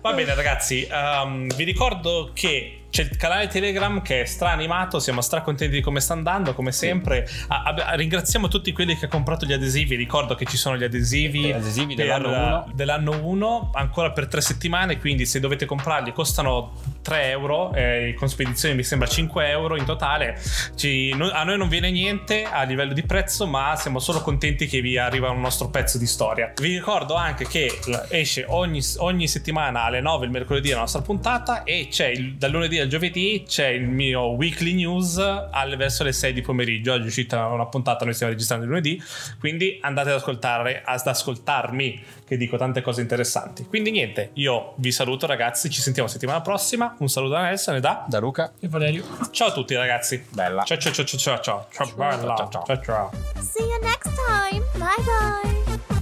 Va 0.00 0.12
bene, 0.12 0.34
ragazzi. 0.34 0.86
ehm, 0.90 1.54
vi 1.54 1.64
ricordo 1.64 2.30
che 2.32 2.83
c'è 2.94 3.02
il 3.02 3.16
canale 3.16 3.48
Telegram 3.48 4.00
che 4.02 4.20
è 4.22 4.24
stra-animato. 4.24 5.00
Siamo 5.00 5.20
stra-contenti 5.20 5.74
di 5.74 5.80
come 5.80 5.98
sta 5.98 6.12
andando, 6.12 6.54
come 6.54 6.70
sempre. 6.70 7.28
Ah, 7.48 7.64
abbi- 7.64 7.82
ringraziamo 7.96 8.46
tutti 8.46 8.70
quelli 8.70 8.94
che 8.94 9.06
hanno 9.06 9.14
comprato 9.14 9.46
gli 9.46 9.52
adesivi. 9.52 9.96
Ricordo 9.96 10.36
che 10.36 10.44
ci 10.44 10.56
sono 10.56 10.76
gli 10.76 10.84
adesivi, 10.84 11.50
adesivi 11.50 11.96
dell'anno 11.96 12.28
uno. 12.28 12.70
dell'anno 12.72 13.20
1 13.26 13.70
ancora 13.74 14.12
per 14.12 14.28
tre 14.28 14.40
settimane. 14.40 15.00
Quindi, 15.00 15.26
se 15.26 15.40
dovete 15.40 15.66
comprarli, 15.66 16.12
costano 16.12 16.74
3 17.02 17.30
euro. 17.30 17.72
eh, 17.74 18.14
con 18.16 18.28
spedizione 18.28 18.76
mi 18.76 18.84
sembra 18.84 19.08
5 19.08 19.48
euro 19.48 19.76
in 19.76 19.84
totale. 19.84 20.40
Ci- 20.76 21.12
no- 21.16 21.30
a 21.32 21.42
noi 21.42 21.58
non 21.58 21.66
viene 21.68 21.90
niente 21.90 22.44
a 22.44 22.62
livello 22.62 22.92
di 22.92 23.02
prezzo, 23.02 23.48
ma 23.48 23.74
siamo 23.74 23.98
solo 23.98 24.20
contenti 24.20 24.68
che 24.68 24.80
vi 24.80 24.98
arriva 24.98 25.30
un 25.30 25.40
nostro 25.40 25.68
pezzo 25.68 25.98
di 25.98 26.06
storia. 26.06 26.52
Vi 26.60 26.68
ricordo 26.68 27.14
anche 27.16 27.44
che 27.48 27.76
esce 28.10 28.44
ogni, 28.46 28.80
ogni 28.98 29.26
settimana 29.26 29.82
alle 29.82 30.00
9 30.00 30.26
il 30.26 30.30
mercoledì 30.30 30.68
la 30.70 30.78
nostra 30.78 31.00
puntata 31.00 31.64
e 31.64 31.88
c'è 31.90 32.06
il- 32.06 32.34
dal 32.36 32.52
lunedì 32.52 32.82
al 32.84 32.90
giovedì 32.90 33.44
c'è 33.46 33.68
il 33.68 33.88
mio 33.88 34.26
weekly 34.28 34.74
news 34.74 35.18
alle, 35.18 35.76
verso 35.76 36.04
le 36.04 36.12
6 36.12 36.32
di 36.32 36.40
pomeriggio. 36.40 36.92
Oggi 36.92 37.04
è 37.04 37.06
uscita 37.06 37.46
una 37.46 37.66
puntata, 37.66 38.04
noi 38.04 38.14
stiamo 38.14 38.32
registrando 38.32 38.64
il 38.64 38.70
lunedì, 38.70 39.02
quindi 39.40 39.78
andate 39.80 40.10
ad 40.10 40.16
ascoltare, 40.16 40.82
ad 40.84 41.04
ascoltarmi 41.04 42.02
che 42.26 42.36
dico 42.36 42.56
tante 42.56 42.82
cose 42.82 43.00
interessanti. 43.00 43.64
Quindi 43.64 43.90
niente, 43.90 44.30
io 44.34 44.74
vi 44.76 44.92
saluto 44.92 45.26
ragazzi, 45.26 45.70
ci 45.70 45.80
sentiamo 45.80 46.08
settimana 46.08 46.40
prossima. 46.40 46.94
Un 46.98 47.08
saluto 47.08 47.32
da 47.32 47.42
Nelson 47.42 47.76
e 47.76 47.80
da 47.80 48.04
Da 48.06 48.18
Luca, 48.18 48.52
e 48.60 48.68
Valerio. 48.68 49.04
Ciao 49.30 49.48
a 49.48 49.52
tutti 49.52 49.74
ragazzi. 49.74 50.24
bella. 50.30 50.62
Ciao 50.62 50.78
ciao 50.78 50.92
ciao 50.92 51.04
ciao 51.04 51.18
ciao 51.18 51.40
ciao. 51.40 51.66
Ciao 51.70 51.94
bella. 51.96 52.34
ciao, 52.36 52.48
ciao. 52.48 52.64
ciao 52.64 52.82
ciao. 52.82 53.10
See 53.40 53.64
you 53.64 53.78
next 53.82 54.10
time. 54.14 54.62
Bye 54.78 55.04
bye. 55.04 55.93